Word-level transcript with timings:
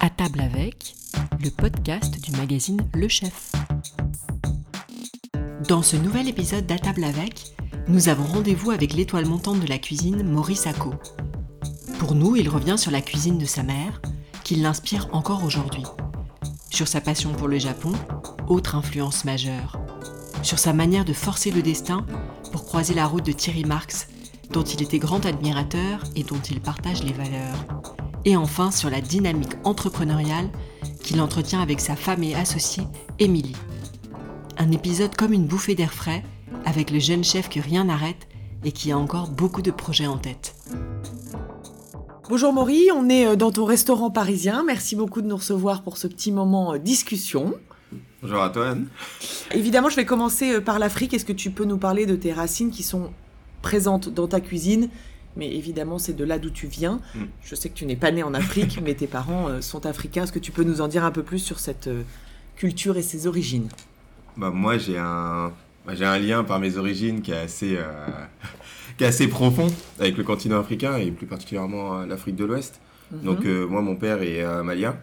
À 0.00 0.10
table 0.10 0.40
avec, 0.40 0.96
le 1.40 1.48
podcast 1.50 2.20
du 2.20 2.32
magazine 2.32 2.80
Le 2.94 3.06
Chef. 3.06 3.52
Dans 5.68 5.82
ce 5.82 5.94
nouvel 5.94 6.26
épisode 6.26 6.66
d'À 6.66 6.76
table 6.80 7.04
avec, 7.04 7.54
nous 7.86 8.08
avons 8.08 8.24
rendez-vous 8.24 8.72
avec 8.72 8.92
l'étoile 8.92 9.26
montante 9.26 9.60
de 9.60 9.68
la 9.68 9.78
cuisine, 9.78 10.24
Maurice 10.24 10.66
Acco. 10.66 10.92
Pour 12.00 12.16
nous, 12.16 12.34
il 12.34 12.48
revient 12.48 12.76
sur 12.76 12.90
la 12.90 13.00
cuisine 13.00 13.38
de 13.38 13.46
sa 13.46 13.62
mère, 13.62 14.02
qui 14.42 14.56
l'inspire 14.56 15.08
encore 15.12 15.44
aujourd'hui. 15.44 15.84
Sur 16.70 16.88
sa 16.88 17.00
passion 17.00 17.32
pour 17.34 17.46
le 17.46 17.60
Japon, 17.60 17.92
autre 18.48 18.74
influence 18.74 19.24
majeure. 19.24 19.78
Sur 20.42 20.58
sa 20.58 20.72
manière 20.72 21.04
de 21.04 21.12
forcer 21.12 21.52
le 21.52 21.62
destin 21.62 22.04
pour 22.50 22.64
croiser 22.64 22.94
la 22.94 23.06
route 23.06 23.24
de 23.24 23.30
Thierry 23.30 23.64
Marx, 23.64 24.08
dont 24.50 24.62
il 24.62 24.82
était 24.82 24.98
grand 24.98 25.24
admirateur 25.26 26.04
et 26.16 26.22
dont 26.22 26.40
il 26.50 26.60
partage 26.60 27.02
les 27.04 27.12
valeurs. 27.12 27.64
Et 28.24 28.36
enfin 28.36 28.70
sur 28.70 28.90
la 28.90 29.00
dynamique 29.00 29.54
entrepreneuriale 29.64 30.50
qu'il 31.02 31.20
entretient 31.20 31.62
avec 31.62 31.80
sa 31.80 31.96
femme 31.96 32.22
et 32.22 32.34
associée, 32.34 32.84
Émilie. 33.18 33.56
Un 34.58 34.72
épisode 34.72 35.16
comme 35.16 35.32
une 35.32 35.46
bouffée 35.46 35.74
d'air 35.74 35.92
frais, 35.92 36.22
avec 36.64 36.90
le 36.90 36.98
jeune 36.98 37.24
chef 37.24 37.48
que 37.48 37.60
rien 37.60 37.84
n'arrête 37.84 38.28
et 38.64 38.72
qui 38.72 38.92
a 38.92 38.98
encore 38.98 39.30
beaucoup 39.30 39.62
de 39.62 39.70
projets 39.70 40.06
en 40.06 40.18
tête. 40.18 40.54
Bonjour 42.28 42.52
Maury, 42.52 42.90
on 42.94 43.08
est 43.08 43.26
euh, 43.26 43.36
dans 43.36 43.50
ton 43.50 43.64
restaurant 43.64 44.10
parisien. 44.10 44.62
Merci 44.64 44.94
beaucoup 44.94 45.20
de 45.20 45.26
nous 45.26 45.36
recevoir 45.36 45.82
pour 45.82 45.96
ce 45.96 46.06
petit 46.06 46.30
moment 46.30 46.74
euh, 46.74 46.78
discussion. 46.78 47.54
Bonjour 48.22 48.42
à 48.42 48.50
toi 48.50 48.68
Anne. 48.68 48.86
Évidemment, 49.52 49.88
je 49.88 49.96
vais 49.96 50.04
commencer 50.04 50.52
euh, 50.52 50.60
par 50.60 50.78
l'Afrique. 50.78 51.12
Est-ce 51.12 51.24
que 51.24 51.32
tu 51.32 51.50
peux 51.50 51.64
nous 51.64 51.78
parler 51.78 52.06
de 52.06 52.14
tes 52.14 52.32
racines 52.32 52.70
qui 52.70 52.84
sont 52.84 53.10
présentes 53.62 54.08
dans 54.08 54.28
ta 54.28 54.40
cuisine 54.40 54.88
mais 55.36 55.54
évidemment, 55.54 56.00
c'est 56.00 56.12
de 56.12 56.24
là 56.24 56.40
d'où 56.40 56.50
tu 56.50 56.66
viens. 56.66 57.00
Mm. 57.14 57.20
Je 57.44 57.54
sais 57.54 57.68
que 57.68 57.74
tu 57.74 57.86
n'es 57.86 57.94
pas 57.94 58.10
né 58.10 58.24
en 58.24 58.34
Afrique, 58.34 58.80
mais 58.84 58.94
tes 58.94 59.06
parents 59.06 59.62
sont 59.62 59.86
africains. 59.86 60.24
Est-ce 60.24 60.32
que 60.32 60.40
tu 60.40 60.50
peux 60.50 60.64
nous 60.64 60.80
en 60.80 60.88
dire 60.88 61.04
un 61.04 61.12
peu 61.12 61.22
plus 61.22 61.38
sur 61.38 61.60
cette 61.60 61.88
culture 62.56 62.96
et 62.96 63.02
ses 63.02 63.28
origines? 63.28 63.68
Bah, 64.36 64.50
Moi, 64.50 64.76
j'ai 64.76 64.98
un, 64.98 65.52
bah, 65.86 65.94
j'ai 65.94 66.04
un 66.04 66.18
lien 66.18 66.44
par 66.44 66.60
mes 66.60 66.76
origines 66.76 67.22
qui 67.22 67.32
est 67.32 67.38
assez, 67.38 67.76
euh, 67.76 68.06
qui 68.96 69.04
est 69.04 69.06
assez 69.06 69.28
profond 69.28 69.68
avec 69.98 70.16
le 70.16 70.24
continent 70.24 70.60
africain 70.60 70.96
et 70.96 71.10
plus 71.10 71.26
particulièrement 71.26 72.04
l'Afrique 72.04 72.36
de 72.36 72.44
l'Ouest. 72.44 72.80
Mhm. 73.12 73.22
Donc, 73.22 73.44
euh, 73.44 73.66
moi, 73.66 73.82
mon 73.82 73.96
père 73.96 74.22
est 74.22 74.42
euh, 74.42 74.62
malien. 74.62 74.96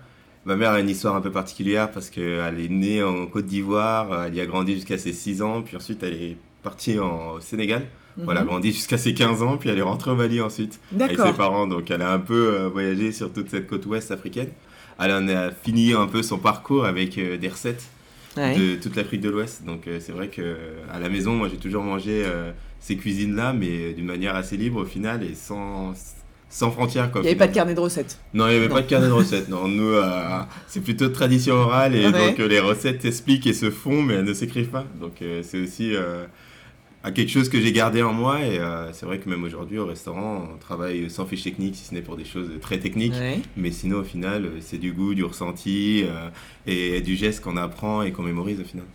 Ma 0.46 0.56
mère 0.56 0.72
a 0.72 0.80
une 0.80 0.90
histoire 0.90 1.16
un 1.16 1.22
peu 1.22 1.32
particulière 1.32 1.92
parce 1.92 2.10
qu'elle 2.10 2.60
est 2.60 2.70
née 2.70 3.04
en 3.04 3.26
Côte 3.28 3.48
d'Ivoire, 3.48 4.26
elle 4.26 4.36
y 4.36 4.40
a 4.40 4.46
grandi 4.46 4.76
jusqu'à 4.76 4.98
ses 4.98 5.12
6 5.12 5.42
ans, 5.42 5.62
puis 5.62 5.76
ensuite 5.76 6.02
elle 6.04 6.14
est 6.14 6.38
partie 6.64 7.00
en, 7.00 7.32
au 7.32 7.42
Sénégal. 7.42 7.86
Voilà, 8.18 8.42
elle 8.42 8.48
a 8.48 8.50
grandi 8.50 8.72
jusqu'à 8.72 8.98
ses 8.98 9.14
15 9.14 9.44
ans, 9.44 9.58
puis 9.58 9.70
elle 9.70 9.78
est 9.78 9.82
rentrée 9.84 10.12
au 10.12 10.16
Mali 10.16 10.42
ensuite 10.42 10.80
avec 11.00 11.18
ses 11.20 11.34
parents. 11.34 11.68
Donc 11.68 11.90
elle 11.92 12.02
a 12.02 12.12
un 12.12 12.20
peu 12.20 12.54
euh, 12.56 12.68
voyagé 12.70 13.12
sur 13.12 13.32
toute 13.32 13.50
cette 13.50 13.68
côte 13.68 13.86
ouest 13.86 14.12
africaine. 14.12 14.50
Elle 15.00 15.12
en 15.12 15.28
a 15.28 15.52
fini 15.52 15.94
un 15.94 16.08
peu 16.08 16.24
son 16.24 16.38
parcours 16.40 16.86
avec 16.86 17.18
euh, 17.18 17.38
des 17.38 17.50
recettes 17.50 17.84
Ouais. 18.36 18.56
de 18.56 18.76
toute 18.76 18.96
l'Afrique 18.96 19.22
de 19.22 19.32
l'Ouest. 19.32 19.64
Donc 19.66 19.88
euh, 19.88 19.98
c'est 20.00 20.12
vrai 20.12 20.28
que 20.28 20.58
à 20.94 21.00
la 21.00 21.10
maison, 21.10 21.34
moi 21.34 21.48
j'ai 21.50 21.58
toujours 21.58 21.82
mangé 21.84 22.24
ces 22.80 22.96
cuisines-là, 22.96 23.52
mais 23.54 23.94
d'une 23.94 24.06
manière 24.06 24.36
assez 24.36 24.58
libre 24.58 24.82
au 24.82 24.86
final 24.86 25.24
et 25.24 25.34
sans, 25.34 25.94
sans 26.48 26.70
frontières. 26.70 27.12
Quoi, 27.12 27.22
Il 27.22 27.24
n'y 27.24 27.30
avait 27.30 27.38
pas 27.38 27.48
de 27.48 27.54
carnet 27.56 27.74
de 27.74 27.80
recettes. 27.80 28.20
Non, 28.36 28.46
il 28.48 28.52
n'y 28.52 28.58
avait 28.58 28.68
Non. 28.68 28.76
pas 28.76 28.82
de 28.84 28.88
carnet 28.88 29.08
de 29.08 29.12
recettes. 29.12 29.50
Non, 29.50 29.68
nous, 29.68 29.90
euh, 29.90 30.40
c'est 30.68 30.82
plutôt 30.84 31.06
de 31.08 31.14
tradition 31.14 31.56
orale 31.56 31.96
et 31.96 32.06
Ouais. 32.06 32.12
donc 32.12 32.40
euh, 32.40 32.48
les 32.48 32.60
recettes 32.60 33.02
s'expliquent 33.02 33.48
et 33.48 33.54
se 33.54 33.72
font, 33.72 34.04
mais 34.04 34.14
elles 34.14 34.24
ne 34.26 34.34
s'écrivent 34.36 34.70
pas. 34.70 34.86
Donc 35.02 35.22
euh, 35.24 35.42
c'est 35.44 35.60
aussi 35.60 35.94
à 37.04 37.12
quelque 37.12 37.30
chose 37.30 37.48
que 37.50 37.62
j'ai 37.62 37.72
gardé 37.72 38.02
en 38.02 38.12
moi 38.14 38.42
et 38.42 38.60
euh, 38.60 38.92
c'est 38.92 39.06
vrai 39.06 39.20
que 39.20 39.30
même 39.30 39.44
aujourd'hui 39.44 39.78
au 39.78 39.86
restaurant, 39.86 40.48
on 40.54 40.58
travaille 40.58 41.10
sans 41.10 41.26
fiche 41.26 41.44
technique, 41.44 41.76
si 41.76 41.86
ce 41.86 41.94
n'est 41.94 42.02
pour 42.02 42.18
des 42.18 42.26
choses 42.26 42.50
très 42.62 42.80
techniques. 42.80 43.14
Ouais. 43.14 43.40
Mais 43.56 43.72
sinon, 43.72 44.00
au 44.00 44.04
final, 44.04 44.46
euh, 44.46 44.58
c'est 44.60 44.78
du 44.78 44.92
goût, 44.94 45.14
du 45.14 45.24
ressenti 45.24 46.04
euh, 46.06 46.30
et 46.66 47.02
du 47.02 47.16
geste 47.16 47.42
qu'on 47.42 47.56
apprend 47.58 48.02
et 48.02 48.12
qu'on 48.12 48.24
mémorise 48.24 48.60
au 48.60 48.64
final. 48.66 48.86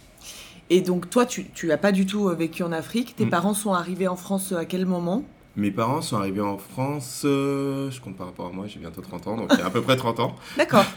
Et 0.71 0.81
donc, 0.81 1.11
toi, 1.11 1.27
tu 1.27 1.47
n'as 1.67 1.77
pas 1.77 1.93
du 1.93 2.07
tout 2.07 2.29
vécu 2.29 2.62
en 2.62 2.73
Afrique. 2.73 3.15
Tes 3.17 3.27
Mm. 3.27 3.31
parents 3.31 3.55
sont 3.55 3.73
arrivés 3.73 4.09
en 4.09 4.17
France 4.17 4.53
à 4.53 4.65
quel 4.65 4.87
moment? 4.87 5.25
Mes 5.55 5.71
parents 5.71 6.01
sont 6.01 6.17
arrivés 6.17 6.41
en 6.41 6.57
France, 6.57 7.23
euh, 7.27 7.91
je 7.91 8.01
compte 8.01 8.17
par 8.17 8.27
rapport 8.27 8.47
à 8.47 8.51
moi, 8.53 8.67
j'ai 8.69 8.79
bientôt 8.79 9.03
30 9.03 9.27
ans, 9.27 9.37
donc 9.37 9.51
il 9.53 9.59
y 9.59 9.62
a 9.62 9.67
à 9.67 9.71
peu 9.71 9.83
près 9.83 9.97
30 9.97 10.21
ans. 10.21 10.35
D'accord. 10.57 10.85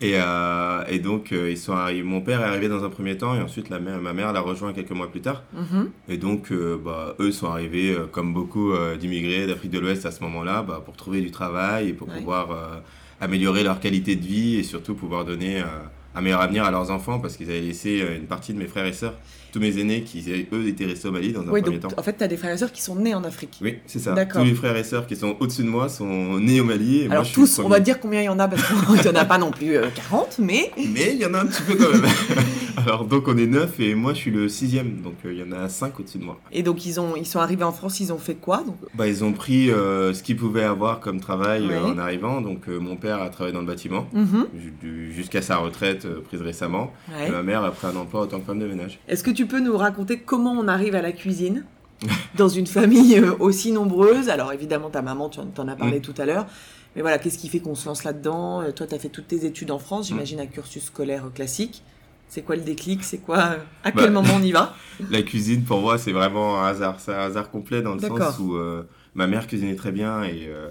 Et, 0.00 0.12
euh, 0.14 0.84
et 0.88 1.00
donc, 1.00 1.32
euh, 1.32 1.50
ils 1.50 1.58
sont 1.58 1.72
arrivés, 1.72 2.04
mon 2.04 2.20
père 2.20 2.40
est 2.40 2.44
arrivé 2.44 2.68
dans 2.68 2.84
un 2.84 2.88
premier 2.88 3.16
temps 3.18 3.34
et 3.34 3.40
ensuite 3.42 3.68
la 3.68 3.80
mère, 3.80 4.00
ma 4.00 4.12
mère 4.12 4.32
l'a 4.32 4.40
rejoint 4.40 4.72
quelques 4.72 4.92
mois 4.92 5.10
plus 5.10 5.20
tard. 5.20 5.42
Mhm. 5.52 5.90
Et 6.08 6.18
donc, 6.18 6.52
euh, 6.52 6.78
bah, 6.82 7.16
eux 7.18 7.32
sont 7.32 7.48
arrivés, 7.48 7.90
euh, 7.92 8.06
comme 8.06 8.32
beaucoup 8.32 8.72
euh, 8.72 8.96
d'immigrés 8.96 9.46
d'Afrique 9.48 9.72
de 9.72 9.80
l'Ouest 9.80 10.06
à 10.06 10.12
ce 10.12 10.22
moment-là, 10.22 10.62
bah, 10.62 10.80
pour 10.84 10.94
trouver 10.96 11.20
du 11.20 11.30
travail 11.32 11.88
et 11.88 11.92
pour 11.94 12.08
Ouais. 12.08 12.18
pouvoir 12.18 12.48
améliorer 13.20 13.64
leur 13.64 13.80
qualité 13.80 14.14
de 14.14 14.24
vie 14.24 14.56
et 14.56 14.62
surtout 14.62 14.94
pouvoir 14.94 15.24
donner 15.24 15.62
un 16.14 16.20
meilleur 16.20 16.40
avenir 16.40 16.64
à 16.64 16.70
leurs 16.70 16.90
enfants 16.92 17.18
parce 17.18 17.36
qu'ils 17.36 17.50
avaient 17.50 17.60
laissé 17.60 18.04
une 18.16 18.26
partie 18.26 18.54
de 18.54 18.58
mes 18.58 18.66
frères 18.66 18.86
et 18.86 18.92
sœurs, 18.92 19.14
tous 19.52 19.60
mes 19.60 19.78
aînés 19.78 20.02
qui, 20.02 20.24
eux, 20.52 20.68
étaient 20.68 20.84
restés 20.86 21.08
au 21.08 21.12
Mali 21.12 21.32
dans 21.32 21.40
un 21.42 21.48
Oui, 21.48 21.62
premier 21.62 21.78
donc 21.78 21.94
temps. 21.94 22.00
en 22.00 22.02
fait, 22.02 22.16
tu 22.16 22.24
as 22.24 22.28
des 22.28 22.36
frères 22.36 22.52
et 22.54 22.58
sœurs 22.58 22.72
qui 22.72 22.82
sont 22.82 22.96
nés 22.96 23.14
en 23.14 23.24
Afrique. 23.24 23.58
Oui, 23.62 23.76
c'est 23.86 23.98
ça. 23.98 24.14
Tous 24.26 24.44
mes 24.44 24.54
frères 24.54 24.76
et 24.76 24.84
sœurs 24.84 25.06
qui 25.06 25.16
sont 25.16 25.36
au-dessus 25.40 25.62
de 25.62 25.68
moi 25.68 25.88
sont 25.88 26.38
nés 26.38 26.60
au 26.60 26.64
Mali. 26.64 27.00
Et 27.00 27.04
moi, 27.06 27.12
Alors 27.12 27.24
je 27.24 27.34
tous, 27.34 27.58
on 27.58 27.68
va 27.68 27.80
dire 27.80 28.00
combien 28.00 28.20
il 28.22 28.26
y 28.26 28.28
en 28.28 28.38
a, 28.38 28.48
parce 28.48 28.62
qu'il 28.62 28.76
n'y 29.02 29.08
en 29.08 29.20
a 29.20 29.24
pas 29.24 29.38
non 29.38 29.50
plus 29.50 29.76
euh, 29.76 29.86
40, 30.10 30.38
mais... 30.40 30.70
Mais 30.76 31.12
il 31.14 31.18
y 31.18 31.26
en 31.26 31.34
a 31.34 31.40
un 31.40 31.46
petit 31.46 31.62
peu 31.62 31.74
quand 31.76 31.90
même. 31.92 32.02
Alors 32.76 33.04
donc 33.04 33.26
on 33.26 33.36
est 33.36 33.46
neuf 33.46 33.80
et 33.80 33.94
moi 33.94 34.14
je 34.14 34.18
suis 34.18 34.30
le 34.30 34.48
sixième, 34.48 35.00
donc 35.02 35.14
euh, 35.26 35.32
il 35.32 35.38
y 35.38 35.42
en 35.42 35.50
a 35.52 35.68
cinq 35.68 35.98
au-dessus 35.98 36.18
de 36.18 36.24
moi. 36.24 36.38
Et 36.52 36.62
donc 36.62 36.86
ils, 36.86 37.00
ont, 37.00 37.16
ils 37.16 37.26
sont 37.26 37.40
arrivés 37.40 37.64
en 37.64 37.72
France, 37.72 37.98
ils 38.00 38.12
ont 38.12 38.18
fait 38.18 38.36
quoi 38.36 38.58
donc... 38.64 38.76
Bah 38.94 39.08
ils 39.08 39.24
ont 39.24 39.32
pris 39.32 39.70
euh, 39.70 40.14
ce 40.14 40.22
qu'ils 40.22 40.36
pouvaient 40.36 40.62
avoir 40.64 41.00
comme 41.00 41.20
travail 41.20 41.64
euh, 41.64 41.68
Ouais. 41.68 41.90
en 41.90 41.98
arrivant. 41.98 42.40
Donc 42.40 42.68
euh, 42.68 42.78
mon 42.78 42.96
père 42.96 43.20
a 43.20 43.28
travaillé 43.30 43.52
dans 43.52 43.60
le 43.60 43.66
bâtiment 43.66 44.06
Mhm. 44.12 44.46
jusqu'à 45.10 45.42
sa 45.42 45.56
retraite 45.58 46.04
euh, 46.04 46.20
prise 46.20 46.40
récemment. 46.40 46.92
Ouais. 47.12 47.28
Et 47.28 47.30
ma 47.30 47.42
mère 47.42 47.64
a 47.64 47.70
pris 47.72 47.86
un 47.88 47.96
emploi 47.96 48.22
en 48.22 48.26
tant 48.26 48.38
que 48.40 48.46
femme 48.46 48.58
de 48.60 48.66
ménage. 48.66 48.98
Est-ce 49.08 49.22
que 49.24 49.30
tu 49.30 49.37
peux 49.46 49.60
nous 49.60 49.76
raconter 49.76 50.18
comment 50.18 50.52
on 50.52 50.68
arrive 50.68 50.94
à 50.94 51.02
la 51.02 51.12
cuisine 51.12 51.64
dans 52.36 52.48
une 52.48 52.66
famille 52.66 53.16
euh, 53.18 53.34
aussi 53.40 53.72
nombreuse? 53.72 54.28
Alors 54.28 54.52
évidemment, 54.52 54.90
ta 54.90 55.02
maman, 55.02 55.28
tu 55.28 55.40
en, 55.40 55.68
as 55.68 55.76
parlé 55.76 55.98
Mm. 55.98 56.02
tout 56.02 56.14
à 56.18 56.26
l'heure. 56.26 56.46
Mais 56.96 57.02
voilà, 57.02 57.18
qu'est-ce 57.18 57.38
qui 57.38 57.48
fait 57.48 57.60
qu'on 57.60 57.74
se 57.74 57.86
lance 57.86 58.04
là-dedans? 58.04 58.62
Euh, 58.62 58.70
Toi, 58.72 58.86
tu 58.86 58.94
as 58.94 58.98
fait 58.98 59.08
toutes 59.10 59.28
tes 59.28 59.44
études 59.44 59.70
en 59.70 59.78
France, 59.78 60.08
j'imagine 60.08 60.40
un 60.40 60.46
cursus 60.46 60.84
scolaire 60.84 61.26
euh, 61.26 61.30
classique. 61.30 61.82
C'est 62.30 62.42
quoi 62.42 62.56
le 62.56 62.62
déclic? 62.62 63.04
C'est 63.04 63.18
quoi 63.18 63.38
À 63.84 63.90
Bah, 63.90 63.92
quel 64.02 64.10
moment 64.10 64.34
on 64.36 64.42
y 64.42 64.52
va? 64.52 64.74
La 65.10 65.22
cuisine 65.22 65.62
pour 65.64 65.80
moi 65.80 65.96
c'est 65.98 66.12
vraiment 66.12 66.62
un 66.62 66.66
hasard, 66.68 67.00
c'est 67.00 67.12
un 67.14 67.20
hasard 67.20 67.50
complet 67.50 67.80
dans 67.82 67.94
le 67.94 68.00
sens 68.00 68.38
où 68.38 68.54
euh, 68.54 68.82
ma 69.14 69.26
mère 69.26 69.46
cuisinait 69.46 69.76
très 69.76 69.92
bien 69.92 70.22
et 70.24 70.46
euh, 70.48 70.68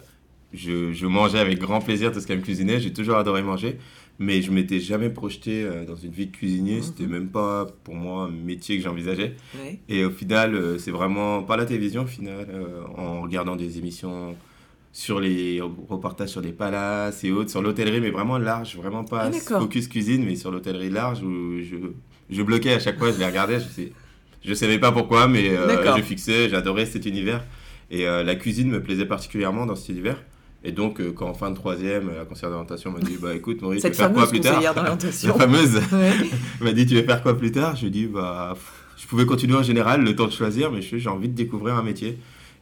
je, 0.54 0.92
je 0.94 1.06
mangeais 1.08 1.40
avec 1.40 1.58
grand 1.60 1.80
plaisir 1.82 2.12
tout 2.12 2.20
ce 2.20 2.28
qu'elle 2.28 2.40
me 2.40 2.44
cuisinait. 2.44 2.80
J'ai 2.80 2.94
toujours 2.94 3.18
adoré 3.18 3.42
manger, 3.42 3.80
mais 4.20 4.42
je 4.42 4.52
m'étais 4.52 4.80
jamais 4.80 5.10
projeté 5.10 5.64
euh, 5.64 5.86
dans 5.86 5.96
une 5.96 6.12
vie 6.12 6.28
de 6.28 6.36
cuisinier. 6.36 6.78
Mhm. 6.78 6.84
C'était 6.84 7.08
même 7.08 7.30
pas 7.30 7.68
pour 7.84 7.96
moi 7.96 8.24
un 8.24 8.32
métier 8.32 8.78
que 8.78 8.84
j'envisageais. 8.84 9.36
Ouais. 9.62 9.80
Et 9.90 10.06
au 10.06 10.10
final, 10.10 10.56
euh, 10.56 10.78
c'est 10.78 10.92
vraiment 10.92 11.44
par 11.44 11.58
la 11.58 11.66
télévision, 11.66 12.04
au 12.04 12.08
final, 12.08 12.48
euh, 12.50 12.84
en 12.98 13.22
regardant 13.22 13.56
des 13.56 13.78
émissions 13.78 14.36
sur 14.94 15.20
les 15.20 15.62
reportages 15.62 16.30
sur 16.30 16.42
les 16.42 16.54
palaces 16.54 17.24
et 17.24 17.32
autres, 17.32 17.52
sur 17.52 17.62
l'hôtellerie, 17.62 18.02
mais 18.02 18.10
vraiment 18.10 18.40
large, 18.40 18.76
vraiment 18.78 19.04
pas 19.04 19.30
Ah, 19.32 19.60
focus 19.60 19.88
cuisine, 19.88 20.26
mais 20.26 20.36
sur 20.36 20.50
l'hôtellerie 20.50 20.90
large 20.90 21.22
où 21.22 21.62
je, 21.62 21.76
je 22.32 22.42
bloquais 22.42 22.74
à 22.74 22.80
chaque 22.80 22.98
fois, 22.98 23.12
je 23.12 23.20
les 23.20 23.26
regardais, 23.26 23.60
je 23.60 23.68
sais, 23.68 23.92
je 24.44 24.54
savais 24.54 24.80
pas 24.80 24.92
pourquoi, 24.92 25.28
mais 25.28 25.50
euh, 25.50 25.98
je 25.98 26.02
fixais, 26.02 26.50
j'adorais 26.50 26.86
cet 26.86 27.06
univers. 27.06 27.44
Et 27.92 28.08
euh, 28.08 28.24
la 28.24 28.36
cuisine 28.36 28.70
me 28.70 28.82
plaisait 28.82 29.06
particulièrement 29.06 29.66
dans 29.66 29.76
cet 29.76 29.90
univers. 29.90 30.24
Et 30.64 30.72
donc, 30.72 31.00
euh, 31.00 31.12
quand 31.16 31.28
en 31.28 31.34
fin 31.34 31.52
de 31.52 31.56
troisième, 31.56 32.10
la 32.14 32.26
conseillère 32.26 32.50
d'orientation 32.50 32.92
m'a 32.92 33.00
dit 33.00 33.18
Bah 33.22 33.34
écoute, 33.36 33.62
Maurice, 33.62 33.82
tu 33.84 33.88
veux 33.90 33.94
faire 33.94 34.12
quoi 34.14 34.28
plus 34.28 34.40
tard 34.42 34.62
La 34.62 35.34
fameuse. 35.34 35.76
Ouais. 35.94 36.12
elle 36.60 36.66
m'a 36.66 36.74
dit 36.74 36.86
tu 36.86 36.96
veux 36.96 37.04
faire 37.04 37.22
quoi 37.22 37.38
plus 37.38 37.52
tard? 37.52 37.76
Je 37.76 37.82
lui 37.82 37.88
ai 37.88 37.92
dit 37.92 38.06
bah 38.08 38.56
je 38.98 39.06
pouvais 39.06 39.26
continuer 39.26 39.56
en 39.56 39.64
général 39.64 40.02
le 40.04 40.16
temps 40.16 40.26
de 40.26 40.32
choisir 40.32 40.72
mais 40.72 40.82
j'ai 40.82 41.10
envie 41.10 41.30
de 41.30 41.36
découvrir 41.36 41.76
un 41.76 41.84
métier 41.84 42.18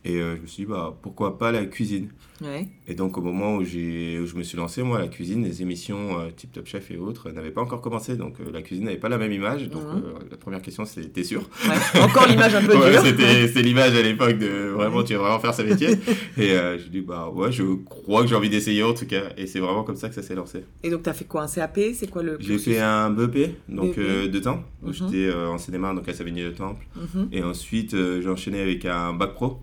et 0.06 0.22
euh, 0.22 0.36
je 0.38 0.42
me 0.42 0.48
suis 0.48 0.64
dit 0.64 0.70
bah 0.72 0.96
pourquoi 1.02 1.38
pas 1.38 1.52
la 1.52 1.66
cuisine? 1.66 2.10
Ouais. 2.42 2.68
et 2.86 2.96
donc 2.96 3.18
au 3.18 3.22
moment 3.22 3.56
où, 3.56 3.62
où 3.62 3.64
je 3.64 4.36
me 4.36 4.44
suis 4.44 4.58
lancé 4.58 4.84
moi 4.84 5.00
la 5.00 5.08
cuisine 5.08 5.42
les 5.46 5.62
émissions 5.62 6.20
euh, 6.20 6.30
type 6.36 6.52
Top 6.52 6.66
Chef 6.68 6.92
et 6.92 6.98
autres 6.98 7.30
n'avaient 7.32 7.50
pas 7.50 7.62
encore 7.62 7.80
commencé 7.80 8.18
donc 8.18 8.42
euh, 8.42 8.52
la 8.52 8.62
cuisine 8.62 8.84
n'avait 8.84 8.98
pas 8.98 9.08
la 9.08 9.18
même 9.18 9.32
image 9.32 9.70
donc 9.70 9.84
Mhm. 9.84 10.04
euh, 10.06 10.14
la 10.30 10.36
première 10.36 10.62
question 10.62 10.84
c'est 10.84 11.14
t'es 11.14 11.24
sûr? 11.24 11.50
Ouais. 11.66 12.02
Encore 12.02 12.28
l'image 12.28 12.54
un 12.54 12.62
peu 12.62 12.76
Ouais, 12.78 12.92
dure. 12.92 13.02
c'était 13.02 13.62
l'image 13.62 13.96
à 13.96 14.02
l'époque 14.02 14.38
de 14.38 14.68
vraiment 14.68 15.02
tu 15.04 15.14
veux 15.14 15.20
vraiment 15.20 15.40
faire 15.40 15.54
ce 15.54 15.62
métier 15.62 15.92
et 16.38 16.52
euh, 16.52 16.78
je 16.78 16.90
dis 16.90 17.00
bah 17.00 17.30
ouais 17.34 17.54
je 17.54 17.64
crois 17.86 18.22
que 18.24 18.28
j'ai 18.28 18.36
envie 18.36 18.50
d'essayer 18.50 18.84
en 18.84 18.94
tout 18.94 19.06
cas 19.08 19.24
et 19.38 19.48
c'est 19.48 19.60
vraiment 19.62 19.84
comme 19.86 19.96
ça 19.96 20.10
que 20.10 20.16
ça 20.16 20.22
s'est 20.22 20.36
lancé 20.36 20.66
Et 20.84 20.90
donc, 20.90 21.04
tu 21.04 21.10
as 21.10 21.14
fait 21.14 21.24
quoi? 21.26 21.44
Un 21.44 21.48
CAP 21.48 21.80
C'est 21.94 22.10
quoi 22.12 22.22
le 22.22 22.36
j'ai 22.42 22.58
fait 22.58 22.80
un 22.80 23.12
BEP 23.12 23.56
donc 23.70 23.96
BEP. 23.96 24.00
euh, 24.00 24.28
de 24.28 24.40
temps 24.40 24.62
où 24.84 24.88
Mhm. 24.88 24.94
j'étais 24.94 25.26
euh, 25.28 25.48
en 25.50 25.58
cinéma 25.58 25.94
donc 25.94 26.08
à 26.10 26.14
Savigny-le-Temple 26.14 26.86
Mhm. 26.98 27.30
Et 27.32 27.44
ensuite, 27.44 27.94
euh, 27.94 28.22
j'ai 28.22 28.30
enchaîné 28.30 28.60
avec 28.60 28.84
un 28.86 29.14
bac 29.14 29.34
pro. 29.36 29.60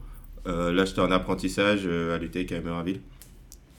Euh, 0.47 0.73
là, 0.73 0.85
j'étais 0.85 1.01
en 1.01 1.11
apprentissage 1.11 1.83
euh, 1.87 2.15
à 2.15 2.19
l'UTEC 2.19 2.53
à 2.53 2.61
Mérinville. 2.61 3.01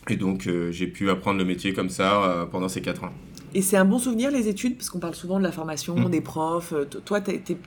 Et 0.09 0.15
donc, 0.15 0.47
euh, 0.47 0.71
j'ai 0.71 0.87
pu 0.87 1.09
apprendre 1.09 1.39
le 1.39 1.45
métier 1.45 1.73
comme 1.73 1.89
ça 1.89 2.47
pendant 2.51 2.67
ces 2.69 2.81
4 2.81 3.03
ans. 3.05 3.13
Et 3.55 3.61
c'est 3.61 3.77
un 3.77 3.85
bon 3.85 3.99
souvenir, 3.99 4.31
les 4.31 4.47
études? 4.47 4.77
Parce 4.77 4.89
qu'on 4.89 4.99
parle 4.99 5.15
souvent 5.15 5.37
de 5.37 5.43
la 5.43 5.51
formation, 5.51 5.95
Mm. 5.95 6.09
des 6.09 6.21
profs. 6.21 6.73
Euh, 6.73 6.85
t- 6.85 6.97
Toi, 7.05 7.21
t'es- 7.21 7.39
t'es- 7.39 7.57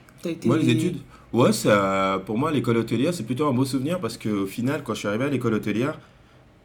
Moi, 0.45 0.57
les 0.57 0.69
études? 0.69 0.97
Ouais, 1.33 1.51
ça, 1.53 2.21
pour 2.25 2.37
moi, 2.37 2.51
l'école 2.51 2.77
hôtelière, 2.77 3.13
c'est 3.13 3.23
plutôt 3.25 3.47
un 3.47 3.53
beau 3.53 3.65
souvenir 3.65 3.99
parce 3.99 4.17
qu'au 4.17 4.45
final, 4.45 4.81
quand 4.83 4.93
je 4.93 4.99
suis 4.99 5.07
arrivé 5.07 5.25
à 5.25 5.29
l'école 5.29 5.53
hôtelière, 5.53 5.97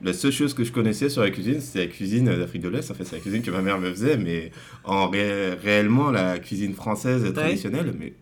la 0.02 0.12
seule 0.12 0.32
chose 0.32 0.52
que 0.54 0.64
je 0.64 0.72
connaissais 0.72 1.08
sur 1.08 1.22
la 1.22 1.30
cuisine, 1.30 1.60
c'était 1.60 1.86
la 1.86 1.92
cuisine 1.92 2.24
d'Afrique 2.24 2.62
de 2.62 2.68
l'Est. 2.68 2.90
En 2.90 2.94
fait, 2.94 3.04
c'est 3.04 3.16
la 3.16 3.22
cuisine 3.22 3.42
que 3.42 3.50
ma 3.52 3.62
mère 3.62 3.78
me 3.78 3.90
faisait, 3.90 4.16
mais 4.16 4.50
en 4.84 5.08
réellement, 5.10 6.10
la 6.10 6.38
cuisine 6.38 6.74
française 6.74 7.32
traditionnelle, 7.32 7.94
mais 7.98 8.14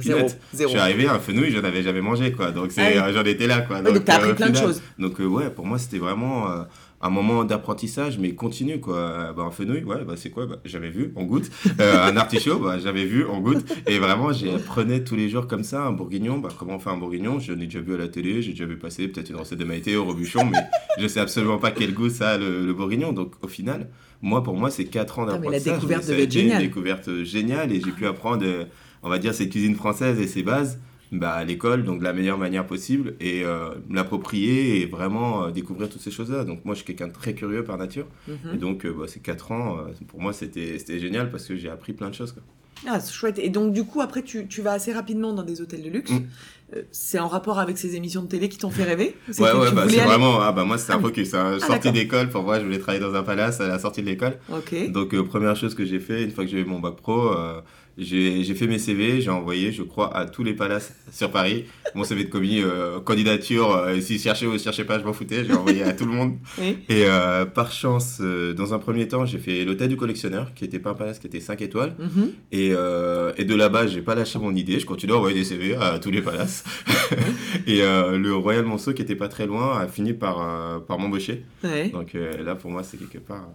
Zéro, 0.00 0.28
Je 0.52 0.66
suis 0.66 0.78
arrivé 0.78 1.06
à 1.06 1.14
un 1.14 1.18
fenouil, 1.18 1.50
je 1.50 1.58
avais 1.58 1.82
jamais 1.82 2.00
mangé, 2.00 2.32
quoi. 2.32 2.50
Donc, 2.50 2.70
ah 2.76 3.12
j'en 3.12 3.24
étais 3.24 3.46
là, 3.46 3.60
quoi. 3.60 3.82
donc, 3.82 3.94
donc 3.94 4.04
t'as 4.04 4.16
appris 4.16 4.30
euh, 4.30 4.34
plein 4.34 4.50
de 4.50 4.56
choses. 4.56 4.82
Donc, 4.98 5.20
euh, 5.20 5.26
ouais, 5.26 5.50
pour 5.50 5.64
moi, 5.64 5.78
c'était 5.78 5.98
vraiment 5.98 6.50
euh, 6.50 6.62
un 7.00 7.10
moment 7.10 7.44
d'apprentissage, 7.44 8.18
mais 8.18 8.34
continu, 8.34 8.80
quoi. 8.80 9.32
Bah, 9.36 9.44
un 9.44 9.50
fenouil, 9.50 9.84
ouais, 9.84 10.04
bah, 10.04 10.14
c'est 10.16 10.30
quoi? 10.30 10.46
Bah, 10.46 10.56
J'avais 10.64 10.90
vu, 10.90 11.12
on 11.14 11.24
goûte. 11.24 11.50
un 11.78 12.16
artichaut, 12.16 12.58
bah, 12.58 12.78
j'avais 12.82 13.04
vu, 13.04 13.24
on 13.24 13.40
goûte. 13.40 13.64
Et 13.86 13.98
vraiment, 13.98 14.32
j'apprenais 14.32 15.04
tous 15.04 15.14
les 15.16 15.28
jours 15.28 15.46
comme 15.46 15.62
ça, 15.64 15.82
un 15.84 15.92
bourguignon. 15.92 16.38
Bah, 16.38 16.48
comment 16.58 16.76
on 16.76 16.78
fait 16.80 16.90
un 16.90 16.98
bourguignon? 16.98 17.38
Je 17.38 17.52
l'ai 17.52 17.66
déjà 17.66 17.80
vu 17.80 17.94
à 17.94 17.98
la 17.98 18.08
télé, 18.08 18.42
j'ai 18.42 18.52
déjà 18.52 18.66
vu 18.66 18.76
passer 18.78 19.06
peut-être 19.08 19.30
une 19.30 19.36
recette 19.36 19.58
de 19.58 19.64
Maïté 19.64 19.96
au 19.96 20.04
rebuchon, 20.04 20.44
mais 20.44 20.58
je 20.98 21.06
sais 21.06 21.20
absolument 21.20 21.58
pas 21.58 21.70
quel 21.70 21.94
goût 21.94 22.10
ça 22.10 22.30
a, 22.30 22.38
le, 22.38 22.66
le 22.66 22.74
bourguignon. 22.74 23.12
Donc, 23.12 23.34
au 23.40 23.48
final, 23.48 23.88
moi, 24.20 24.42
pour 24.42 24.56
moi, 24.56 24.70
c'est 24.70 24.86
4 24.86 25.20
ans 25.20 25.26
d'apprentissage. 25.26 25.66
La 25.66 25.74
découverte 25.74 26.08
devait 26.08 26.22
être 26.24 26.32
géniale. 26.32 26.60
une 26.60 26.66
découverte 26.68 27.22
géniale 27.22 27.72
et 27.72 27.80
j'ai 27.80 27.92
pu 27.92 28.06
apprendre 28.06 28.44
on 29.06 29.08
va 29.08 29.18
dire, 29.18 29.32
cette 29.32 29.50
cuisine 29.50 29.76
française 29.76 30.20
et 30.20 30.26
ses 30.26 30.42
bases 30.42 30.80
bah, 31.12 31.32
à 31.32 31.44
l'école, 31.44 31.84
donc 31.84 32.00
de 32.00 32.04
la 32.04 32.12
meilleure 32.12 32.38
manière 32.38 32.66
possible, 32.66 33.14
et 33.20 33.44
euh, 33.44 33.70
l'approprier 33.88 34.80
et 34.82 34.86
vraiment 34.86 35.44
euh, 35.44 35.50
découvrir 35.52 35.88
toutes 35.88 36.00
ces 36.00 36.10
choses-là. 36.10 36.42
Donc 36.42 36.64
moi, 36.64 36.74
je 36.74 36.78
suis 36.78 36.86
quelqu'un 36.86 37.06
de 37.06 37.12
très 37.12 37.32
curieux 37.32 37.62
par 37.62 37.78
nature, 37.78 38.06
mhm. 38.26 38.54
et 38.54 38.56
donc 38.56 38.84
euh, 38.84 38.92
bah, 38.92 39.06
ces 39.06 39.20
4 39.20 39.52
ans, 39.52 39.78
pour 40.08 40.20
moi, 40.20 40.32
c'était 40.32 40.98
génial 40.98 41.30
parce 41.30 41.46
que 41.46 41.56
j'ai 41.56 41.70
appris 41.70 41.92
plein 41.92 42.10
de 42.10 42.14
choses. 42.14 42.32
Quoi. 42.32 42.42
Ah, 42.86 43.00
c'est 43.00 43.12
chouette. 43.12 43.38
Et 43.38 43.48
donc, 43.48 43.72
du 43.72 43.84
coup, 43.84 44.00
après, 44.00 44.22
tu, 44.22 44.46
tu, 44.48 44.60
vas 44.60 44.72
assez 44.72 44.92
rapidement 44.92 45.32
dans 45.32 45.42
des 45.42 45.60
hôtels 45.60 45.82
de 45.82 45.88
luxe. 45.88 46.10
Mm. 46.10 46.26
C'est 46.90 47.18
en 47.18 47.28
rapport 47.28 47.58
avec 47.58 47.78
ces 47.78 47.96
émissions 47.96 48.22
de 48.22 48.28
télé 48.28 48.48
qui 48.48 48.58
t'ont 48.58 48.70
fait 48.70 48.84
rêver 48.84 49.16
Ouais, 49.38 49.52
ouais, 49.52 49.72
bah, 49.72 49.84
c'est 49.88 50.00
vraiment. 50.00 50.40
Ah, 50.40 50.52
bah, 50.52 50.64
moi, 50.64 50.78
c'était 50.78 50.92
un 50.92 50.98
ah 50.98 51.00
focus. 51.00 51.34
Hein. 51.34 51.58
Ah, 51.62 51.66
sortie 51.66 51.92
d'école, 51.92 52.28
pour 52.28 52.42
moi, 52.42 52.58
je 52.58 52.64
voulais 52.64 52.78
travailler 52.78 53.04
dans 53.04 53.14
un 53.14 53.22
palace 53.22 53.60
à 53.60 53.68
la 53.68 53.78
sortie 53.78 54.02
de 54.02 54.06
l'école. 54.06 54.38
Donc, 54.88 55.14
première 55.22 55.56
chose 55.56 55.74
que 55.74 55.84
j'ai 55.84 56.00
fait, 56.00 56.24
une 56.24 56.30
fois 56.30 56.44
que 56.44 56.50
j'ai 56.50 56.60
eu 56.60 56.64
mon 56.64 56.80
bac 56.80 56.96
pro, 56.96 57.30
j'ai 57.98 58.54
fait 58.54 58.66
mes 58.66 58.78
CV, 58.78 59.22
j'ai 59.22 59.30
envoyé, 59.30 59.72
je 59.72 59.82
crois, 59.82 60.14
à 60.14 60.26
tous 60.26 60.44
les 60.44 60.52
palaces 60.52 60.94
sur 61.10 61.30
Paris. 61.30 61.64
Mon 61.94 62.04
CV 62.04 62.24
de 62.24 62.28
commis, 62.28 62.60
euh, 62.60 63.00
candidature, 63.00 63.74
euh, 63.74 63.98
s'ils 64.00 64.20
cherchaient 64.20 64.44
ou 64.44 64.52
ne 64.52 64.58
cherchaient 64.58 64.84
pas, 64.84 64.98
je 64.98 65.04
m'en 65.04 65.14
foutais, 65.14 65.44
j'ai 65.46 65.54
envoyé 65.54 65.82
à 65.82 65.94
tout 65.94 66.04
le 66.04 66.12
monde. 66.12 66.36
Et 66.58 67.04
euh, 67.06 67.46
par 67.46 67.72
chance, 67.72 68.20
dans 68.20 68.74
un 68.74 68.78
premier 68.78 69.08
temps, 69.08 69.24
j'ai 69.24 69.38
fait 69.38 69.64
l'hôtel 69.64 69.88
du 69.88 69.96
collectionneur, 69.96 70.52
qui 70.54 70.64
n'était 70.64 70.78
pas 70.78 70.90
un 70.90 70.94
palace, 70.94 71.18
qui 71.18 71.26
était 71.26 71.40
5 71.40 71.62
étoiles. 71.62 71.94
Mm-hmm. 71.98 72.28
et, 72.52 72.66
et, 73.40 73.44
de 73.44 73.54
là-bas, 73.54 73.86
j'ai 73.86 74.02
pas 74.02 74.14
lâché 74.14 74.38
mon 74.38 74.54
idée, 74.54 74.78
je 74.78 74.86
continue 74.86 75.12
à 75.12 75.16
envoyer 75.16 75.38
des 75.38 75.44
CV 75.44 75.74
à 75.76 75.98
tous 75.98 76.10
les 76.10 76.20
palaces. 76.20 76.55
et 77.66 77.80
le 77.80 78.32
Royal 78.34 78.64
Monceau, 78.64 78.92
qui 78.92 79.02
était 79.02 79.16
pas 79.16 79.28
très 79.28 79.46
loin, 79.46 79.78
a 79.78 79.86
fini 79.88 80.12
par, 80.12 80.82
par 80.86 80.98
m'embaucher. 80.98 81.44
Donc 81.92 82.14
là, 82.14 82.54
pour 82.54 82.70
moi, 82.70 82.82
c'est 82.82 82.96
quelque 82.96 83.18
part 83.18 83.48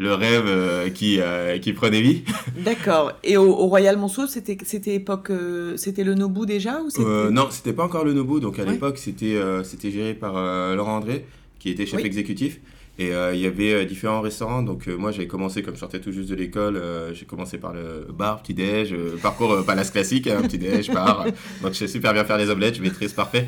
le 0.00 0.14
rêve 0.14 0.46
euh, 0.46 0.88
qui, 0.88 1.20
euh, 1.20 1.58
qui 1.58 1.74
prenait 1.74 2.00
vie. 2.00 2.22
D'accord. 2.64 3.12
Et 3.22 3.36
au, 3.36 3.52
Royal 3.52 3.98
Monceau, 3.98 4.26
c'était 4.26 4.56
c'était 4.64 4.94
époque 4.94 5.28
euh, 5.30 5.76
c'était 5.76 6.04
le 6.04 6.14
Nobu 6.14 6.46
déjà 6.46 6.80
ou 6.80 7.30
Non, 7.30 7.48
c'était 7.50 7.74
pas 7.74 7.84
encore 7.84 8.04
le 8.04 8.14
Nobu. 8.14 8.40
Donc 8.40 8.58
à 8.58 8.64
l'époque, 8.64 8.98
c'était 8.98 9.38
c'était 9.62 9.90
géré 9.90 10.14
par 10.14 10.34
Laurent 10.74 10.96
André, 10.96 11.26
qui 11.58 11.68
était 11.70 11.86
chef 11.86 12.04
exécutif. 12.04 12.60
Et 13.00 13.12
il 13.32 13.40
y 13.40 13.46
avait 13.46 13.86
différents 13.86 14.20
restaurants. 14.20 14.62
Donc 14.62 14.86
moi, 14.86 15.10
j'avais 15.10 15.26
commencé, 15.26 15.62
comme 15.62 15.74
je 15.74 15.80
sortais 15.80 16.00
tout 16.00 16.12
juste 16.12 16.28
de 16.28 16.34
l'école, 16.34 16.80
j'ai 17.14 17.24
commencé 17.24 17.56
par 17.56 17.72
le 17.72 18.06
bar, 18.12 18.42
petit-déj, 18.42 18.94
parcours 19.22 19.64
palace 19.64 19.90
classique, 19.90 20.26
hein, 20.26 20.42
petit-déj, 20.42 20.92
bar. 20.92 21.24
donc 21.62 21.72
je 21.72 21.78
sais 21.78 21.88
super 21.88 22.12
bien 22.12 22.24
faire 22.24 22.36
les 22.36 22.50
omelettes, 22.50 22.76
je 22.76 22.82
maîtrise 22.82 23.14
parfait. 23.14 23.46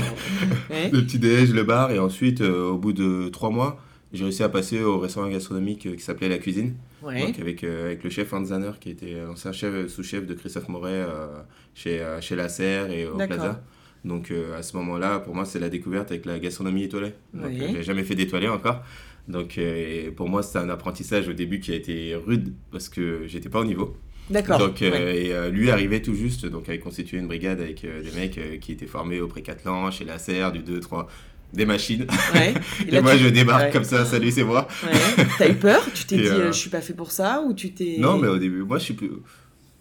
le 0.70 1.00
petit-déj, 1.00 1.52
le 1.52 1.64
bar. 1.64 1.90
Et 1.90 1.98
ensuite, 1.98 2.40
au 2.40 2.78
bout 2.78 2.92
de 2.92 3.28
trois 3.28 3.50
mois, 3.50 3.78
j'ai 4.12 4.24
réussi 4.24 4.42
à 4.42 4.48
passer 4.48 4.82
au 4.82 4.98
restaurant 4.98 5.28
gastronomique 5.28 5.86
euh, 5.86 5.94
qui 5.94 6.02
s'appelait 6.02 6.28
La 6.28 6.38
Cuisine, 6.38 6.74
donc 7.02 7.38
avec, 7.38 7.64
euh, 7.64 7.86
avec 7.86 8.04
le 8.04 8.10
chef 8.10 8.32
Hans 8.32 8.44
Zanner, 8.44 8.72
qui 8.80 8.90
était 8.90 9.20
l'ancien 9.26 9.52
chef, 9.52 9.88
sous-chef 9.88 10.26
de 10.26 10.34
Christophe 10.34 10.68
Moret 10.68 10.92
euh, 10.92 11.26
chez, 11.74 12.04
chez 12.20 12.36
La 12.36 12.48
Serre 12.48 12.90
et 12.90 13.06
au 13.06 13.16
Plaza. 13.16 13.62
Donc 14.06 14.32
à 14.56 14.62
ce 14.62 14.76
moment-là, 14.76 15.18
pour 15.18 15.34
moi, 15.34 15.44
c'est 15.44 15.58
la 15.58 15.68
découverte 15.68 16.10
avec 16.10 16.24
la 16.24 16.38
gastronomie 16.38 16.84
étoilée. 16.84 17.12
Donc 17.34 17.50
j'ai 17.52 17.82
jamais 17.82 18.04
fait 18.04 18.14
d'étoilé 18.14 18.48
encore. 18.48 18.82
Donc 19.28 19.58
pour 20.16 20.28
moi, 20.28 20.42
c'est 20.42 20.58
un 20.58 20.68
apprentissage 20.70 21.28
au 21.28 21.32
début 21.32 21.60
qui 21.60 21.72
a 21.72 21.74
été 21.74 22.14
rude 22.14 22.54
parce 22.70 22.88
que 22.88 23.22
j'étais 23.26 23.48
pas 23.48 23.60
au 23.60 23.64
niveau. 23.64 23.96
D'accord. 24.30 24.58
Donc, 24.58 24.82
et, 24.82 25.32
lui 25.50 25.70
arrivait 25.70 26.02
tout 26.02 26.14
juste, 26.14 26.46
donc 26.46 26.68
avait 26.68 26.78
constitué 26.78 27.18
une 27.18 27.26
brigade 27.26 27.60
avec 27.60 27.82
des 27.82 28.12
mecs 28.16 28.60
qui 28.60 28.72
étaient 28.72 28.86
formés 28.86 29.20
au 29.20 29.26
Précatelan, 29.26 29.90
chez 29.90 30.04
la 30.04 30.18
Serre, 30.18 30.52
du 30.52 30.60
2-3 30.60 31.06
des 31.52 31.66
machines. 31.66 32.06
Et, 32.88 33.00
moi, 33.00 33.16
je 33.16 33.28
débarque 33.28 33.72
comme 33.72 33.84
ça, 33.84 34.04
salut, 34.04 34.30
c'est 34.30 34.44
moi. 34.44 34.68
T'as 35.38 35.48
eu 35.48 35.54
peur? 35.54 35.84
Tu 35.94 36.04
t'es 36.04 36.16
dit, 36.16 36.26
euh, 36.26 36.52
je 36.52 36.58
suis 36.58 36.70
pas 36.70 36.80
fait 36.80 36.94
pour 36.94 37.10
ça 37.10 37.42
Ou 37.46 37.54
tu 37.54 37.72
t'es. 37.72 37.96
Non, 37.98 38.18
mais 38.18 38.28
au 38.28 38.38
début, 38.38 38.62
moi, 38.62 38.78
je 38.78 38.84
suis 38.84 38.94
plus. 38.94 39.10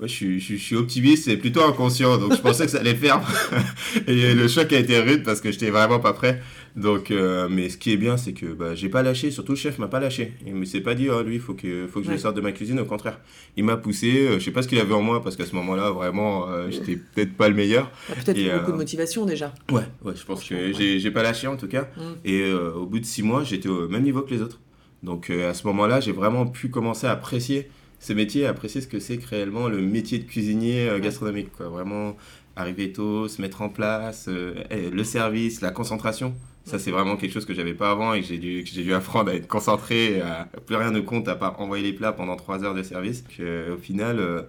Je, 0.02 0.08
suis, 0.08 0.40
je, 0.40 0.56
suis 0.56 0.76
optimiste 0.76 1.28
et 1.28 1.38
plutôt 1.38 1.64
inconscient, 1.64 2.18
donc 2.18 2.34
je 2.36 2.42
pensais 2.42 2.66
que 2.66 2.72
ça 2.72 2.80
allait 2.80 2.96
faire. 2.96 3.22
et 4.08 4.34
le 4.34 4.48
choc 4.48 4.74
a 4.74 4.80
été 4.80 5.00
rude 5.00 5.24
parce 5.24 5.40
que 5.40 5.52
j'étais 5.52 5.70
vraiment 5.70 6.00
pas 6.00 6.14
prêt. 6.14 6.42
Donc, 6.76 7.12
euh, 7.12 7.48
mais 7.50 7.70
ce 7.70 7.78
qui 7.78 7.94
est 7.94 7.98
bien, 7.98 8.18
c'est 8.18 8.34
que 8.34 8.48
bah, 8.48 8.76
j'ai 8.76 8.90
pas 8.90 9.02
lâché, 9.02 9.32
surtout 9.32 9.54
le 9.54 9.58
chef 9.58 9.80
m'a 9.80 9.88
pas 9.88 10.02
lâché. 10.02 10.34
Il 10.46 10.56
me 10.56 10.66
s'est 10.66 10.82
pas 10.82 10.94
dit, 10.94 11.10
oh, 11.10 11.24
lui, 11.24 11.36
il 11.36 11.42
faut 11.42 11.54
que, 11.54 11.88
faut 11.88 12.02
que 12.02 12.12
je 12.12 12.18
sorte 12.18 12.36
de 12.36 12.42
ma 12.42 12.52
cuisine, 12.52 12.78
au 12.80 12.86
contraire. 12.86 13.22
Il 13.56 13.64
m'a 13.64 13.78
poussé, 13.78 14.28
euh, 14.28 14.40
je 14.40 14.44
sais 14.44 14.52
pas 14.52 14.62
ce 14.62 14.68
qu'il 14.68 14.80
avait 14.80 14.94
en 14.94 15.02
moi, 15.02 15.24
parce 15.24 15.38
qu'à 15.38 15.46
ce 15.46 15.56
moment-là, 15.56 15.92
vraiment, 15.92 16.50
euh, 16.50 16.70
j'étais 16.70 16.98
peut-être 16.98 17.34
pas 17.34 17.48
le 17.48 17.56
meilleur. 17.56 17.90
Peut-être 18.26 18.60
beaucoup 18.60 18.74
de 18.74 18.78
motivation 18.78 19.26
déjà. 19.26 19.54
Ouais, 19.72 19.84
ouais 20.04 20.14
je 20.16 20.26
pense 20.26 20.44
que 20.44 20.74
j'ai 20.74 21.12
pas 21.12 21.24
lâché 21.24 21.48
en 21.48 21.56
tout 21.56 21.70
cas. 21.70 21.88
Mm. 21.96 22.02
Et 22.26 22.52
au 22.52 22.86
bout 22.86 23.00
de 23.00 23.06
six 23.06 23.24
mois, 23.24 23.46
j'étais 23.46 23.70
au 23.70 23.88
même 23.88 24.04
niveau 24.04 24.22
que 24.22 24.34
les 24.34 24.42
autres. 24.42 24.60
Donc 25.04 25.30
à 25.30 25.54
ce 25.54 25.66
moment-là, 25.68 26.02
j'ai 26.02 26.12
vraiment 26.12 26.46
pu 26.46 26.70
commencer 26.70 27.08
à 27.08 27.12
apprécier 27.12 27.70
ce 28.00 28.14
métier, 28.14 28.46
apprécier 28.46 28.82
ce 28.82 28.88
que 28.88 29.00
c'est 29.00 29.24
réellement 29.24 29.68
le 29.68 29.82
métier 29.82 30.20
de 30.20 30.26
cuisinier 30.26 30.90
gastronomique. 31.02 31.52
Quoi. 31.52 31.70
Vraiment 31.70 32.16
arriver 32.56 32.92
tôt, 32.92 33.28
se 33.28 33.42
mettre 33.42 33.62
en 33.62 33.70
place, 33.70 34.28
le 34.30 35.04
service, 35.04 35.62
la 35.62 35.72
concentration. 35.72 36.34
Ça, 36.66 36.80
c'est 36.80 36.90
vraiment 36.90 37.16
quelque 37.16 37.32
chose 37.32 37.46
que 37.46 37.54
j'avais 37.54 37.76
pas 37.76 37.92
avant 37.92 38.16
et 38.16 38.22
que 38.22 38.28
j'ai 38.28 38.40
dû, 38.40 38.64
que 38.64 38.70
j'ai 38.70 38.82
dû 38.82 38.94
apprendre 38.94 39.30
à 39.30 39.36
être 39.36 39.48
concentré, 39.48 40.20
à 40.22 40.48
plus 40.66 40.76
rien 40.76 40.90
ne 40.90 41.00
compte 41.00 41.28
à 41.28 41.36
part 41.36 41.62
envoyer 41.62 41.84
les 41.84 41.94
plats 41.94 42.12
pendant 42.12 42.36
trois 42.36 42.64
heures 42.64 42.74
de 42.74 42.82
service. 42.82 43.24
au 43.72 43.78
final, 43.78 44.20
euh, 44.20 44.42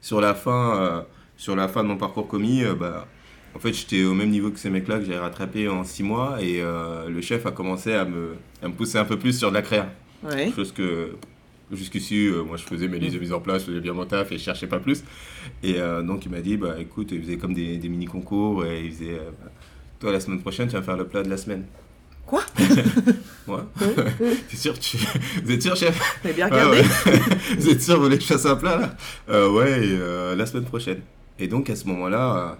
sur, 0.00 0.20
la 0.20 0.34
fin, 0.34 0.80
euh, 0.80 1.00
sur 1.36 1.56
la 1.56 1.66
fin 1.66 1.82
de 1.82 1.88
mon 1.88 1.96
parcours 1.96 2.28
commis, 2.28 2.62
euh, 2.62 2.74
bah, 2.74 3.08
en 3.56 3.58
fait, 3.58 3.72
j'étais 3.72 4.04
au 4.04 4.14
même 4.14 4.30
niveau 4.30 4.52
que 4.52 4.58
ces 4.60 4.70
mecs-là 4.70 5.00
que 5.00 5.04
j'ai 5.04 5.18
rattrapé 5.18 5.68
en 5.68 5.82
six 5.82 6.04
mois 6.04 6.40
et 6.40 6.60
le 6.60 7.20
chef 7.20 7.46
a 7.46 7.52
commencé 7.52 7.92
à 7.92 8.04
me, 8.04 8.34
à 8.62 8.66
me 8.66 8.72
pousser 8.72 8.98
un 8.98 9.04
peu 9.04 9.16
plus 9.16 9.38
sur 9.38 9.50
de 9.50 9.54
la 9.54 9.62
créa. 9.62 9.88
Chose 10.56 10.72
que 10.72 11.12
jusqu'ici, 11.72 12.30
moi 12.46 12.56
je 12.56 12.64
faisais 12.64 12.88
mes 12.88 12.98
listes 12.98 13.14
de 13.14 13.20
mise 13.20 13.32
en 13.32 13.40
place, 13.40 13.62
je 13.62 13.66
faisais 13.68 13.80
bien 13.80 13.92
mon 13.92 14.06
taf 14.06 14.30
et 14.32 14.38
je 14.38 14.42
cherchais 14.42 14.66
pas 14.66 14.78
plus. 14.78 15.04
Et 15.62 15.74
donc 16.04 16.24
il 16.24 16.30
m'a 16.30 16.40
dit, 16.40 16.56
bah 16.56 16.76
écoute, 16.78 17.08
il 17.12 17.22
faisait 17.22 17.36
comme 17.36 17.54
des, 17.54 17.76
des 17.78 17.88
mini-concours 17.88 18.64
et 18.66 18.84
il 18.84 18.92
faisait 18.92 19.18
toi, 20.04 20.12
la 20.12 20.20
semaine 20.20 20.40
prochaine, 20.40 20.68
tu 20.68 20.74
vas 20.74 20.82
faire 20.82 20.98
le 20.98 21.06
plat 21.06 21.22
de 21.22 21.30
la 21.30 21.38
semaine. 21.38 21.64
Quoi? 22.26 22.42
Ouais. 23.46 23.60
T'es 24.48 24.56
sûr 24.56 24.78
tu... 24.78 24.96
Vous 25.44 25.52
êtes 25.52 25.62
sûr, 25.62 25.76
chef? 25.76 26.18
Vous 26.24 26.32
bien 26.32 26.46
regardé 26.46 26.82
Vous 27.58 27.68
êtes 27.68 27.82
sûr, 27.82 27.96
vous 27.96 28.04
voulez 28.04 28.16
que 28.16 28.22
je 28.22 28.28
fasse 28.28 28.46
un 28.46 28.56
plat, 28.56 28.76
là? 28.78 28.96
Euh, 29.28 29.50
Ouais, 29.50 29.80
euh, 29.80 30.34
la 30.34 30.46
semaine 30.46 30.64
prochaine. 30.64 31.00
Et 31.38 31.46
donc, 31.46 31.68
à 31.68 31.76
ce 31.76 31.86
moment-là, 31.88 32.36
euh, 32.36 32.54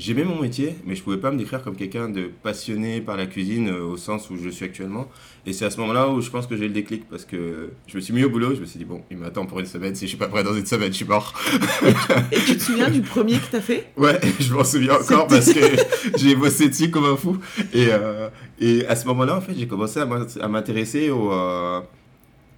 j'aimais 0.00 0.24
mon 0.24 0.40
métier, 0.40 0.74
mais 0.84 0.94
je 0.94 1.02
pouvais 1.02 1.18
pas 1.18 1.30
me 1.30 1.36
décrire 1.36 1.62
comme 1.62 1.76
quelqu'un 1.76 2.08
de 2.08 2.30
passionné 2.42 3.00
par 3.00 3.16
la 3.16 3.26
cuisine 3.26 3.68
euh, 3.68 3.84
au 3.84 3.96
sens 3.96 4.30
où 4.30 4.36
je 4.36 4.48
suis 4.48 4.64
actuellement. 4.64 5.08
Et 5.46 5.52
c'est 5.52 5.64
à 5.64 5.70
ce 5.70 5.78
moment-là 5.80 6.08
où 6.08 6.20
je 6.20 6.30
pense 6.30 6.46
que 6.46 6.56
j'ai 6.56 6.66
le 6.66 6.74
déclic 6.74 7.08
parce 7.08 7.24
que 7.24 7.70
je 7.86 7.96
me 7.96 8.00
suis 8.00 8.12
mis 8.12 8.24
au 8.24 8.30
boulot, 8.30 8.54
je 8.54 8.60
me 8.60 8.66
suis 8.66 8.78
dit, 8.78 8.84
bon, 8.84 9.02
il 9.10 9.18
m'attend 9.18 9.46
pour 9.46 9.60
une 9.60 9.66
semaine, 9.66 9.94
si 9.94 10.06
je 10.06 10.08
suis 10.08 10.18
pas 10.18 10.28
prêt 10.28 10.42
dans 10.42 10.54
une 10.54 10.66
semaine, 10.66 10.90
je 10.90 10.96
suis 10.96 11.04
mort. 11.04 11.34
et, 12.32 12.38
tu 12.38 12.56
te 12.56 12.62
souviens 12.62 12.90
du 12.90 13.02
premier 13.02 13.34
que 13.34 13.50
t'as 13.50 13.60
fait? 13.60 13.92
Ouais, 13.96 14.18
je 14.40 14.52
m'en 14.54 14.64
souviens 14.64 14.94
encore 14.94 15.26
parce 15.26 15.52
que 15.52 15.60
j'ai 16.16 16.34
bossé 16.34 16.68
dessus 16.68 16.90
comme 16.90 17.04
un 17.04 17.16
fou. 17.16 17.38
Et, 17.74 17.88
euh, 17.90 18.28
et 18.58 18.86
à 18.86 18.96
ce 18.96 19.06
moment-là, 19.06 19.36
en 19.36 19.40
fait, 19.40 19.52
j'ai 19.56 19.66
commencé 19.66 20.00
à 20.00 20.48
m'intéresser 20.48 21.10
au. 21.10 21.32
Euh, 21.32 21.80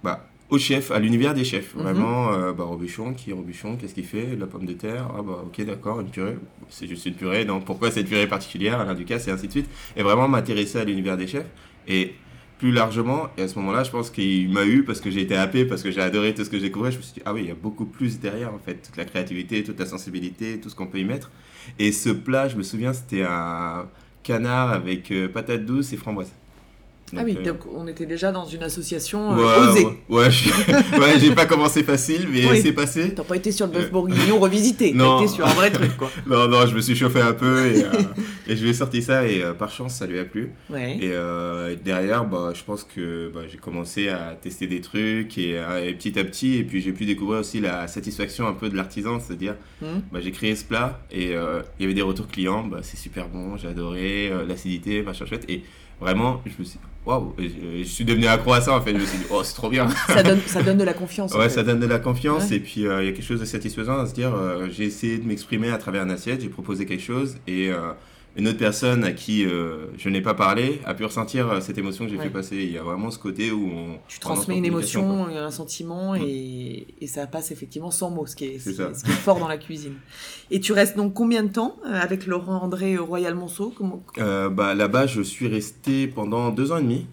bah, 0.03 0.25
au 0.53 0.59
chef, 0.59 0.91
à 0.91 0.99
l'univers 0.99 1.33
des 1.33 1.43
chefs. 1.43 1.73
Mhm. 1.73 1.81
Vraiment, 1.81 2.31
euh, 2.31 2.53
bah, 2.53 2.63
Robuchon, 2.63 3.13
qui 3.15 3.31
est 3.31 3.33
Robuchon, 3.33 3.75
qu'est-ce 3.75 3.95
qu'il 3.95 4.05
fait? 4.05 4.35
La 4.37 4.45
pomme 4.45 4.65
de 4.65 4.73
terre, 4.73 5.09
ah 5.17 5.23
bah 5.23 5.43
ok 5.47 5.65
d'accord, 5.65 5.99
une 5.99 6.09
purée, 6.09 6.37
c'est 6.69 6.87
juste 6.87 7.07
une 7.07 7.15
purée, 7.15 7.43
donc 7.43 7.65
pourquoi 7.65 7.89
cette 7.89 8.07
purée 8.07 8.27
particulière, 8.27 8.79
Alain 8.79 8.93
Ducasse, 8.93 9.27
et 9.27 9.31
ainsi 9.31 9.47
de 9.47 9.51
suite. 9.51 9.69
Et 9.97 10.03
vraiment 10.03 10.27
m'intéresser 10.27 10.77
à 10.77 10.83
l'univers 10.83 11.17
des 11.17 11.25
chefs. 11.25 11.47
Et 11.87 12.13
plus 12.59 12.71
largement, 12.71 13.29
et 13.35 13.41
à 13.41 13.47
ce 13.47 13.57
moment-là, 13.59 13.83
je 13.83 13.89
pense 13.89 14.11
qu'il 14.11 14.53
m'a 14.53 14.63
eu 14.63 14.83
parce 14.83 15.01
que 15.01 15.09
j'ai 15.09 15.21
été 15.21 15.35
happé, 15.35 15.65
parce 15.65 15.81
que 15.81 15.89
j'ai 15.89 16.01
adoré 16.01 16.35
tout 16.35 16.45
ce 16.45 16.51
que 16.51 16.57
j'ai 16.57 16.67
découvert. 16.67 16.91
Je 16.91 16.97
me 16.97 17.01
suis 17.01 17.13
dit, 17.13 17.21
ah 17.25 17.33
oui, 17.33 17.41
il 17.41 17.47
y 17.47 17.51
a 17.51 17.55
beaucoup 17.55 17.85
plus 17.85 18.19
derrière 18.19 18.53
en 18.53 18.59
fait, 18.59 18.75
toute 18.75 18.95
la 18.95 19.05
créativité, 19.05 19.63
toute 19.63 19.79
la 19.79 19.87
sensibilité, 19.87 20.59
tout 20.61 20.69
ce 20.69 20.75
qu'on 20.75 20.87
peut 20.87 20.99
y 20.99 21.03
mettre. 21.03 21.31
Et 21.79 21.91
ce 21.91 22.11
plat, 22.11 22.47
je 22.47 22.57
me 22.57 22.63
souviens, 22.63 22.93
c'était 22.93 23.23
un 23.23 23.87
canard 24.21 24.71
avec 24.71 25.11
euh, 25.11 25.27
patate 25.27 25.65
douce 25.65 25.93
et 25.93 25.97
framboise. 25.97 26.31
Ah 27.15 27.21
oui, 27.23 27.37
euh, 27.39 27.43
donc 27.43 27.59
on 27.75 27.87
était 27.87 28.05
déjà 28.07 28.31
dans 28.31 28.45
une 28.45 28.63
association 28.63 29.35
Ouais, 29.35 29.43
euh, 29.43 29.69
osée. 29.71 29.85
ouais, 29.85 29.93
ouais, 30.09 30.27
ouais, 30.99 31.19
j'ai 31.19 31.31
pas 31.35 31.45
commencé 31.45 31.83
facile, 31.83 32.27
mais 32.31 32.49
Oui. 32.49 32.59
c'est 32.61 32.71
passé. 32.73 33.13
T'as 33.15 33.23
pas 33.23 33.35
été 33.35 33.51
sur 33.51 33.67
le 33.67 33.73
bœuf 33.73 33.85
Euh, 33.85 33.89
bourguignon 33.89 34.39
revisité, 34.39 34.91
t'as 34.91 34.97
non. 34.97 35.19
été 35.21 35.27
sur 35.27 35.45
un 35.45 35.53
vrai 35.53 35.69
truc 35.71 35.95
quoi. 35.97 36.09
Non, 36.27 36.47
non, 36.47 36.65
je 36.65 36.75
me 36.75 36.81
suis 36.81 36.95
chauffé 36.95 37.21
un 37.21 37.33
peu 37.33 37.67
et, 37.67 37.83
euh, 37.83 37.89
et 38.47 38.55
je 38.55 38.63
lui 38.63 38.71
ai 38.71 38.73
sorti 38.73 39.01
ça 39.03 39.27
et 39.27 39.43
euh, 39.43 39.53
par 39.53 39.69
chance 39.69 39.95
ça 39.95 40.07
lui 40.07 40.17
a 40.17 40.25
plu. 40.25 40.51
Ouais. 40.69 40.97
Et 41.01 41.75
derrière, 41.83 42.25
bah, 42.25 42.51
je 42.55 42.63
pense 42.63 42.83
que 42.83 43.29
bah, 43.33 43.41
j'ai 43.51 43.57
commencé 43.57 44.09
à 44.09 44.35
tester 44.41 44.67
des 44.67 44.81
trucs 44.81 45.37
et, 45.37 45.51
et 45.85 45.93
petit 45.93 46.17
à 46.19 46.23
petit, 46.23 46.55
et 46.57 46.63
puis 46.63 46.81
j'ai 46.81 46.93
pu 46.93 47.05
découvrir 47.05 47.39
aussi 47.41 47.59
la 47.59 47.87
satisfaction 47.87 48.47
un 48.47 48.53
peu 48.53 48.69
de 48.69 48.75
l'artisan, 48.75 49.19
c'est-à-dire 49.19 49.55
Hmm. 49.81 49.99
bah, 50.13 50.19
j'ai 50.21 50.31
créé 50.31 50.55
ce 50.55 50.63
plat 50.63 50.99
et 51.11 51.31
il 51.31 51.81
y 51.81 51.83
avait 51.83 51.93
des 51.93 52.01
retours 52.01 52.27
clients, 52.27 52.63
bah, 52.63 52.79
c'est 52.83 52.95
super 52.95 53.27
bon, 53.27 53.57
j'ai 53.57 53.67
adoré, 53.67 54.31
l'acidité, 54.47 55.01
machin 55.03 55.25
chouette. 55.25 55.43
Et 55.49 55.63
vraiment, 55.99 56.41
je 56.45 56.51
me 56.59 56.63
suis 56.63 56.79
waouh, 57.05 57.33
et 57.37 57.83
je, 57.83 57.89
suis 57.89 58.05
devenu 58.05 58.27
accro 58.27 58.53
à 58.53 58.61
ça 58.61 58.75
en 58.75 58.81
fait. 58.81 58.93
Je 58.93 58.99
me 58.99 59.05
suis 59.05 59.17
dit, 59.17 59.25
oh, 59.29 59.43
c'est 59.43 59.53
trop 59.55 59.69
bien. 59.69 59.87
ça, 60.07 60.23
donne, 60.23 60.39
ça 60.45 60.63
donne 60.63 60.77
de 60.77 60.83
la 60.83 60.93
confiance. 60.93 61.33
Ouais, 61.33 61.43
fait. 61.43 61.55
ça 61.55 61.63
donne 61.63 61.79
de 61.79 61.85
la 61.85 61.99
confiance 61.99 62.49
Ouais. 62.49 62.57
et 62.57 62.59
puis 62.59 62.87
euh, 62.87 63.03
il 63.03 63.07
y 63.07 63.09
a 63.09 63.11
quelque 63.11 63.25
chose 63.25 63.39
de 63.39 63.45
satisfaisant 63.45 63.99
à 63.99 64.05
se 64.05 64.13
dire 64.13 64.33
euh, 64.33 64.67
j'ai 64.69 64.85
essayé 64.85 65.17
de 65.17 65.27
m'exprimer 65.27 65.69
à 65.69 65.77
travers 65.77 66.03
une 66.03 66.11
assiette, 66.11 66.41
j'ai 66.41 66.49
proposé 66.49 66.85
quelque 66.85 67.03
chose 67.03 67.37
et 67.47 67.69
euh, 67.69 67.91
une 68.35 68.47
autre 68.47 68.57
personne 68.57 69.03
à 69.03 69.11
qui 69.11 69.45
euh, 69.45 69.87
je 69.97 70.09
n'ai 70.09 70.21
pas 70.21 70.33
parlé 70.33 70.81
a 70.85 70.93
pu 70.95 71.05
ressentir 71.05 71.49
euh, 71.49 71.59
cette 71.61 71.77
émotion 71.77 72.05
que 72.05 72.11
j'ai 72.11 72.17
Ouais. 72.17 72.23
fait 72.23 72.29
passer. 72.31 72.55
Il 72.57 72.71
y 72.71 72.77
a 72.77 72.83
vraiment 72.83 73.11
ce 73.11 73.19
côté 73.19 73.51
où 73.51 73.67
on. 73.67 73.99
Tu 74.07 74.19
transmets 74.19 74.57
une 74.57 74.65
émotion, 74.65 75.25
quoi. 75.25 75.39
un 75.39 75.51
sentiment, 75.51 76.15
et, 76.15 76.87
et 76.99 77.07
ça 77.07 77.27
passe 77.27 77.51
effectivement 77.51 77.91
sans 77.91 78.09
mots, 78.09 78.25
ce 78.25 78.35
qui 78.35 78.45
est, 78.45 78.59
ce 78.59 79.03
qui 79.03 79.11
fort 79.11 79.39
dans 79.39 79.47
la 79.47 79.57
cuisine. 79.57 79.93
Et 80.51 80.59
tu 80.59 80.73
restes 80.73 80.97
donc 80.97 81.13
combien 81.13 81.43
de 81.43 81.49
temps 81.51 81.77
euh, 81.85 81.93
avec 81.93 82.25
Laurent 82.25 82.57
André 82.63 82.97
Royal 82.97 83.35
Monceau? 83.35 83.73
Comment... 83.75 84.03
Euh, 84.17 84.49
bah, 84.49 84.73
Là-bas, 84.73 85.05
je 85.07 85.21
suis 85.21 85.47
resté 85.47 86.07
pendant 86.07 86.49
deux 86.49 86.71
ans 86.71 86.77
et 86.77 86.81
demi. 86.83 87.05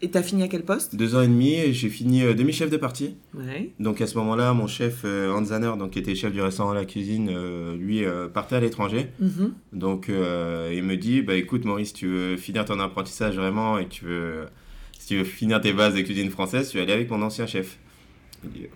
Et 0.00 0.10
t'as 0.10 0.22
fini 0.22 0.44
à 0.44 0.48
quel 0.48 0.62
poste? 0.62 0.94
Deux 0.94 1.16
ans 1.16 1.22
et 1.22 1.26
demi 1.26 1.54
et 1.54 1.72
j'ai 1.72 1.88
fini 1.88 2.22
euh, 2.22 2.32
demi-chef 2.32 2.70
de 2.70 2.76
partie. 2.76 3.16
Ouais. 3.34 3.72
Donc 3.80 4.00
à 4.00 4.06
ce 4.06 4.16
moment-là, 4.18 4.52
mon 4.54 4.68
chef 4.68 5.02
euh, 5.04 5.32
Hans 5.32 5.76
donc, 5.76 5.90
qui 5.90 5.98
était 5.98 6.14
chef 6.14 6.32
du 6.32 6.40
restaurant 6.40 6.72
La 6.72 6.84
Cuisine, 6.84 7.28
euh, 7.30 7.76
lui 7.76 8.04
euh, 8.04 8.28
partait 8.28 8.56
à 8.56 8.60
l'étranger. 8.60 9.08
Mhm. 9.18 9.54
Donc, 9.72 10.06
il 10.08 10.82
me 10.82 10.96
dit, 10.96 11.22
bah 11.22 11.34
écoute 11.34 11.64
Maurice, 11.64 11.92
tu 11.92 12.06
veux 12.06 12.36
finir 12.36 12.64
ton 12.64 12.78
apprentissage 12.78 13.36
vraiment 13.36 13.78
et 13.78 13.86
que 13.86 13.90
tu 13.90 14.04
veux, 14.04 14.46
si 14.98 15.08
tu 15.08 15.16
veux 15.18 15.24
finir 15.24 15.60
tes 15.60 15.72
bases 15.72 15.94
de 15.94 16.00
cuisine 16.02 16.30
française, 16.30 16.70
tu 16.70 16.76
vas 16.76 16.84
aller 16.84 16.92
avec 16.92 17.10
mon 17.10 17.22
ancien 17.22 17.46
chef. 17.46 17.78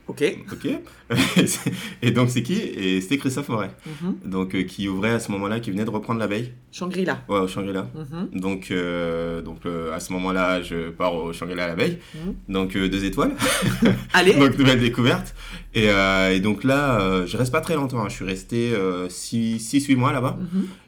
Ok. 0.09 0.23
ok. 0.52 0.69
et 2.02 2.11
donc 2.11 2.31
c'est 2.31 2.42
qui? 2.42 2.54
Et 2.54 3.00
c'était 3.00 3.19
Christophe 3.19 3.49
Moret, 3.49 3.71
Mhm. 3.87 4.31
donc 4.31 4.54
euh, 4.54 4.62
qui 4.64 4.88
ouvrait 4.88 5.11
à 5.12 5.19
ce 5.21 5.31
moment-là, 5.33 5.61
qui 5.61 5.71
venait 5.71 5.85
de 5.85 5.90
reprendre 5.90 6.19
l'abeille, 6.21 6.52
Shangri-La. 6.73 7.23
ouais, 7.28 7.38
au 7.40 7.49
Shangri-La. 7.49 7.83
Mhm. 7.95 8.40
Donc, 8.40 8.71
euh, 8.71 9.40
donc 9.42 9.64
euh, 9.66 9.95
à 9.95 10.00
ce 10.00 10.12
moment-là, 10.14 10.62
je 10.62 10.90
pars 10.90 11.14
au 11.14 11.33
Shangri-La 11.33 11.64
à 11.64 11.69
l'abeille, 11.69 11.99
Mhm. 12.14 12.35
donc 12.54 12.73
deux 12.76 13.04
étoiles. 13.04 13.33
Allez, 14.12 14.35
donc 14.35 14.59
nouvelle 14.59 14.81
découverte. 14.81 15.35
Et, 15.75 15.87
et 15.87 16.40
donc 16.40 16.64
là, 16.64 17.25
je 17.26 17.37
reste 17.37 17.52
pas 17.52 17.61
très 17.61 17.75
longtemps. 17.76 18.00
hein. 18.00 18.09
Je 18.09 18.14
suis 18.14 18.25
resté 18.25 18.73
6-8 19.09 19.97
mois 19.97 20.12
là-bas. 20.12 20.38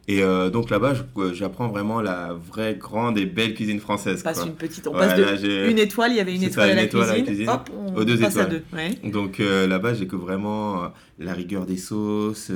Et 0.07 0.23
euh, 0.23 0.51
donc 0.51 0.69
là-bas, 0.71 0.93
euh, 1.17 1.33
j'apprends 1.33 1.69
vraiment 1.69 2.01
la 2.03 2.35
vraie 2.35 2.75
grande 2.75 3.17
et 3.17 3.25
belle 3.25 3.55
cuisine 3.55 3.81
française. 3.81 4.23
passe 4.23 4.39
quoi. 4.41 4.47
une 4.47 4.55
petite. 4.55 4.87
On 4.87 4.93
Ouais, 4.93 4.99
passe 4.99 5.19
de 5.19 5.23
là, 5.23 5.71
une 5.71 5.79
étoile, 5.79 6.11
il 6.13 6.17
y 6.17 6.21
avait 6.21 6.35
une 6.35 6.43
étoile, 6.43 6.67
ça, 6.67 6.71
à, 6.71 6.73
une 6.73 6.77
la 6.77 6.83
étoile 6.85 7.03
à 7.03 7.07
la 7.07 7.13
cuisine. 7.15 7.27
cuisine. 7.27 7.49
Hop, 7.49 7.71
on 7.75 7.97
Aux 7.97 8.05
deux 8.05 8.19
passe 8.19 8.37
à 8.37 8.43
étoiles. 8.43 8.65
deux. 8.73 8.77
Ouais. 8.77 9.11
Donc 9.11 9.41
euh, 9.41 9.67
là-bas, 9.67 9.95
j'ai 9.95 10.07
que 10.07 10.17
vraiment 10.17 10.85
euh, 10.85 10.89
la 11.19 11.33
rigueur 11.33 11.65
des 11.65 11.79
sauces, 11.79 12.51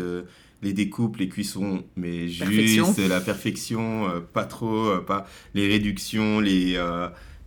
les 0.62 0.72
découpes, 0.72 1.16
les 1.16 1.28
cuissons, 1.28 1.84
mais 1.96 2.26
Perfection. 2.38 2.86
juste 2.86 3.08
la 3.08 3.20
perfection, 3.20 4.06
pas 4.32 4.44
trop, 4.44 4.98
pas 5.06 5.26
les 5.54 5.68
réductions, 5.68 6.40
les 6.40 6.76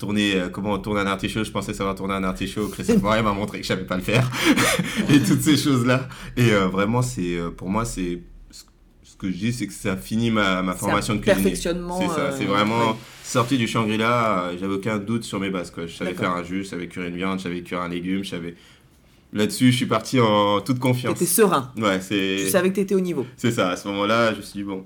tourner, 0.02 0.34
euh, 0.36 0.50
comment 0.50 0.72
on 0.74 0.80
tourne 0.80 0.98
un 0.98 1.06
artichaut. 1.06 1.44
Je 1.44 1.52
pensais 1.52 1.74
savoir 1.76 1.94
tourner 1.96 2.16
un 2.16 2.24
artichaut. 2.24 2.68
Christophe 2.70 3.04
Moret 3.04 3.22
m'a 3.22 3.34
montré 3.34 3.60
que 3.60 3.64
je 3.64 3.68
savais 3.68 3.86
pas 3.86 3.98
le 3.98 4.02
faire 4.02 4.28
et 5.10 5.20
toutes 5.20 5.42
ces 5.42 5.56
choses-là. 5.56 6.08
Et 6.38 6.52
euh, 6.54 6.68
vraiment, 6.68 7.04
c'est 7.04 7.38
pour 7.56 7.70
moi, 7.70 7.86
c'est 7.86 8.02
ce 8.14 8.18
ce 8.18 8.41
que 9.22 9.32
je 9.32 9.38
dis, 9.38 9.54
c'est 9.54 9.68
que 9.68 9.74
ça 9.74 9.96
finit 9.96 10.32
ma, 10.32 10.62
ma 10.64 10.74
formation 10.74 11.14
un 11.14 11.18
de 11.18 11.22
cuisinier. 11.22 11.44
perfectionnement. 11.44 12.00
C'est 12.00 12.08
ça, 12.08 12.20
euh, 12.20 12.36
c'est 12.38 12.46
vraiment 12.46 12.92
ouais. 12.92 12.96
sorti 13.24 13.58
du 13.58 13.68
Shangri-La, 13.68 14.46
euh, 14.46 14.58
j'avais 14.60 14.74
aucun 14.74 14.98
doute 14.98 15.24
sur 15.24 15.40
mes 15.40 15.50
bases. 15.50 15.72
Quoi. 15.72 15.86
Je 15.88 15.96
savais 15.96 16.14
faire 16.14 16.32
un 16.32 16.44
jus, 16.44 16.64
je 16.64 16.70
savais 16.70 16.88
cuire 16.88 17.06
une 17.06 17.16
viande, 17.16 17.40
je 17.40 17.44
savais 17.44 17.62
cuire 17.62 17.82
un 17.82 17.90
légume, 17.90 18.24
je 18.24 18.30
savais... 18.30 18.56
Là-dessus, 19.34 19.72
je 19.72 19.78
suis 19.78 19.86
parti 19.86 20.20
en 20.20 20.60
toute 20.60 20.80
confiance. 20.80 21.14
T'étais 21.14 21.32
serein. 21.32 21.72
Ouais, 21.78 22.02
c'est 22.02 22.36
Tu 22.40 22.50
savais 22.50 22.70
que 22.70 22.76
t'étais 22.76 22.96
au 22.96 23.00
niveau. 23.00 23.26
c'est 23.38 23.52
ça. 23.52 23.70
À 23.70 23.78
ce 23.78 23.88
moment-là, 23.88 24.34
je 24.34 24.38
me 24.38 24.42
suis 24.42 24.60
dit, 24.60 24.64
bon, 24.64 24.86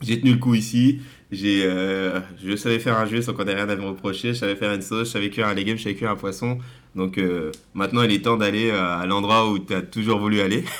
j'ai 0.00 0.20
tenu 0.20 0.32
le 0.32 0.38
coup 0.38 0.54
ici. 0.54 1.00
J'ai, 1.32 1.62
euh, 1.64 2.20
je 2.44 2.54
savais 2.54 2.78
faire 2.78 2.96
un 2.96 3.06
jus 3.06 3.22
sans 3.22 3.32
qu'on 3.32 3.46
ait 3.46 3.54
rien 3.54 3.68
à 3.68 3.76
me 3.76 3.84
reprocher. 3.84 4.28
Je 4.28 4.38
savais 4.38 4.56
faire 4.56 4.72
une 4.72 4.82
sauce, 4.82 5.08
je 5.08 5.12
savais 5.12 5.30
cuire 5.30 5.48
un 5.48 5.54
légume, 5.54 5.76
je 5.76 5.82
savais 5.82 5.96
cuire 5.96 6.10
un 6.10 6.16
poisson. 6.16 6.58
Donc 6.96 7.18
euh, 7.18 7.52
maintenant, 7.74 8.02
il 8.02 8.12
est 8.12 8.24
temps 8.24 8.38
d'aller 8.38 8.70
euh, 8.70 8.98
à 8.98 9.04
l'endroit 9.04 9.50
où 9.50 9.58
tu 9.58 9.74
as 9.74 9.82
toujours 9.82 10.18
voulu 10.18 10.40
aller. 10.40 10.64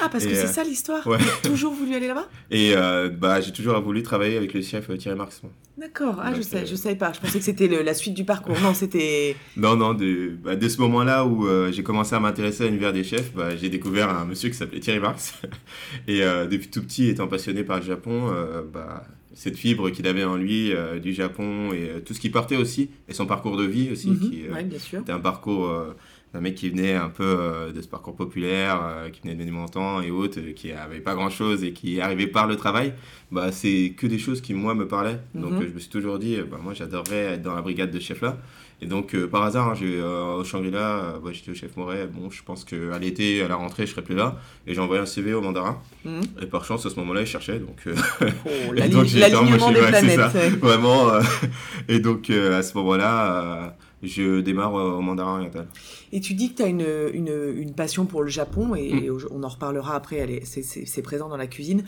Ah, 0.00 0.08
parce 0.08 0.24
que 0.24 0.34
c'est 0.34 0.46
ça 0.46 0.64
l'histoire 0.64 1.06
ouais. 1.06 1.18
Toujours 1.42 1.72
voulu 1.74 1.94
aller 1.94 2.08
là-bas? 2.08 2.26
Et 2.50 2.72
euh, 2.74 3.08
bah, 3.08 3.40
j'ai 3.40 3.52
toujours 3.52 3.80
voulu 3.80 4.02
travailler 4.02 4.36
avec 4.36 4.52
le 4.54 4.62
chef 4.62 4.88
Thierry 4.96 5.16
Marx. 5.16 5.42
D'accord. 5.76 6.16
Ah, 6.20 6.32
je 6.34 6.40
sais, 6.40 6.66
je 6.66 6.74
savais 6.74 6.96
pas. 6.96 7.12
Je 7.12 7.20
pensais 7.20 7.38
que 7.38 7.44
c'était 7.44 7.68
la 7.68 7.94
suite 7.94 8.14
du 8.14 8.24
parcours. 8.24 8.58
Non, 8.60 8.74
c'était. 8.74 9.36
Non, 9.56 9.76
non, 9.76 9.94
de, 9.94 10.32
bah, 10.42 10.56
de 10.56 10.68
ce 10.68 10.80
moment-là 10.80 11.26
où 11.26 11.46
j'ai 11.70 11.82
commencé 11.82 12.14
à 12.14 12.20
m'intéresser 12.20 12.64
à 12.64 12.66
l'univers 12.66 12.92
des 12.92 13.04
chefs, 13.04 13.32
bah, 13.34 13.54
j'ai 13.56 13.68
découvert 13.68 14.08
un 14.08 14.24
monsieur 14.24 14.48
qui 14.48 14.56
s'appelait 14.56 14.80
Thierry 14.80 15.00
Marx. 15.00 15.34
Et 16.08 16.20
depuis 16.20 16.68
tout 16.68 16.82
petit, 16.82 17.08
étant 17.08 17.28
passionné 17.28 17.62
par 17.62 17.78
le 17.78 17.84
Japon, 17.84 18.32
bah, 18.72 19.04
cette 19.34 19.56
fibre 19.56 19.90
qu'il 19.90 20.06
avait 20.06 20.24
en 20.24 20.36
lui 20.36 20.72
euh, 20.72 20.98
du 20.98 21.12
Japon 21.14 21.72
et 21.72 21.88
euh, 21.90 22.00
tout 22.00 22.14
ce 22.14 22.20
qui 22.20 22.30
partait 22.30 22.56
aussi, 22.56 22.90
et 23.08 23.14
son 23.14 23.26
parcours 23.26 23.56
de 23.56 23.64
vie 23.64 23.90
aussi, 23.90 24.08
Mhm. 24.10 24.18
qui 24.30 24.46
euh, 24.46 24.52
Ouais, 24.52 24.64
bien 24.64 24.78
sûr. 24.78 25.00
était 25.00 25.12
un 25.12 25.20
parcours 25.20 25.70
d'un 26.32 26.40
mec 26.40 26.54
qui 26.54 26.70
venait 26.70 26.94
un 26.94 27.08
peu 27.10 27.24
euh, 27.24 27.72
de 27.72 27.82
ce 27.82 27.88
parcours 27.88 28.16
populaire, 28.16 28.80
euh, 28.82 29.10
qui 29.10 29.20
venait 29.20 29.34
de 29.34 29.50
Menton 29.50 30.00
et 30.00 30.10
autres, 30.10 30.38
euh, 30.40 30.52
qui 30.52 30.72
avait 30.72 31.00
pas 31.00 31.14
grand-chose 31.14 31.62
et 31.62 31.72
qui 31.72 32.00
arrivait 32.00 32.26
par 32.26 32.46
le 32.46 32.56
travail. 32.56 32.94
Bah, 33.30 33.52
c'est 33.52 33.94
que 33.96 34.06
des 34.06 34.18
choses 34.18 34.40
qui, 34.40 34.54
moi, 34.54 34.74
me 34.74 34.88
parlaient. 34.88 35.20
Donc, 35.34 35.52
Mhm. 35.52 35.66
je 35.68 35.74
me 35.74 35.78
suis 35.78 35.90
toujours 35.90 36.18
dit, 36.18 36.38
bah, 36.50 36.58
moi, 36.62 36.72
j'adorerais 36.74 37.34
être 37.34 37.42
dans 37.42 37.54
la 37.54 37.60
brigade 37.62 37.90
de 37.90 38.00
chef 38.00 38.22
là. 38.22 38.38
Et 38.80 38.86
donc, 38.86 39.14
par 39.26 39.42
hasard, 39.44 39.68
hein, 39.68 39.74
j'ai, 39.78 40.02
au 40.02 40.42
Shangri-La, 40.42 41.20
bah, 41.22 41.30
j'étais 41.32 41.52
au 41.52 41.54
chef 41.54 41.76
Moret. 41.76 42.08
Bon, 42.08 42.30
je 42.30 42.42
pense 42.42 42.64
qu'à 42.64 42.98
l'été, 42.98 43.40
à 43.42 43.46
la 43.48 43.54
rentrée, 43.54 43.86
je 43.86 43.92
serais 43.92 44.02
plus 44.02 44.16
là. 44.16 44.38
Et 44.66 44.74
j'ai 44.74 44.80
envoyé 44.80 45.00
un 45.00 45.06
CV 45.06 45.34
au 45.34 45.40
mandarin. 45.40 45.78
Mhm. 46.04 46.20
Et 46.42 46.46
par 46.46 46.64
chance, 46.64 46.84
à 46.84 46.90
ce 46.90 46.96
moment-là, 46.96 47.20
il 47.20 47.26
cherchait. 47.26 47.58
Donc, 47.60 47.76
Oh, 47.86 48.72
L'alignement 48.72 49.02
des 49.70 49.80
ouais, 49.80 49.86
planètes. 49.88 50.18
ouais. 50.34 50.48
vraiment. 50.50 51.10
et 51.88 52.00
donc, 52.00 52.28
à 52.30 52.62
ce 52.62 52.76
moment-là, 52.78 53.76
je 54.02 54.40
démarre 54.40 54.74
euh, 54.76 54.92
au 54.92 55.00
mandarin 55.00 55.34
oriental. 55.36 55.66
Et 56.12 56.20
tu 56.20 56.34
dis 56.34 56.52
que 56.52 56.56
tu 56.58 56.62
as 56.62 56.66
une, 56.68 56.86
une, 57.12 57.52
une 57.56 57.74
passion 57.74 58.04
pour 58.06 58.22
le 58.22 58.28
Japon, 58.28 58.74
et 58.74 59.08
Mm. 59.10 59.18
on 59.30 59.42
en 59.42 59.48
reparlera 59.48 59.94
après, 59.94 60.40
c'est 60.44 61.02
présent 61.02 61.28
dans 61.28 61.36
la 61.36 61.46
cuisine. 61.46 61.84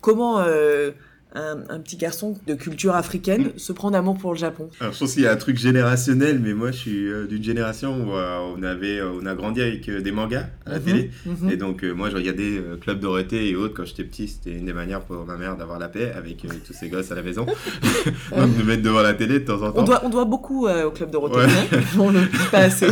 Comment 0.00 0.38
euh, 0.40 0.92
un, 1.34 1.58
un 1.68 1.78
petit 1.78 1.96
garçon 1.98 2.36
de 2.46 2.54
culture 2.54 2.94
africaine 2.94 3.48
Mm. 3.48 3.58
se 3.58 3.72
prend 3.72 3.90
d'amour 3.90 4.16
pour 4.16 4.32
le 4.32 4.38
Japon 4.38 4.70
Alors, 4.80 4.92
je 4.94 4.98
pense 4.98 5.12
qu'il 5.12 5.22
y 5.22 5.26
a 5.26 5.32
un 5.32 5.36
truc 5.36 5.58
générationnel, 5.58 6.40
mais 6.42 6.54
moi, 6.54 6.70
je 6.70 6.76
suis 6.78 7.06
euh, 7.06 7.26
d'une 7.26 7.42
génération 7.44 8.02
où 8.08 8.12
euh, 8.16 8.38
on, 8.56 8.62
avait, 8.62 8.98
euh, 8.98 9.10
on 9.22 9.26
a 9.26 9.34
grandi 9.34 9.60
avec 9.60 9.90
des 9.90 10.10
mangas 10.12 10.46
à 10.64 10.70
la 10.70 10.78
Mhm, 10.78 10.84
télé. 10.84 11.10
mhm. 11.26 11.50
Et 11.50 11.56
donc, 11.56 11.82
moi, 11.84 12.08
je 12.10 12.16
regardais 12.16 12.62
Club 12.80 13.00
Dorothée 13.00 13.50
et 13.50 13.56
autres 13.56 13.74
quand 13.74 13.84
j'étais 13.84 14.04
petit. 14.04 14.26
C'était 14.28 14.56
une 14.58 14.64
des 14.66 14.72
manières 14.72 15.02
pour 15.02 15.24
ma 15.26 15.36
mère 15.36 15.56
d'avoir 15.56 15.78
la 15.78 15.88
paix 15.88 16.10
avec 16.16 16.46
tous 16.66 16.72
ses 16.72 16.88
gosses 16.88 17.12
à 17.12 17.14
la 17.14 17.22
maison. 17.22 17.44
donc, 18.36 18.56
de 18.56 18.62
mettre 18.62 18.82
devant 18.82 19.02
la 19.02 19.12
télé 19.14 19.40
de 19.40 19.44
temps 19.44 19.60
en 19.62 19.70
temps. 19.72 19.82
on, 19.82 19.84
doit, 19.84 20.00
on 20.04 20.08
doit 20.08 20.24
beaucoup 20.24 20.66
au 20.66 20.90
club 20.90 21.10
de 21.10 21.18
Ouais. 21.18 21.44
hein 21.44 21.78
on 21.98 22.10
le 22.10 22.20
dit 22.20 22.38
pas 22.50 22.58
assez. 22.58 22.86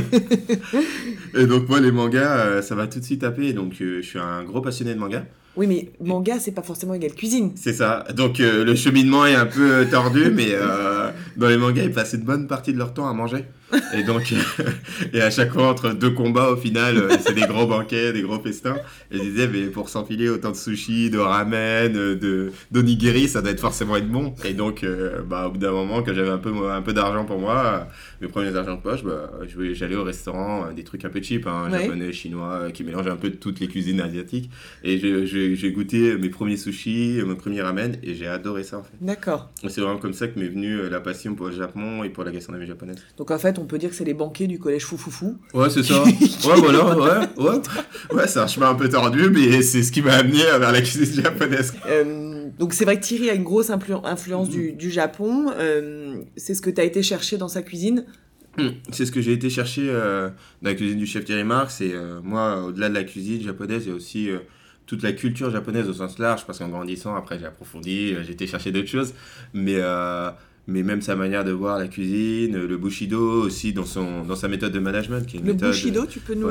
Et 1.35 1.47
donc, 1.47 1.69
moi, 1.69 1.81
les 1.81 1.91
mangas, 1.93 2.63
ça 2.63 2.75
va 2.75 2.87
tout 2.87 2.99
de 3.01 3.05
suite 3.05 3.21
taper. 3.23 3.53
Donc, 3.53 3.75
je 3.79 4.01
suis 4.03 4.19
un 4.19 4.45
gros 4.45 4.61
passionné 4.61 4.95
de 4.95 4.99
manga. 4.99 5.25
Oui, 5.57 5.67
mais 5.67 5.89
manga, 6.01 6.39
c'est 6.39 6.53
pas 6.53 6.63
forcément 6.63 6.95
égal 6.95 7.13
cuisine. 7.13 7.53
C'est 7.57 7.73
ça. 7.73 8.05
Donc, 8.15 8.41
euh, 8.41 8.63
le 8.65 8.75
cheminement 8.75 9.25
est 9.25 9.35
un 9.35 9.47
peu 9.47 9.73
euh, 9.73 9.85
tordu, 9.87 10.31
mais 10.31 10.49
euh, 10.51 11.11
dans 11.37 11.49
les 11.49 11.57
mangas, 11.57 11.85
ils 11.85 11.93
passent 11.93 12.13
une 12.13 12.25
bonne 12.25 12.47
partie 12.47 12.75
de 12.75 12.79
leur 12.79 12.93
temps 12.93 13.09
à 13.09 13.15
manger. 13.15 13.45
Et 13.95 14.05
donc, 14.05 14.33
et 15.13 15.21
à 15.21 15.31
chaque 15.31 15.53
fois, 15.53 15.69
entre 15.69 15.91
deux 15.93 16.11
combats, 16.11 16.51
au 16.51 16.57
final, 16.57 16.97
euh, 16.99 17.17
c'est 17.21 17.35
des 17.35 17.47
gros 17.47 17.67
banquets, 17.67 18.13
des 18.13 18.23
gros 18.23 18.39
festins. 18.39 18.77
Et 19.11 19.19
je 19.19 19.23
disais, 19.23 19.49
mais 19.49 19.65
pour 19.67 19.89
s'enfiler 19.89 20.29
autant 20.29 20.51
de 20.53 20.57
sushi, 20.57 21.11
de 21.11 21.19
ramen, 21.19 21.97
euh, 21.97 22.15
de 22.15 22.53
d'onigiri, 22.71 23.27
ça 23.29 23.43
doit 23.43 23.51
être 23.51 23.61
forcément 23.61 23.97
être 23.97 24.09
bon. 24.09 24.35
Et 24.45 24.53
donc, 24.55 24.85
euh, 24.85 25.23
bah, 25.23 25.49
au 25.49 25.51
bout 25.51 25.59
d'un 25.59 25.73
moment, 25.73 26.03
quand 26.03 26.15
j'avais 26.15 26.31
un 26.31 26.39
peu, 26.39 26.53
un 26.71 26.83
peu 26.83 26.93
d'argent 26.93 27.25
pour 27.25 27.39
moi, 27.41 27.89
mes 28.21 28.29
premiers 28.29 28.55
argent 28.57 28.77
de 28.77 28.81
poche, 28.81 29.03
bah, 29.03 29.33
j'allais 29.73 29.97
au 29.97 30.05
restaurant, 30.05 30.73
des 30.73 30.85
trucs 30.85 31.05
un 31.05 31.11
peu 31.11 31.21
cheap, 31.21 31.47
hein, 31.47 31.69
Ouais. 31.73 31.83
japonais, 31.85 32.13
chinois, 32.13 32.71
qui 32.73 32.85
mélangent 32.85 33.09
un 33.09 33.17
peu 33.17 33.31
toutes 33.31 33.59
les 33.61 33.67
cuisines 33.69 34.01
asiatiques. 34.01 34.51
Et 34.85 34.99
j'ai 34.99 35.73
goûté 35.73 36.17
mes 36.17 36.29
premiers 36.29 36.57
sushis, 36.57 37.21
mon 37.27 37.35
premier 37.35 37.63
ramen, 37.63 37.97
et 38.05 38.15
j'ai 38.15 38.29
adoré 38.29 38.63
ça 38.63 38.79
en 38.79 38.83
fait. 38.83 38.93
D'accord. 39.01 39.51
C'est 39.69 39.81
vraiment 39.81 39.99
comme 39.99 40.13
ça 40.13 40.29
que 40.29 40.39
m'est 40.39 40.49
venue 40.49 40.89
la 40.89 41.01
passion 41.01 41.35
pour 41.35 41.47
le 41.47 41.53
Japon 41.57 42.05
et 42.05 42.09
pour 42.11 42.23
la 42.25 42.31
gastronomie 42.31 42.67
japonaise. 42.67 42.99
Donc 43.17 43.31
en 43.31 43.39
fait, 43.39 43.56
on 43.59 43.65
peut 43.65 43.79
dire 43.79 43.91
que 43.91 43.97
c'est 43.97 44.05
les 44.05 44.15
banquiers 44.15 44.47
du 44.47 44.59
collège 44.59 44.85
Foufoufou. 44.85 45.39
Ouais, 45.55 45.71
c'est 45.71 45.83
ça. 45.83 46.03
ouais, 46.05 46.11
voilà, 46.45 46.97
ouais, 46.97 47.45
ouais. 47.45 47.61
Ouais, 48.13 48.27
c'est 48.27 48.39
un 48.39 48.47
chemin 48.47 48.71
un 48.71 48.75
peu 48.75 48.89
tordu, 48.89 49.31
mais 49.31 49.63
c'est 49.63 49.83
ce 49.83 49.93
qui 49.93 50.03
m'a 50.03 50.15
amené 50.15 50.43
vers 50.43 50.73
la 50.73 50.81
cuisine 50.81 51.23
japonaise. 51.23 51.75
Euh, 51.87 52.49
Donc 52.59 52.75
c'est 52.75 52.85
vrai 52.85 52.99
que 52.99 53.05
Thierry 53.05 53.31
a 53.31 53.35
une 53.35 53.45
grosse 53.45 53.71
influence 53.71 54.49
du, 54.49 54.73
du, 54.73 54.91
Japon. 54.91 55.47
c'est 56.37 56.55
ce 56.55 56.63
que 56.63 56.71
tu 56.71 56.81
as 56.81 56.85
été 56.85 57.03
chercher 57.03 57.37
dans 57.39 57.49
sa 57.49 57.63
cuisine? 57.63 58.05
Hmm. 58.59 58.71
C'est 58.91 59.05
ce 59.05 59.13
que 59.13 59.21
j'ai 59.21 59.33
été 59.33 59.51
chercher 59.51 59.89
euh, 59.89 60.31
dans 60.63 60.71
la 60.71 60.75
cuisine 60.75 60.99
du 60.99 61.07
chef 61.07 61.25
Thierry 61.25 61.45
Marx. 61.45 61.81
Et 61.81 61.93
euh, 61.93 62.21
moi, 62.23 62.65
au-delà 62.65 62.89
de 62.89 62.95
la 62.95 63.05
cuisine 63.05 63.43
japonaise, 63.43 63.85
il 63.85 63.89
y 63.91 63.93
a 63.93 63.95
aussi 63.95 64.31
euh, 64.31 64.39
toute 64.87 65.03
la 65.03 65.13
culture 65.13 65.51
japonaise 65.51 65.89
au 65.89 65.93
sens 65.93 66.19
large. 66.19 66.47
Parce 66.47 66.59
qu'en 66.59 66.69
grandissant, 66.69 67.15
après, 67.15 67.39
j'ai 67.39 67.47
approfondi, 67.47 68.15
j'ai 68.23 68.33
été 68.33 68.47
chercher 68.47 68.73
d'autres 68.73 68.89
choses. 68.89 69.15
Mais, 69.53 69.77
mais 70.67 70.83
même 70.83 71.01
sa 71.01 71.17
manière 71.17 71.45
de 71.45 71.53
voir 71.53 71.79
la 71.79 71.89
cuisine, 71.89 72.57
le 72.57 72.77
Bushido 72.77 73.43
aussi 73.43 73.73
dans, 73.73 73.85
son, 73.85 74.25
dans 74.25 74.37
sa 74.37 74.49
méthode 74.49 74.73
de 74.73 74.81
management. 74.81 75.27
Qui 75.27 75.39
est 75.39 75.41
le 75.41 75.53
Bushido, 75.55 76.07
tu 76.07 76.21
peux 76.21 76.35
nous. 76.35 76.49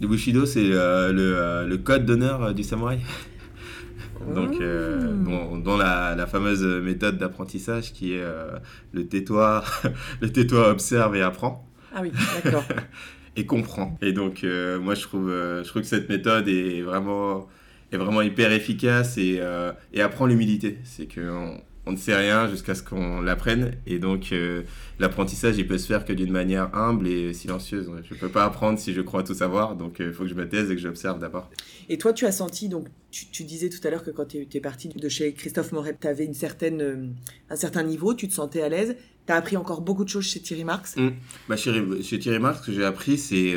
Le 0.00 0.06
Bushido, 0.06 0.46
c'est 0.46 0.68
le, 0.68 1.66
le, 1.68 1.76
code 1.78 2.04
d'honneur 2.06 2.54
du 2.54 2.62
samouraï. 2.62 3.00
Donc, 4.34 4.60
euh, 4.60 5.12
mmh. 5.12 5.62
dans 5.62 5.76
la, 5.76 6.26
fameuse 6.26 6.64
méthode 6.64 7.18
d'apprentissage 7.18 7.92
qui 7.92 8.14
est 8.14 8.22
euh, 8.22 8.58
le 8.92 9.06
tais-toi, 9.06 9.64
le 10.20 10.30
tais-toi 10.30 10.70
observe 10.70 11.16
et 11.16 11.22
apprend. 11.22 11.66
Ah 11.94 12.00
oui, 12.02 12.12
d'accord. 12.42 12.64
et 13.36 13.46
comprend. 13.46 13.96
Et 14.02 14.12
donc, 14.12 14.44
euh, 14.44 14.78
moi, 14.78 14.94
je 14.94 15.02
trouve, 15.02 15.30
je 15.30 15.66
trouve 15.68 15.82
que 15.82 15.88
cette 15.88 16.08
méthode 16.08 16.48
est 16.48 16.82
vraiment, 16.82 17.48
est 17.92 17.96
vraiment 17.96 18.22
hyper 18.22 18.52
efficace 18.52 19.16
et, 19.18 19.40
et 19.92 20.02
apprend 20.02 20.26
l'humilité. 20.26 20.78
C'est 20.84 21.12
qu'on 21.12 21.60
on 21.67 21.67
ne 21.92 21.96
sait 21.96 22.14
rien 22.14 22.48
jusqu'à 22.48 22.74
ce 22.74 22.82
qu'on 22.82 23.20
l'apprenne. 23.20 23.72
Et 23.86 23.98
donc, 23.98 24.32
euh, 24.32 24.62
l'apprentissage, 24.98 25.56
il 25.58 25.66
peut 25.66 25.78
se 25.78 25.86
faire 25.86 26.04
que 26.04 26.12
d'une 26.12 26.32
manière 26.32 26.74
humble 26.74 27.08
et 27.08 27.32
silencieuse. 27.32 27.90
Je 28.08 28.14
ne 28.14 28.18
peux 28.18 28.28
pas 28.28 28.44
apprendre 28.44 28.78
si 28.78 28.92
je 28.92 29.00
crois 29.00 29.22
tout 29.22 29.34
savoir. 29.34 29.76
Donc, 29.76 29.96
il 29.98 30.06
euh, 30.06 30.12
faut 30.12 30.24
que 30.24 30.28
je 30.28 30.34
me 30.34 30.48
taise 30.48 30.70
et 30.70 30.74
que 30.74 30.80
j'observe 30.80 31.18
d'abord. 31.18 31.50
Et 31.88 31.98
toi, 31.98 32.12
tu 32.12 32.26
as 32.26 32.32
senti, 32.32 32.68
donc, 32.68 32.88
tu, 33.10 33.44
disais 33.44 33.68
tout 33.68 33.86
à 33.86 33.90
l'heure 33.90 34.04
que 34.04 34.10
quand 34.10 34.26
tu 34.26 34.46
es, 34.52 34.60
parti 34.60 34.88
de 34.88 35.08
chez 35.08 35.32
Christophe 35.32 35.72
Moret, 35.72 35.96
tu 35.98 36.06
avais 36.06 36.24
une 36.24 36.34
certaine, 36.34 36.82
euh, 36.82 37.06
un 37.50 37.56
certain 37.56 37.82
niveau, 37.82 38.14
tu 38.14 38.28
te 38.28 38.34
sentais 38.34 38.62
à 38.62 38.68
l'aise. 38.68 38.96
Tu 39.26 39.32
as 39.32 39.36
appris 39.36 39.56
encore 39.56 39.80
beaucoup 39.80 40.04
de 40.04 40.08
choses 40.08 40.26
chez 40.26 40.40
Thierry 40.40 40.64
Marx 40.64 40.96
mmh. 40.96 41.08
bah, 41.48 41.56
chez, 41.56 42.02
chez, 42.02 42.18
Thierry 42.18 42.38
Marx, 42.38 42.60
ce 42.60 42.66
que 42.66 42.72
j'ai 42.72 42.84
appris, 42.84 43.18
c'est 43.18 43.54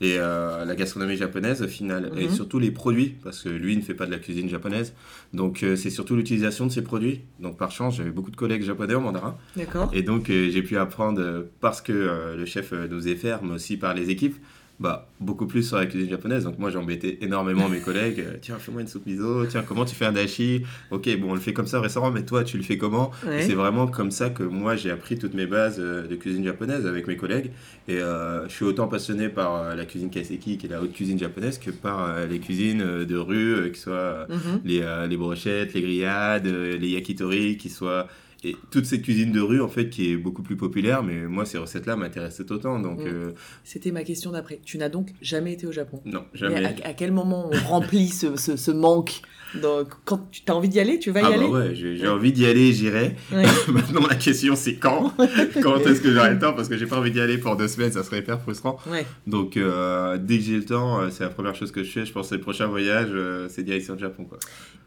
et 0.00 0.16
euh, 0.18 0.64
la 0.64 0.74
gastronomie 0.74 1.16
japonaise 1.16 1.62
au 1.62 1.68
final. 1.68 2.10
Et 2.16 2.26
mhm. 2.26 2.34
surtout 2.34 2.58
les 2.58 2.70
produits 2.70 3.14
parce 3.22 3.42
que 3.42 3.48
lui 3.48 3.76
ne 3.76 3.82
fait 3.82 3.94
pas 3.94 4.06
de 4.06 4.10
la 4.10 4.18
cuisine 4.18 4.48
japonaise. 4.48 4.94
Donc 5.34 5.62
euh, 5.62 5.76
c'est 5.76 5.90
surtout 5.90 6.16
l'utilisation 6.16 6.66
de 6.66 6.72
ces 6.72 6.82
produits. 6.82 7.20
Donc 7.38 7.58
par 7.58 7.70
chance 7.70 7.96
j'avais 7.96 8.10
beaucoup 8.10 8.30
de 8.30 8.36
collègues 8.36 8.62
japonais 8.62 8.94
en 8.94 9.00
mandarin. 9.00 9.36
D'accord. 9.56 9.90
Et 9.92 10.02
donc 10.02 10.30
euh, 10.30 10.50
j'ai 10.50 10.62
pu 10.62 10.78
apprendre 10.78 11.46
parce 11.60 11.82
que 11.82 11.92
le 12.36 12.44
chef 12.46 12.72
nous 12.72 12.96
faisait 12.96 13.16
faire 13.16 13.42
mais 13.42 13.54
aussi 13.54 13.76
par 13.76 13.94
les 13.94 14.10
équipes 14.10 14.36
bah, 14.80 15.10
beaucoup 15.20 15.46
plus 15.46 15.62
sur 15.62 15.76
la 15.76 15.84
cuisine 15.84 16.08
japonaise. 16.08 16.44
Donc 16.44 16.58
moi, 16.58 16.70
j'ai 16.70 16.78
embêté 16.78 17.22
énormément 17.22 17.68
mes 17.68 17.80
collègues. 17.80 18.20
Euh, 18.20 18.36
tiens, 18.40 18.56
fais-moi 18.58 18.80
une 18.80 18.88
soupe 18.88 19.04
miso. 19.04 19.44
Tiens, 19.44 19.62
comment 19.62 19.84
tu 19.84 19.94
fais 19.94 20.06
un 20.06 20.12
dashi? 20.12 20.62
Ok, 20.90 21.14
bon, 21.18 21.32
on 21.32 21.34
le 21.34 21.40
fait 21.40 21.52
comme 21.52 21.66
ça 21.66 21.78
au 21.78 21.82
restaurant, 21.82 22.10
mais 22.10 22.24
toi, 22.24 22.44
tu 22.44 22.56
le 22.56 22.62
fais 22.62 22.78
comment? 22.78 23.10
C'est 23.22 23.54
vraiment 23.54 23.86
comme 23.86 24.10
ça 24.10 24.30
que 24.30 24.42
moi, 24.42 24.76
j'ai 24.76 24.90
appris 24.90 25.18
toutes 25.18 25.34
mes 25.34 25.46
bases 25.46 25.76
euh, 25.78 26.06
de 26.06 26.16
cuisine 26.16 26.44
japonaise 26.44 26.86
avec 26.86 27.06
mes 27.06 27.16
collègues. 27.16 27.50
Et 27.88 27.98
euh, 27.98 28.48
je 28.48 28.54
suis 28.54 28.64
autant 28.64 28.88
passionné 28.88 29.28
par 29.28 29.76
la 29.76 29.84
cuisine 29.84 30.08
kaiseki, 30.08 30.56
qui 30.56 30.66
est 30.66 30.70
la 30.70 30.80
haute 30.80 30.94
cuisine 30.94 31.18
japonaise, 31.18 31.58
que 31.58 31.70
par 31.70 32.26
les 32.26 32.38
cuisines 32.38 33.04
de 33.04 33.16
rue, 33.16 33.70
qui 33.72 33.80
soient 33.80 34.26
mhm. 34.30 34.60
les, 34.64 35.06
les 35.08 35.16
brochettes, 35.18 35.74
les 35.74 35.82
grillades, 35.82 36.46
les 36.46 36.88
yakitori, 36.88 37.58
qui 37.58 37.68
soient 37.68 38.06
et 38.42 38.56
toute 38.70 38.86
cette 38.86 39.02
cuisine 39.02 39.32
de 39.32 39.40
rue 39.40 39.60
en 39.60 39.68
fait 39.68 39.90
qui 39.90 40.10
est 40.10 40.16
beaucoup 40.16 40.42
plus 40.42 40.56
populaire 40.56 41.02
mais 41.02 41.26
moi 41.26 41.44
ces 41.44 41.58
recettes 41.58 41.86
là 41.86 41.96
m'intéressaient 41.96 42.50
autant 42.50 42.78
donc 42.78 43.00
mm. 43.00 43.06
euh, 43.06 43.32
c'était 43.64 43.90
ma 43.90 44.04
question 44.04 44.32
d'après. 44.32 44.60
Tu 44.64 44.78
n'as 44.78 44.88
donc 44.88 45.10
jamais 45.20 45.52
été 45.52 45.66
au 45.66 45.72
Japon? 45.72 46.00
Non 46.04 46.24
jamais. 46.34 46.64
à, 46.64 46.92
quel 46.94 47.12
moment 47.12 47.50
on 47.52 47.68
remplit 47.68 48.08
ce, 48.08 48.36
ce, 48.36 48.70
manque 48.70 49.22
donc 49.54 49.88
quand 50.04 50.30
tu 50.30 50.42
as 50.48 50.54
envie 50.54 50.68
d'y 50.68 50.80
aller 50.80 50.98
tu 50.98 51.10
vas 51.10 51.20
y 51.20 51.24
ah 51.24 51.28
bah 51.28 51.34
aller 51.34 51.46
ouais 51.46 51.74
j'ai 51.74 52.08
envie 52.08 52.32
d'y 52.32 52.46
aller 52.46 52.72
j'irai. 52.72 53.16
Maintenant 53.68 54.06
la 54.08 54.14
question 54.14 54.54
c'est 54.56 54.76
quand 54.76 55.12
quand 55.62 55.78
est-ce 55.80 56.00
que 56.00 56.12
j'aurai 56.12 56.32
le 56.32 56.38
temps? 56.38 56.52
Parce 56.52 56.68
que 56.68 56.76
j'ai 56.76 56.86
pas 56.86 56.98
envie 56.98 57.10
d'y 57.10 57.20
aller 57.20 57.38
pour 57.38 57.56
deux 57.56 57.68
semaines 57.68 57.92
ça 57.92 58.02
serait 58.02 58.18
hyper 58.18 58.40
frustrant. 58.40 58.78
Donc 59.26 59.56
euh, 59.56 60.18
dès 60.18 60.38
que 60.38 60.44
j'ai 60.44 60.56
le 60.56 60.64
temps 60.64 61.00
euh, 61.00 61.08
c'est 61.10 61.24
la 61.24 61.30
première 61.30 61.54
chose 61.54 61.72
que 61.72 61.82
je 61.82 61.90
fais 61.90 62.06
je 62.06 62.12
pense 62.12 62.30
que 62.30 62.34
le 62.34 62.40
prochain 62.40 62.66
voyage 62.66 63.10
c'est 63.48 63.62
direction 63.62 63.94
le 63.94 64.00
Japon 64.00 64.24
quoi. 64.24 64.38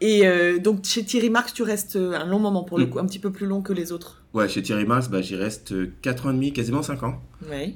Et 0.02 0.24
donc 0.60 0.86
chez 0.86 1.04
Thierry 1.04 1.30
Marx 1.30 1.54
tu 1.54 1.64
restes 1.64 1.96
un 1.96 2.26
long 2.26 2.40
moment 2.40 2.64
pour 2.64 2.78
le 2.78 2.86
mm. 2.86 2.90
coup 2.90 3.00
un 3.00 3.06
petit 3.06 3.20
peu 3.20 3.32
plus 3.32 3.46
long 3.46 3.62
que 3.62 3.74
les 3.74 3.92
autres 3.92 4.23
Ouais, 4.34 4.50
chez 4.50 4.64
Thierry 4.64 4.86
Marx, 4.86 5.10
bah, 5.10 5.22
j'y 5.22 5.36
reste 5.36 5.76
4 6.02 6.26
ans 6.26 6.32
et 6.32 6.34
demi, 6.34 6.54
quasiment 6.54 6.82
5 6.82 7.04
ans. 7.04 7.22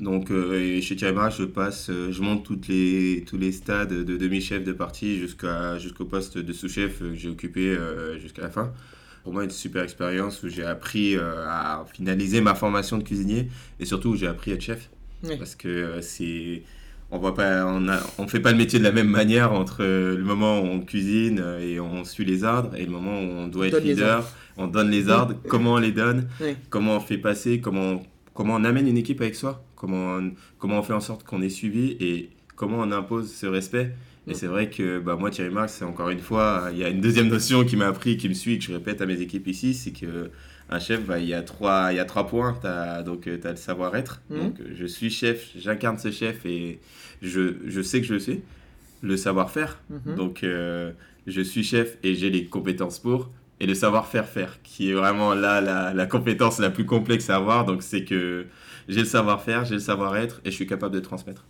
Donc, 0.01 0.31
euh, 0.31 0.81
chez 0.81 0.95
Thierry 0.95 1.13
Marx, 1.13 1.37
je 1.37 1.43
passe, 1.43 1.91
euh, 1.91 2.11
je 2.11 2.19
monte 2.23 2.43
toutes 2.43 2.67
les, 2.67 3.23
tous 3.27 3.37
les 3.37 3.51
stades 3.51 3.93
de 3.93 4.17
demi-chef 4.17 4.63
de 4.63 4.73
partie 4.73 5.19
jusqu'à, 5.19 5.77
jusqu'au 5.77 6.05
poste 6.05 6.39
de 6.39 6.53
sous-chef 6.53 6.97
que 6.99 7.13
j'ai 7.13 7.29
occupé 7.29 7.67
euh, 7.67 8.17
jusqu'à 8.17 8.41
la 8.41 8.49
fin. 8.49 8.73
Pour 9.23 9.33
moi, 9.33 9.43
une 9.43 9.51
super 9.51 9.83
expérience 9.83 10.41
où 10.41 10.49
j'ai 10.49 10.63
appris 10.63 11.15
à 11.17 11.85
finaliser 11.93 12.41
ma 12.41 12.55
formation 12.55 12.97
de 12.97 13.03
cuisinier 13.03 13.49
et 13.79 13.85
surtout 13.85 14.09
où 14.09 14.15
j'ai 14.15 14.27
appris 14.27 14.51
à 14.51 14.55
être 14.55 14.61
chef. 14.61 14.89
Parce 15.37 15.55
que 15.55 15.99
c'est 16.01 16.63
on 17.11 17.19
voit 17.19 17.35
pas, 17.35 17.65
on, 17.65 17.87
a, 17.87 17.99
on 18.17 18.27
fait 18.27 18.39
pas 18.39 18.51
le 18.51 18.57
métier 18.57 18.79
de 18.79 18.83
la 18.83 18.91
même 18.91 19.09
manière 19.09 19.53
entre 19.53 19.83
le 19.83 20.23
moment 20.23 20.59
où 20.59 20.65
on 20.65 20.81
cuisine 20.81 21.43
et 21.61 21.79
on 21.79 22.03
suit 22.03 22.25
les 22.25 22.43
ordres 22.43 22.75
et 22.75 22.83
le 22.83 22.91
moment 22.91 23.19
où 23.21 23.31
on 23.31 23.47
doit 23.47 23.67
être 23.67 23.79
leader, 23.79 24.29
on 24.57 24.67
donne 24.67 24.89
les 24.89 25.07
ordres, 25.09 25.35
comment 25.47 25.73
on 25.73 25.77
les 25.77 25.91
donne, 25.93 26.27
comment 26.69 26.97
on 26.97 26.99
fait 26.99 27.17
passer, 27.17 27.61
comment, 27.61 28.03
comment 28.33 28.55
on 28.55 28.63
amène 28.63 28.87
une 28.87 28.97
équipe 28.97 29.21
avec 29.21 29.35
soi, 29.35 29.63
comment 29.75 30.15
on, 30.17 30.31
comment 30.59 30.79
on 30.79 30.83
fait 30.83 30.93
en 30.93 30.99
sorte 30.99 31.23
qu'on 31.23 31.41
est 31.41 31.49
suivi 31.49 31.95
et 31.99 32.29
comment 32.55 32.79
on 32.79 32.91
impose 32.91 33.33
ce 33.33 33.45
respect. 33.45 33.93
Et 34.29 34.33
c'est 34.33 34.47
vrai 34.47 34.69
que 34.69 34.99
bah, 34.99 35.15
moi, 35.15 35.29
Thierry 35.29 35.53
Marx, 35.53 35.73
c'est 35.73 35.85
encore 35.85 36.09
une 36.09 36.19
fois, 36.19 36.67
il 36.73 36.77
y 36.77 36.83
a 36.83 36.89
une 36.89 36.99
deuxième 36.99 37.29
notion 37.29 37.63
qui 37.63 37.77
m'a 37.77 37.87
appris, 37.87 38.17
qui 38.17 38.27
me 38.27 38.33
suit, 38.33 38.59
que 38.59 38.65
je 38.65 38.73
répète 38.73 39.01
à 39.01 39.05
mes 39.05 39.21
équipes 39.21 39.47
ici, 39.47 39.73
c'est 39.73 39.91
que 39.91 40.31
un 40.69 40.79
chef, 40.79 41.05
bah, 41.05 41.19
il, 41.19 41.27
y 41.27 41.33
a 41.33 41.41
trois, 41.41 41.91
il 41.91 41.95
y 41.95 41.99
a 41.99 42.05
trois 42.05 42.27
points. 42.27 42.57
As, 42.63 43.03
donc, 43.03 43.21
tu 43.21 43.39
as 43.47 43.51
le 43.51 43.55
savoir-être. 43.57 44.21
Mmh. 44.29 44.37
Donc, 44.37 44.55
je 44.73 44.85
suis 44.85 45.09
chef, 45.09 45.51
j'incarne 45.55 45.97
ce 45.97 46.11
chef 46.11 46.45
et 46.45 46.79
je, 47.21 47.55
je, 47.65 47.81
sais 47.81 48.01
que 48.01 48.07
je 48.07 48.13
le 48.13 48.19
sais. 48.19 48.41
Le 49.01 49.15
savoir-faire. 49.15 49.79
Mmh. 49.89 50.15
Donc, 50.15 50.43
euh, 50.43 50.91
je 51.25 51.41
suis 51.41 51.63
chef 51.63 51.97
et 52.03 52.15
j'ai 52.15 52.29
les 52.29 52.45
compétences 52.45 52.99
pour. 52.99 53.29
Et 53.59 53.65
le 53.65 53.73
savoir-faire 53.73 54.27
faire, 54.27 54.61
qui 54.61 54.91
est 54.91 54.93
vraiment 54.93 55.33
là 55.33 55.61
la, 55.61 55.91
la, 55.93 56.05
compétence 56.05 56.59
la 56.59 56.69
plus 56.69 56.85
complexe 56.85 57.29
à 57.29 57.37
avoir. 57.37 57.65
Donc, 57.65 57.81
c'est 57.81 58.03
que 58.03 58.45
j'ai 58.87 58.99
le 58.99 59.05
savoir-faire, 59.05 59.65
j'ai 59.65 59.75
le 59.75 59.79
savoir-être 59.79 60.41
et 60.45 60.51
je 60.51 60.55
suis 60.55 60.67
capable 60.67 60.93
de 60.93 60.99
transmettre. 60.99 61.45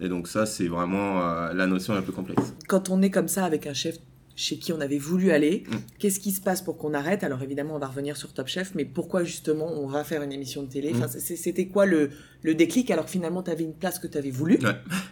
Et 0.00 0.08
donc, 0.08 0.26
ça, 0.26 0.46
c'est 0.46 0.68
vraiment 0.68 1.20
euh, 1.20 1.52
la 1.52 1.66
notion 1.66 1.94
la 1.94 2.02
plus 2.02 2.12
complexe. 2.12 2.54
Quand 2.66 2.88
on 2.88 3.02
est 3.02 3.10
comme 3.10 3.28
ça 3.28 3.44
avec 3.44 3.66
un 3.66 3.74
chef 3.74 3.98
chez 4.36 4.58
qui 4.58 4.72
on 4.72 4.80
avait 4.80 4.98
voulu 4.98 5.30
aller. 5.30 5.64
Mm. 5.68 5.74
Qu'est-ce 5.98 6.20
qui 6.20 6.32
se 6.32 6.40
passe 6.40 6.62
pour 6.62 6.78
qu'on 6.78 6.94
arrête? 6.94 7.24
Alors 7.24 7.42
évidemment, 7.42 7.76
on 7.76 7.78
va 7.78 7.86
revenir 7.86 8.16
sur 8.16 8.32
Top 8.32 8.48
Chef, 8.48 8.74
mais 8.74 8.84
pourquoi 8.84 9.24
justement 9.24 9.70
on 9.72 9.86
va 9.86 10.04
faire 10.04 10.22
une 10.22 10.32
émission 10.32 10.62
de 10.62 10.68
télé? 10.68 10.92
Mm. 10.92 11.08
C'était 11.08 11.66
quoi 11.66 11.86
le, 11.86 12.10
le, 12.42 12.54
déclic? 12.54 12.90
Alors 12.90 13.08
finalement, 13.08 13.42
tu 13.42 13.50
avais 13.50 13.64
une 13.64 13.74
place 13.74 13.98
que 13.98 14.06
tu 14.06 14.18
avais 14.18 14.30
voulu. 14.30 14.58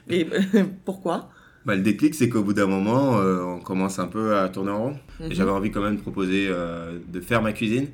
Et 0.08 0.26
pourquoi? 0.84 1.30
Bah, 1.64 1.74
Le 1.74 1.82
déclic, 1.82 2.14
c'est 2.14 2.28
qu'au 2.28 2.42
bout 2.42 2.54
d'un 2.54 2.66
moment, 2.66 3.18
euh, 3.18 3.42
on 3.42 3.60
commence 3.60 3.98
un 3.98 4.06
peu 4.06 4.36
à 4.36 4.48
tourner 4.48 4.70
en 4.70 4.84
rond. 4.84 4.96
Mm-hmm. 5.20 5.32
J'avais 5.32 5.50
envie 5.50 5.70
quand 5.70 5.82
même 5.82 5.96
de 5.96 6.00
proposer 6.00 6.46
euh, 6.48 6.98
de 7.08 7.20
faire 7.20 7.42
ma 7.42 7.52
cuisine. 7.52 7.88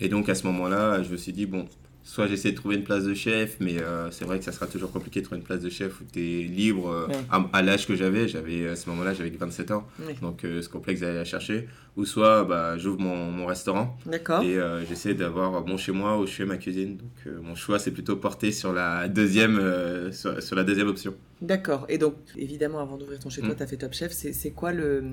Et 0.00 0.08
donc 0.08 0.28
à 0.28 0.34
ce 0.34 0.46
moment-là, 0.46 1.02
je 1.02 1.10
me 1.10 1.16
suis 1.16 1.32
dit, 1.32 1.46
bon, 1.46 1.66
soit 2.02 2.26
j'essaie 2.26 2.52
de 2.52 2.56
trouver 2.56 2.76
une 2.76 2.84
place 2.84 3.04
de 3.04 3.14
chef, 3.14 3.56
mais 3.60 3.80
euh, 3.80 4.10
c'est 4.10 4.24
vrai 4.24 4.38
que 4.38 4.44
ça 4.44 4.52
sera 4.52 4.66
toujours 4.66 4.90
compliqué 4.90 5.20
de 5.20 5.26
trouver 5.26 5.40
une 5.40 5.46
place 5.46 5.60
de 5.60 5.70
chef 5.70 6.00
où 6.00 6.04
tu 6.10 6.20
es 6.20 6.42
libre 6.44 6.88
euh, 6.88 7.06
à, 7.52 7.62
l'âge 7.62 7.86
que 7.86 7.94
j'avais. 7.94 8.28
J'avais 8.28 8.68
à 8.68 8.76
ce 8.76 8.88
moment-là, 8.90 9.14
j'avais 9.14 9.30
27 9.30 9.70
ans, 9.70 9.86
donc 10.22 10.44
euh, 10.44 10.62
c'est 10.62 10.70
complexe 10.70 11.00
d'aller 11.00 11.16
la 11.16 11.24
chercher. 11.24 11.68
Ou 11.96 12.04
soit 12.04 12.44
bah, 12.44 12.78
j'ouvre 12.78 13.00
mon, 13.00 13.30
mon, 13.30 13.46
restaurant 13.46 13.98
et 14.42 14.58
j'essaie 14.88 15.14
d'avoir 15.14 15.66
mon 15.66 15.76
chez 15.76 15.92
moi 15.92 16.18
où 16.18 16.26
je 16.26 16.32
fais 16.32 16.44
ma 16.44 16.56
cuisine. 16.56 16.96
Donc 16.96 17.34
mon 17.42 17.54
choix 17.54 17.78
c'est 17.78 17.90
plutôt 17.90 18.16
porté 18.16 18.52
sur 18.52 18.72
la 18.72 19.08
deuxième, 19.08 19.60
sur, 20.12 20.54
la 20.54 20.64
deuxième 20.64 20.88
option. 20.88 21.14
D'accord. 21.42 21.86
Et 21.88 21.98
donc 21.98 22.14
évidemment, 22.36 22.80
avant 22.80 22.96
d'ouvrir 22.96 23.18
ton 23.18 23.30
chez 23.30 23.40
toi, 23.40 23.50
mm. 23.50 23.56
tu 23.56 23.62
as 23.62 23.66
fait 23.66 23.76
Top 23.76 23.92
Chef. 23.92 24.12
C'est 24.12 24.50
quoi 24.50 24.72
le. 24.72 25.04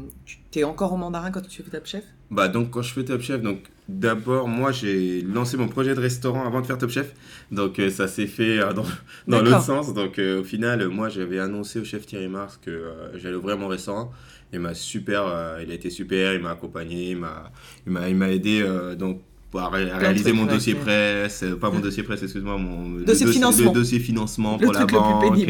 Tu 0.51 0.59
es 0.59 0.63
encore 0.63 0.93
au 0.93 0.97
mandarin 0.97 1.31
quand 1.31 1.41
tu 1.41 1.63
fais 1.63 1.69
Top 1.69 1.85
Chef? 1.85 2.03
Bah 2.29 2.47
donc 2.47 2.71
quand 2.71 2.81
je 2.81 2.93
fais 2.93 3.05
Top 3.05 3.21
Chef, 3.21 3.41
donc 3.41 3.69
D'abord, 3.89 4.49
moi, 4.49 4.73
j'ai 4.73 5.21
lancé 5.21 5.55
mon 5.55 5.69
projet 5.69 5.95
de 5.95 6.01
restaurant 6.01 6.45
avant 6.45 6.59
de 6.59 6.65
faire 6.65 6.77
Top 6.77 6.89
Chef. 6.89 7.13
Donc, 7.51 7.79
euh, 7.79 7.89
ça 7.89 8.09
s'est 8.09 8.27
fait 8.27 8.59
euh, 8.59 8.73
dans, 8.73 8.83
dans 9.27 9.41
l'autre 9.41 9.61
sens. 9.61 9.93
Donc, 9.93 10.19
euh, 10.19 10.41
au 10.41 10.43
final, 10.43 10.85
moi, 10.89 11.07
j'avais 11.07 11.39
annoncé 11.39 11.79
au 11.79 11.85
chef 11.85 12.05
Thierry 12.05 12.27
Mars 12.27 12.59
que 12.61 12.91
j'allais 13.15 13.35
ouvrir 13.35 13.57
mon 13.57 13.69
restaurant. 13.69 14.11
Il 14.51 14.59
m'a 14.59 14.73
super, 14.73 15.57
il 15.61 15.71
a 15.71 15.73
été 15.73 15.89
super, 15.89 16.33
il 16.33 16.41
m'a 16.41 16.51
accompagné, 16.51 17.11
il 17.11 17.17
m'a, 17.17 17.51
il 17.85 17.91
m'a, 17.91 18.29
pour 19.51 19.61
réaliser 19.61 20.33
mon 20.33 20.45
dossier 20.45 20.75
presse, 20.75 21.45
pas 21.59 21.69
mon 21.69 21.79
dossier 21.79 22.03
presse, 22.03 22.23
excuse-moi, 22.23 22.57
mon 22.57 22.99
dossier 22.99 23.25
le, 23.25 23.31
financement. 23.31 23.71
le 23.71 23.79
dossier 23.79 23.99
financement 23.99 24.57
pour 24.57 24.73
la 24.73 24.85
banque, 24.85 25.47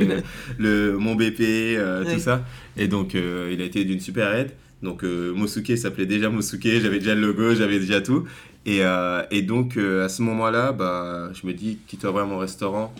le, 0.59 0.97
mon 0.97 1.15
BP, 1.15 1.79
tout 2.11 2.19
ça. 2.19 2.45
Et 2.77 2.87
donc, 2.87 3.13
il 3.15 3.61
a 3.61 3.65
été 3.65 3.83
d'une 3.85 3.99
super 3.99 4.33
aide. 4.33 4.51
Donc 4.81 5.03
euh, 5.03 5.33
Mosuke 5.33 5.77
s'appelait 5.77 6.05
déjà 6.05 6.29
Mosuke, 6.29 6.67
j'avais 6.81 6.99
déjà 6.99 7.15
le 7.15 7.21
logo, 7.21 7.55
j'avais 7.55 7.79
déjà 7.79 8.01
tout. 8.01 8.25
Et, 8.65 8.79
euh, 8.81 9.23
et 9.31 9.41
donc 9.41 9.77
euh, 9.77 10.05
à 10.05 10.09
ce 10.09 10.21
moment-là, 10.21 10.71
bah, 10.71 11.29
je 11.33 11.47
me 11.47 11.53
dis, 11.53 11.79
quitte 11.87 12.05
à 12.05 12.11
ouvrir 12.11 12.27
mon 12.27 12.37
restaurant, 12.37 12.93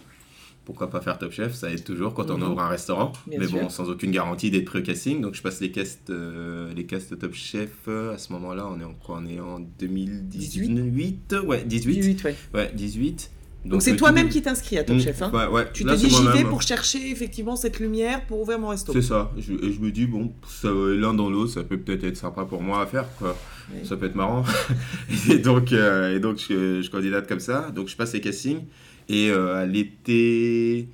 pourquoi 0.68 0.90
pas 0.90 1.00
faire 1.02 1.18
Top 1.18 1.32
Chef 1.32 1.54
Ça 1.56 1.72
aide 1.72 1.84
toujours 1.86 2.14
quand 2.14 2.30
on 2.30 2.38
Mhm. 2.38 2.44
ouvre 2.52 2.60
un 2.60 2.68
restaurant. 2.68 3.14
Bien 3.26 3.40
mais 3.40 3.48
sûr. 3.48 3.60
bon, 3.62 3.70
sans 3.70 3.90
aucune 3.90 4.12
garantie 4.12 4.52
d'être 4.52 4.66
prêt 4.66 4.80
au 4.80 4.84
casting. 4.84 5.22
Donc 5.22 5.34
je 5.34 5.42
passe 5.42 5.62
les 5.62 5.72
castes, 5.72 6.10
euh, 6.10 6.74
les 6.74 6.86
castes 6.86 7.18
Top 7.18 7.34
Chef. 7.34 7.70
euh, 7.88 8.14
à 8.14 8.18
ce 8.18 8.34
moment-là, 8.34 8.68
on 8.70 8.78
est 8.80 8.84
en 8.84 8.94
quoi 8.94 9.20
On 9.22 9.26
est 9.26 9.40
en 9.40 9.60
2018 9.62 11.36
Ouais, 11.46 11.64
18. 11.64 11.94
18, 11.94 12.24
ouais. 12.26 12.36
Ouais, 12.54 12.72
18. 12.76 13.32
Donc 13.66 13.82
c'est 13.82 13.96
toi-même 13.98 14.30
qui 14.30 14.42
t'inscris 14.42 14.78
à 14.78 14.84
Top 14.84 14.96
Mm, 14.96 15.00
Chef. 15.00 15.22
Hein. 15.22 15.32
Ouais, 15.34 15.48
ouais. 15.48 15.68
Tu 15.74 15.84
Là, 15.84 15.94
te 15.96 16.00
dis 16.00 16.10
j'y 16.10 16.28
vais 16.30 16.44
pour 16.46 16.62
chercher 16.62 17.10
effectivement 17.12 17.56
cette 17.58 17.80
lumière 17.80 18.26
pour 18.26 18.40
ouvrir 18.42 18.60
mon 18.60 18.70
resto. 18.70 18.94
C'est 18.94 19.02
ça. 19.02 19.32
Je, 19.38 19.54
et 19.54 19.74
je 19.74 19.80
me 19.82 19.92
dis, 19.92 20.06
bon, 20.06 20.32
l'un 20.64 21.14
dans 21.14 21.30
l'autre, 21.30 21.52
ça 21.52 21.64
peut 21.64 21.78
peut-être 21.78 22.04
être 22.06 22.16
sympa 22.18 22.46
pour 22.46 22.62
moi 22.62 22.82
à 22.82 22.86
faire, 22.86 23.06
quoi. 23.18 23.36
Ça 23.84 23.98
peut 23.98 24.06
être 24.06 24.16
marrant. 24.16 24.46
et 25.30 25.40
donc, 25.40 25.74
euh, 25.74 26.16
et 26.16 26.20
donc 26.22 26.38
je, 26.38 26.82
je 26.82 26.90
candidate 26.90 27.28
comme 27.28 27.42
ça. 27.42 27.70
Donc, 27.76 27.90
je 27.90 27.96
passe 27.98 28.14
les 28.14 28.22
castings. 28.22 28.62
Et 29.10 29.30
euh, 29.32 29.56
à 29.56 29.66
l'été. 29.66 30.88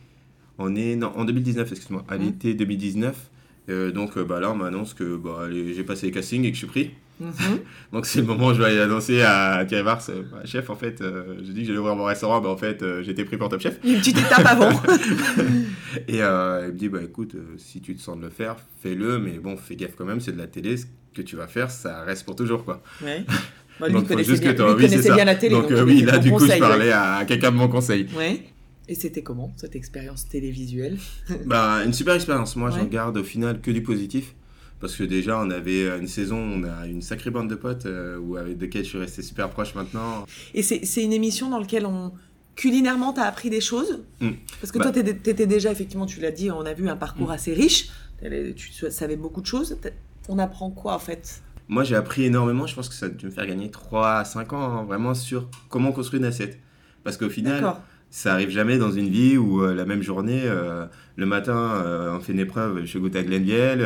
On 0.57 0.75
est. 0.75 0.95
Non, 0.95 1.11
en 1.15 1.25
2019, 1.25 1.71
excuse-moi. 1.71 2.03
À 2.07 2.17
Mhm. 2.17 2.23
l'été 2.25 2.53
2019. 2.55 3.15
euh, 3.69 3.91
donc, 3.91 4.17
bah, 4.19 4.39
là, 4.39 4.51
on 4.51 4.55
m'annonce 4.55 4.93
que 4.93 5.15
bah, 5.15 5.47
j'ai 5.51 5.83
passé 5.83 6.07
les 6.07 6.11
castings 6.11 6.43
et 6.45 6.49
que 6.49 6.55
je 6.55 6.59
suis 6.59 6.67
pris. 6.67 6.91
Mhm. 7.19 7.59
Donc, 7.93 8.05
c'est 8.05 8.19
le 8.19 8.25
moment 8.25 8.47
où 8.47 8.53
je 8.53 8.61
vais 8.61 8.79
annoncer 8.79 9.21
à 9.21 9.63
Thierry 9.67 9.83
Mars, 9.83 10.09
euh, 10.09 10.23
Bah, 10.31 10.39
chef, 10.45 10.69
en 10.69 10.75
fait, 10.75 10.99
euh, 11.01 11.35
j'ai 11.43 11.53
dit 11.53 11.61
que 11.61 11.67
j'allais 11.67 11.79
ouvrir 11.79 11.95
mon 11.95 12.05
restaurant. 12.05 12.41
Bah, 12.41 12.49
en 12.49 12.57
fait, 12.57 12.81
euh, 12.81 13.03
j'étais 13.03 13.23
pris 13.23 13.37
pour 13.37 13.49
Top 13.49 13.61
Chef. 13.61 13.77
Une 13.83 13.99
petite 13.99 14.17
étape 14.17 14.45
avant. 14.45 14.69
Et 16.07 16.21
euh, 16.21 16.65
il 16.67 16.73
me 16.73 16.77
dit, 16.77 16.89
bah 16.89 16.99
écoute, 17.03 17.35
euh, 17.35 17.55
si 17.57 17.81
tu 17.81 17.95
te 17.95 18.01
sens 18.01 18.17
de 18.17 18.21
le 18.23 18.29
faire, 18.29 18.55
fais-le, 18.81 19.19
mais 19.19 19.37
bon, 19.39 19.55
fais 19.57 19.75
gaffe 19.75 19.95
quand 19.97 20.05
même, 20.05 20.19
c'est 20.19 20.31
de 20.31 20.37
la 20.37 20.47
télé, 20.47 20.75
ce 20.77 20.85
que 21.13 21.21
tu 21.21 21.35
vas 21.35 21.47
faire, 21.47 21.69
ça 21.69 22.01
reste 22.03 22.25
pour 22.25 22.35
toujours, 22.35 22.65
quoi. 22.65 22.81
ouais. 23.03 23.23
Bah, 23.79 23.87
lui, 23.87 23.95
Donc, 23.95 24.07
connaissait 24.07 24.29
juste 24.29 24.43
bien, 24.43 24.53
que 24.53 24.61
lui, 24.61 24.69
oui, 24.69 24.75
connaissait 24.83 25.01
ça. 25.09 25.15
bien 25.15 25.25
la 25.25 25.33
télé. 25.35 25.55
Donc, 25.55 25.65
oui, 25.83 26.01
là, 26.03 26.19
du 26.19 26.31
coup, 26.31 26.45
je 26.45 26.59
parlais 26.59 26.91
à 26.91 27.25
quelqu'un 27.27 27.49
de 27.49 27.55
mon 27.57 27.67
conseil. 27.67 28.05
Ouais. 28.15 28.39
Et 28.87 28.93
c'était 28.93 29.23
comment 29.23 29.51
cette 29.57 29.75
expérience 29.75 30.27
télévisuelle? 30.29 30.97
Bah, 31.47 31.81
une 31.83 31.91
super 31.91 32.13
expérience. 32.13 32.55
Moi, 32.55 32.69
Ouais. 32.69 32.75
j'en 32.79 32.85
garde 32.85 33.17
au 33.17 33.23
final 33.23 33.61
que 33.61 33.71
du 33.71 33.81
positif. 33.81 34.35
Parce 34.83 34.97
que 34.97 35.03
déjà, 35.05 35.39
on 35.39 35.49
avait 35.49 35.87
une 35.97 36.09
saison, 36.09 36.37
on 36.37 36.63
a 36.65 36.87
une 36.87 37.01
sacrée 37.01 37.29
bande 37.29 37.49
de 37.49 37.55
potes 37.55 37.85
euh, 37.85 38.17
où, 38.17 38.35
avec 38.35 38.57
desquels 38.57 38.83
je 38.83 38.89
suis 38.89 38.97
resté 38.97 39.21
super 39.21 39.49
proche 39.49 39.75
maintenant. 39.75 40.25
Et 40.53 40.61
c'est 40.61 41.01
une 41.01 41.13
émission 41.13 41.49
dans 41.49 41.57
laquelle 41.57 41.85
on 41.85 42.11
culinairement 42.57 43.13
t'as 43.13 43.23
appris 43.23 43.49
des 43.49 43.61
choses 43.61 44.03
Mm. 44.19 44.31
Parce 44.59 44.73
que 44.73 44.79
Bah. 44.79 44.91
toi 44.91 45.01
t'étais 45.01 45.47
déjà 45.47 45.71
effectivement, 45.71 46.05
tu 46.05 46.19
l'as 46.19 46.31
dit, 46.31 46.51
on 46.51 46.65
a 46.65 46.73
vu 46.73 46.89
un 46.89 46.97
parcours 46.97 47.31
assez 47.31 47.53
riche. 47.53 47.91
Tu 48.21 48.91
savais 48.91 49.15
beaucoup 49.15 49.39
de 49.39 49.45
choses. 49.45 49.77
On 50.27 50.37
apprend 50.37 50.69
quoi 50.69 50.95
en 50.95 50.99
fait? 50.99 51.41
Moi, 51.69 51.85
j'ai 51.85 51.95
appris 51.95 52.25
énormément. 52.25 52.67
Je 52.67 52.75
pense 52.75 52.89
que 52.89 52.95
ça 52.95 53.05
a 53.05 53.09
dû 53.09 53.27
me 53.27 53.31
faire 53.31 53.47
gagner 53.47 53.71
3 53.71 54.17
à 54.17 54.25
5 54.25 54.51
ans, 54.51 54.63
hein, 54.63 54.83
vraiment, 54.83 55.13
sur 55.13 55.49
comment 55.69 55.93
construire 55.93 56.23
une 56.23 56.27
assiette. 56.27 56.59
Parce 57.05 57.15
qu'au 57.15 57.29
final. 57.29 57.75
Ça 58.15 58.33
arrive 58.33 58.51
jamais 58.51 58.77
dans 58.77 58.91
une 58.91 59.09
vie 59.09 59.37
où 59.39 59.63
euh, 59.63 59.73
la 59.73 59.85
même 59.85 60.03
journée, 60.03 60.43
euh, 60.45 60.85
le 61.15 61.25
matin, 61.25 61.81
euh, 61.83 62.15
on 62.15 62.19
fait 62.19 62.33
une 62.33 62.39
épreuve 62.41 62.85
chez 62.85 62.99
Goutte 62.99 63.15
à 63.15 63.23
Glenviel, 63.23 63.79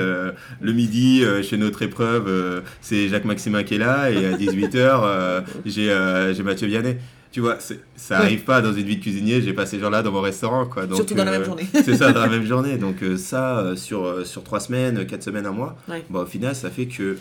le 0.59 0.73
midi, 0.73 1.23
chez 1.43 1.55
notre 1.55 1.81
épreuve, 1.81 2.61
c'est 2.81 3.07
Jacques 3.07 3.23
Maximin 3.23 3.63
qui 3.63 3.75
est 3.75 3.77
là, 3.77 4.11
et 4.11 4.25
à 4.25 4.33
18h, 4.37 5.43
j'ai 5.65 5.95
j'ai 6.35 6.43
Mathieu 6.43 6.67
Vianney. 6.67 6.97
Tu 7.31 7.39
vois, 7.41 7.57
ça 7.59 8.17
Ouais. 8.19 8.25
arrive 8.25 8.43
pas 8.43 8.61
dans 8.61 8.73
une 8.73 8.85
vie 8.85 8.97
de 8.97 9.01
cuisinier, 9.01 9.41
j'ai 9.41 9.53
pas 9.53 9.65
ces 9.65 9.79
gens-là 9.79 10.01
dans 10.01 10.11
mon 10.11 10.21
restaurant. 10.21 10.65
Quoi. 10.65 10.87
Donc, 10.87 10.97
Surtout 10.97 11.13
dans 11.13 11.23
la 11.25 11.31
même 11.31 11.43
journée. 11.45 11.67
c'est 11.73 11.95
ça, 11.95 12.11
dans 12.11 12.21
la 12.21 12.27
même 12.37 12.45
journée. 12.45 12.77
Donc 12.77 12.95
ça, 13.17 13.73
sur, 13.75 14.25
sur 14.25 14.43
3 14.43 14.59
semaines, 14.61 15.05
4 15.05 15.23
semaines, 15.23 15.45
un 15.45 15.51
mois, 15.51 15.77
Ouais. 15.87 16.03
bah, 16.09 16.21
au 16.21 16.25
final, 16.25 16.53
ça 16.55 16.69
fait 16.69 16.87
que 16.87 17.17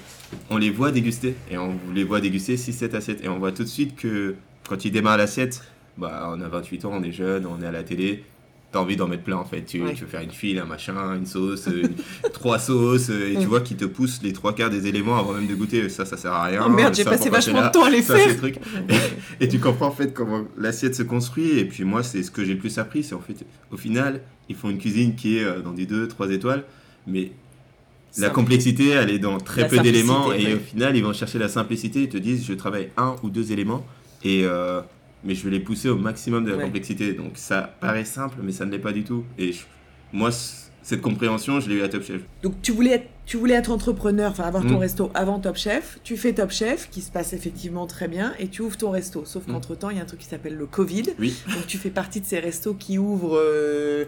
on 0.51 0.57
les 0.59 0.71
voit 0.71 0.91
déguster. 0.91 1.35
Et 1.53 1.59
on 1.59 1.75
les 1.95 2.03
voit 2.05 2.21
déguster 2.21 2.57
6-7 2.57 2.95
assiettes. 2.97 3.25
Et 3.25 3.29
on 3.29 3.39
voit 3.39 3.53
tout 3.53 3.63
de 3.65 3.69
suite 3.69 3.95
que 3.97 4.35
quand 4.69 4.85
ils 4.85 4.91
démarrent 4.93 5.19
l'assiette, 5.19 5.63
bah, 5.99 6.31
on 6.35 6.41
a 6.41 6.49
28 6.49 6.85
ans, 6.85 6.93
on 6.95 7.03
est 7.03 7.13
jeune, 7.13 7.47
on 7.47 7.63
est 7.63 7.67
à 7.67 7.73
la 7.73 7.83
télé. 7.83 8.23
T'as 8.73 8.81
envie 8.81 8.97
d'en 8.97 9.07
mettre 9.07 9.23
plein 9.23 9.37
en 9.37 9.45
fait. 9.45 9.63
Tu, 9.63 9.81
Ouais. 9.81 9.95
tu 9.95 10.03
veux 10.03 10.07
faire 10.11 10.21
une 10.21 10.33
file, 10.33 10.59
un 10.59 10.65
machin, 10.65 11.15
une 11.15 11.25
sauce, 11.25 11.69
euh, 11.69 11.83
une- 11.83 11.95
trois 12.33 12.59
sauces, 12.59 13.11
euh, 13.11 13.33
et 13.33 13.39
tu 13.39 13.47
vois 13.47 13.61
qu'ils 13.61 13.77
te 13.77 13.85
poussent 13.85 14.21
les 14.23 14.33
trois 14.33 14.55
quarts 14.55 14.71
des 14.71 14.87
éléments 14.89 15.17
avant 15.19 15.33
même 15.35 15.47
de 15.47 15.55
goûter. 15.55 15.89
Ça, 15.89 16.05
ça 16.05 16.17
sert 16.17 16.33
à 16.33 16.45
rien. 16.45 16.63
Oh 16.67 16.69
merde, 16.69 16.93
j'ai 16.95 17.05
Ça, 17.05 17.11
passé 17.11 17.31
vachement 17.31 17.65
de 17.65 17.71
temps 17.71 17.85
à 17.85 17.91
les 17.91 18.03
Ça, 18.03 18.17
faire. 18.17 18.27
c'est 18.27 18.33
le 18.35 18.39
truc. 18.39 18.57
Et 19.41 19.47
tu 19.49 19.61
comprends 19.61 19.87
en 19.87 19.93
fait 19.93 20.13
comment 20.13 20.45
l'assiette 20.59 20.97
se 20.97 21.05
construit. 21.05 21.59
Et 21.59 21.65
puis 21.65 21.85
moi, 21.85 22.03
c'est 22.03 22.23
ce 22.25 22.31
que 22.31 22.45
j'ai 22.45 22.55
le 22.55 22.59
plus 22.59 22.77
appris. 22.79 23.05
C'est 23.05 23.15
en 23.15 23.21
fait, 23.21 23.47
au 23.71 23.77
final, 23.77 24.21
ils 24.49 24.57
font 24.57 24.69
une 24.69 24.79
cuisine 24.79 25.15
qui 25.15 25.39
est 25.39 25.45
euh, 25.45 25.61
dans 25.61 25.73
des 25.73 25.87
2-3 25.87 26.31
étoiles. 26.33 26.65
Mais 27.07 27.31
la 28.19 28.31
complexité, 28.31 28.89
elle 28.91 29.11
est 29.11 29.19
dans 29.21 29.39
très 29.39 29.63
La 29.63 29.69
peu 29.69 29.79
d'éléments. 29.79 30.33
Et 30.33 30.47
ouais. 30.47 30.55
au 30.55 30.59
final, 30.59 30.97
ils 30.97 31.05
vont 31.05 31.13
chercher 31.13 31.39
la 31.39 31.49
simplicité. 31.49 32.03
Ils 32.03 32.09
te 32.09 32.19
disent, 32.19 32.45
je 32.47 32.53
travaille 32.53 32.91
un 32.97 33.15
ou 33.23 33.31
deux 33.31 33.53
éléments. 33.53 33.87
Et. 34.25 34.43
euh, 34.45 34.81
mais 35.27 35.35
je 35.35 35.45
vais 35.45 35.51
les 35.51 35.61
pousser 35.61 35.89
au 35.89 35.97
maximum 35.99 36.45
de 36.45 36.51
la 36.53 36.57
Ouais. 36.59 36.65
complexité. 36.65 37.13
Donc 37.13 37.33
ça 37.35 37.77
paraît 37.81 38.05
simple, 38.05 38.37
mais 38.43 38.53
ça 38.53 38.65
ne 38.65 38.71
l'est 38.71 38.79
pas 38.79 38.93
du 38.93 39.05
tout. 39.05 39.25
Et 39.39 39.53
je- 39.53 39.63
moi, 40.13 40.31
cette 40.83 41.01
compréhension, 41.03 41.59
je 41.61 41.69
l'ai 41.69 41.75
eu 41.77 41.83
à 41.83 41.89
Top 41.89 42.05
Chef. 42.05 42.21
Donc 42.45 42.55
tu 42.63 42.71
voulais 42.73 42.93
être, 42.93 43.09
tu 43.27 43.37
voulais 43.37 43.55
être 43.55 43.73
entrepreneur, 43.73 44.31
enfin 44.31 44.45
avoir 44.45 44.63
ton 44.65 44.75
Mm. 44.77 44.87
resto 44.87 45.11
avant 45.15 45.41
Top 45.41 45.57
Chef. 45.57 45.99
Tu 46.05 46.17
fais 46.17 46.33
Top 46.33 46.53
Chef, 46.53 46.89
qui 46.91 47.03
se 47.03 47.11
passe 47.11 47.33
effectivement 47.33 47.89
très 47.89 48.07
bien, 48.07 48.35
et 48.39 48.47
tu 48.47 48.63
ouvres 48.63 48.77
ton 48.77 48.91
resto. 48.93 49.25
Sauf 49.25 49.47
Mm. 49.49 49.53
qu'entre 49.53 49.75
temps, 49.75 49.91
il 49.91 49.97
y 49.97 50.01
a 50.01 50.03
un 50.05 50.07
truc 50.07 50.21
qui 50.21 50.27
s'appelle 50.29 50.55
le 50.57 50.67
Covid. 50.67 51.03
Oui. 51.19 51.35
Donc 51.53 51.67
tu 51.67 51.77
fais 51.77 51.91
partie 51.91 52.21
de 52.21 52.27
ces 52.27 52.39
restos 52.39 52.75
qui 52.75 52.99
ouvrent 52.99 53.37
euh, 53.37 54.05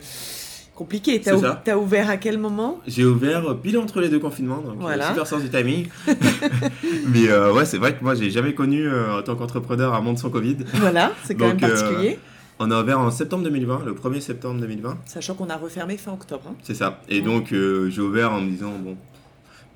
compliqué. 0.79 1.21
T'as 1.21 1.35
ou- 1.77 1.83
ouvert 1.83 2.09
à 2.09 2.17
quel 2.17 2.39
moment? 2.39 2.81
J'ai 2.87 3.05
ouvert 3.05 3.57
pile 3.63 3.77
entre 3.79 4.01
les 4.01 4.09
deux 4.09 4.21
confinements, 4.21 4.61
donc 4.63 4.77
Voilà. 4.79 5.07
euh, 5.07 5.09
super 5.09 5.27
sens 5.27 5.43
du 5.43 5.51
timing. 5.51 5.89
Mais 7.09 7.29
euh, 7.29 7.53
ouais, 7.53 7.65
c'est 7.65 7.79
vrai 7.79 7.95
que 7.95 8.03
moi, 8.03 8.15
j'ai 8.15 8.31
jamais 8.31 8.55
connu 8.55 8.87
euh, 8.87 9.19
en 9.19 9.23
tant 9.23 9.35
qu'entrepreneur 9.37 9.95
un 9.95 10.01
monde 10.01 10.19
sans 10.19 10.31
Covid. 10.31 10.57
Voilà, 10.75 11.13
c'est 11.25 11.35
quand 11.35 11.49
Donc, 11.49 11.61
même 11.61 11.71
euh, 11.71 11.75
particulier. 11.75 12.19
On 12.61 12.71
a 12.71 12.81
ouvert 12.83 12.99
en 12.99 13.11
septembre 13.11 13.45
2020, 13.45 13.83
le 13.87 13.93
1er 13.95 14.21
septembre 14.21 14.61
2020, 14.61 14.99
Sachant 15.07 15.35
qu'on 15.35 15.49
a 15.49 15.57
refermé 15.57 15.97
fin 15.97 16.13
octobre. 16.13 16.43
hein. 16.49 16.55
c'est 16.63 16.75
ça. 16.75 17.01
Et 17.09 17.21
donc, 17.21 17.53
euh, 17.53 17.89
j'ai 17.91 18.01
ouvert 18.01 18.33
en 18.33 18.41
me 18.41 18.49
disant, 18.51 18.73
bon, 18.81 18.97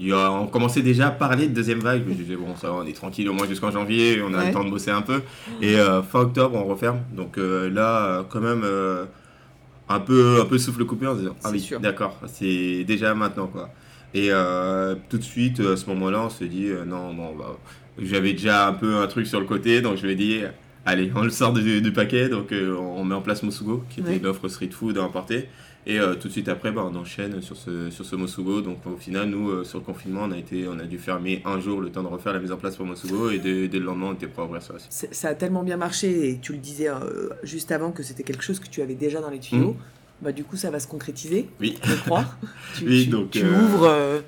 il 0.00 0.08
y 0.08 0.12
a, 0.12 0.32
on 0.32 0.46
commençait 0.48 0.82
déjà 0.82 1.08
à 1.08 1.10
parler 1.12 1.46
de 1.46 1.54
deuxième 1.54 1.78
vague. 1.80 2.02
Je 2.08 2.14
disais, 2.14 2.34
bon, 2.36 2.56
ça 2.60 2.68
va, 2.68 2.74
on 2.74 2.86
est 2.86 2.92
tranquille 2.96 3.28
au 3.28 3.32
moins 3.34 3.46
jusqu'en 3.46 3.70
janvier, 3.70 4.20
on 4.28 4.34
a 4.34 4.38
Ouais. 4.38 4.46
le 4.48 4.52
temps 4.52 4.64
de 4.64 4.70
bosser 4.70 4.90
un 4.90 5.02
peu. 5.02 5.20
Et 5.60 5.76
euh, 5.76 6.02
fin 6.02 6.20
octobre, 6.20 6.56
on 6.56 6.64
referme. 6.64 6.98
Donc 7.14 7.38
euh, 7.38 7.70
là, 7.70 8.04
euh, 8.06 8.22
quand 8.28 8.40
même, 8.40 8.62
euh, 8.64 9.04
un, 9.92 10.00
peu, 10.00 10.40
un 10.40 10.44
peu 10.46 10.59
souffle 10.59 10.85
coupé 10.85 11.07
en 11.07 11.14
se 11.14 11.20
disant, 11.20 11.37
ah 11.44 11.50
oui, 11.50 11.61
sûr. 11.61 11.81
d'accord, 11.81 12.18
c'est 12.26 12.85
déjà 12.85 13.14
maintenant, 13.14 13.46
quoi. 13.46 13.70
Et 14.14 14.28
euh, 14.31 14.94
tout 15.09 15.18
de 15.18 15.22
suite, 15.22 15.61
à 15.61 15.76
ce 15.76 15.87
moment-là, 15.87 16.22
on 16.26 16.31
se 16.31 16.44
dit, 16.44 16.66
euh, 16.68 16.85
non, 16.85 17.14
bon, 17.14 17.35
bah, 17.37 17.57
j'avais 17.98 18.33
déjà 18.33 18.68
un 18.68 18.72
peu 18.74 18.96
un 18.96 19.07
truc 19.07 19.26
sur 19.26 19.40
le 19.40 19.46
côté, 19.46 19.81
donc 19.81 19.96
je 19.96 20.05
lui 20.07 20.12
ai 20.12 20.16
dit, 20.16 20.40
allez, 20.85 21.11
on 21.14 21.22
le 21.22 21.31
sort 21.31 21.52
du, 21.52 21.81
du 21.81 21.92
paquet, 21.92 22.28
donc 22.28 22.52
euh, 22.52 22.74
on 22.76 23.05
met 23.05 23.14
en 23.14 23.22
place 23.22 23.42
Mosugo, 23.42 23.85
qui 23.90 24.00
était 24.00 24.11
Ouais. 24.11 24.20
l'offre 24.22 24.48
street 24.48 24.70
food 24.70 24.98
à 24.98 25.02
emporter. 25.02 25.48
Et 25.84 25.98
euh, 25.98 26.14
tout 26.14 26.28
de 26.28 26.32
suite 26.32 26.48
après, 26.48 26.70
bah, 26.70 26.88
on 26.88 26.94
enchaîne 26.96 27.42
sur 27.42 27.56
ce, 27.56 27.90
sur 27.90 28.04
ce 28.04 28.14
Mosugo. 28.14 28.60
Donc 28.60 28.78
au 28.86 28.96
final, 28.96 29.28
nous, 29.28 29.50
euh, 29.50 29.64
sur 29.64 29.78
le 29.78 29.84
confinement, 29.84 30.22
on 30.24 30.30
a, 30.30 30.38
été, 30.38 30.66
on 30.68 30.78
a 30.78 30.84
dû 30.84 30.98
fermer 30.98 31.42
un 31.44 31.58
jour 31.58 31.80
le 31.80 31.90
temps 31.90 32.02
de 32.04 32.08
refaire 32.08 32.32
la 32.32 32.38
mise 32.38 32.52
en 32.52 32.56
place 32.56 32.76
pour 32.76 32.86
Mosugo. 32.86 33.30
Et 33.30 33.38
dès, 33.40 33.66
dès 33.66 33.78
le 33.80 33.86
lendemain, 33.86 34.08
on 34.10 34.14
était 34.14 34.28
prêt 34.28 34.42
à 34.42 34.44
ouvrir 34.44 34.62
sur 34.62 34.74
la 34.74 34.78
suite. 34.78 34.92
C'est- 34.92 35.12
Ça 35.12 35.28
a 35.30 35.34
tellement 35.34 35.64
bien 35.64 35.76
marché, 35.76 36.28
et 36.30 36.38
tu 36.40 36.52
le 36.52 36.58
disais 36.58 36.88
euh, 36.88 37.30
juste 37.42 37.72
avant 37.72 37.90
que 37.90 38.02
c'était 38.04 38.22
quelque 38.22 38.44
chose 38.44 38.60
que 38.60 38.68
tu 38.68 38.80
avais 38.80 38.94
déjà 38.94 39.20
dans 39.20 39.30
les 39.30 39.40
tuyaux. 39.40 39.76
Bah, 40.20 40.30
du 40.30 40.44
coup, 40.44 40.56
ça 40.56 40.70
va 40.70 40.78
se 40.78 40.86
concrétiser, 40.86 41.48
Oui. 41.60 41.76
je 41.82 41.94
crois. 41.96 42.26
tu 42.78 42.84
Oui, 42.86 43.04
tu- 43.04 43.10
donc, 43.10 43.30
tu 43.32 43.44
ouvres 43.44 44.22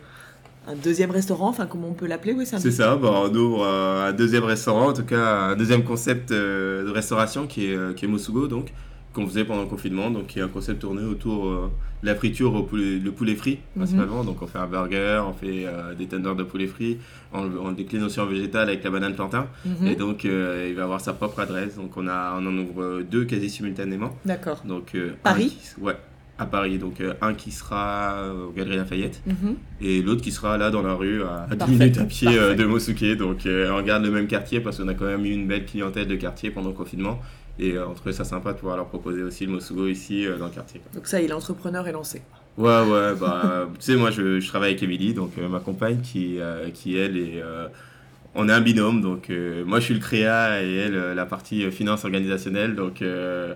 un 0.66 0.74
deuxième 0.82 1.12
restaurant, 1.12 1.50
enfin, 1.50 1.66
comment 1.66 1.88
on 1.88 1.92
peut 1.94 2.06
l'appeler 2.06 2.32
oui, 2.32 2.46
C'est 2.46 2.70
ça, 2.72 2.96
bah, 2.96 3.12
on 3.12 3.32
ouvre 3.34 3.62
euh, 3.64 4.08
un 4.08 4.12
deuxième 4.12 4.42
restaurant, 4.44 4.88
en 4.88 4.92
tout 4.92 5.04
cas 5.04 5.24
un 5.50 5.56
deuxième 5.56 5.84
concept 5.84 6.32
euh, 6.32 6.84
de 6.84 6.90
restauration 6.90 7.46
qui 7.46 7.66
est, 7.66 7.76
euh, 7.76 7.92
qui 7.92 8.06
est 8.06 8.08
Mosugo, 8.08 8.48
donc, 8.48 8.72
qu'on 9.14 9.27
faisait 9.27 9.44
pendant 9.44 9.62
le 9.62 9.68
confinement, 9.68 10.11
donc 10.11 10.27
qui 10.27 10.40
est 10.40 10.42
un 10.42 10.48
concept 10.48 10.81
tourné 10.81 11.03
autour 11.05 11.46
euh, 11.48 11.70
de 12.03 12.07
la 12.09 12.14
friture 12.16 12.53
au 12.55 12.64
poulet, 12.64 12.98
le 12.98 13.12
poulet 13.12 13.37
frit, 13.37 13.59
principalement. 13.77 14.24
Donc 14.24 14.42
on 14.42 14.46
fait 14.46 14.59
un 14.59 14.66
burger, 14.66 15.22
on 15.27 15.33
fait 15.33 15.64
euh, 15.66 15.94
des 15.94 16.07
tenders 16.07 16.35
de 16.35 16.42
poulet 16.42 16.66
frit, 16.66 16.98
on, 17.33 17.72
décline 17.72 18.03
aussi 18.03 18.20
en 18.20 18.27
végétal 18.27 18.68
avec 18.68 18.83
la 18.85 18.90
banane 18.90 19.14
plantain. 19.14 19.46
Mhm. 19.64 19.87
Et 19.87 19.94
donc 19.94 20.24
euh, 20.24 20.66
il 20.68 20.74
va 20.74 20.83
avoir 20.85 21.00
sa 21.00 21.12
propre 21.12 21.40
adresse, 21.40 21.77
donc 21.77 21.96
on, 21.96 22.09
a, 22.09 22.37
on 22.40 22.46
en 22.46 22.59
ouvre 22.59 23.03
deux 23.03 23.24
quasi 23.24 23.48
simultanément. 23.48 24.11
D'accord. 24.24 24.62
Donc, 24.66 24.96
Paris 25.22 25.57
qui- 25.61 25.81
Ouais, 25.81 25.96
à 26.37 26.46
Paris. 26.46 26.79
Donc 26.79 27.00
un 27.22 27.35
qui 27.35 27.53
sera 27.53 28.16
au 28.48 28.50
Galeries 28.50 28.77
Lafayette 28.79 29.22
Mhm. 29.27 29.55
et 29.81 30.03
l'autre 30.03 30.22
qui 30.22 30.33
sera 30.33 30.59
là 30.59 30.70
dans 30.70 30.83
la 30.83 30.94
rue 30.94 31.22
à 31.22 31.46
10 31.48 31.57
Parfait, 31.57 31.72
minutes 31.72 31.98
à 31.98 32.05
pied 32.05 32.31
de 32.57 32.64
Mosuke. 32.64 33.16
Donc 33.16 33.46
on 33.46 33.83
garde 33.83 34.03
le 34.05 34.11
même 34.11 34.27
quartier 34.27 34.59
parce 34.59 34.79
qu'on 34.79 34.88
a 34.88 34.94
quand 34.94 35.07
même 35.07 35.24
eu 35.24 35.31
une 35.31 35.46
belle 35.46 35.66
clientèle 35.66 36.09
de 36.09 36.16
quartier 36.16 36.50
pendant 36.50 36.70
le 36.70 36.74
confinement. 36.74 37.20
Et 37.58 37.72
euh, 37.72 37.86
on 37.88 37.94
trouvait 37.94 38.12
ça 38.12 38.24
sympa 38.24 38.52
de 38.52 38.58
pouvoir 38.58 38.76
leur 38.76 38.86
proposer 38.86 39.22
aussi 39.22 39.46
le 39.46 39.52
Mosugo 39.52 39.86
ici 39.86 40.26
euh, 40.26 40.38
dans 40.38 40.46
le 40.46 40.50
quartier. 40.50 40.80
quoi. 40.80 40.90
Donc 40.94 41.06
ça, 41.06 41.20
il 41.20 41.30
est 41.30 41.34
entrepreneur 41.34 41.86
et 41.86 41.92
lancé. 41.92 42.22
Ouais, 42.56 42.82
ouais, 42.82 43.14
bah, 43.20 43.68
tu 43.78 43.84
sais, 43.86 43.96
moi 43.96 44.10
je, 44.12 44.38
je 44.40 44.46
travaille 44.48 44.70
avec 44.70 44.82
Émilie, 44.82 45.12
donc 45.14 45.32
euh, 45.38 45.48
ma 45.48 45.58
compagne 45.60 46.00
qui, 46.02 46.38
euh, 46.40 46.70
qui 46.70 46.96
elle 46.96 47.16
est. 47.16 47.42
euh, 47.42 47.66
on 48.36 48.48
est 48.48 48.52
un 48.52 48.60
binôme, 48.60 49.00
donc 49.00 49.30
euh, 49.30 49.64
moi 49.64 49.78
je 49.80 49.84
suis 49.86 49.94
le 49.94 50.00
créa 50.00 50.62
et 50.62 50.74
elle 50.74 50.94
euh, 50.96 51.14
la 51.14 51.26
partie 51.26 51.64
euh, 51.64 51.70
finance 51.70 52.04
organisationnelle, 52.04 52.74
donc 52.74 53.02
euh, 53.02 53.54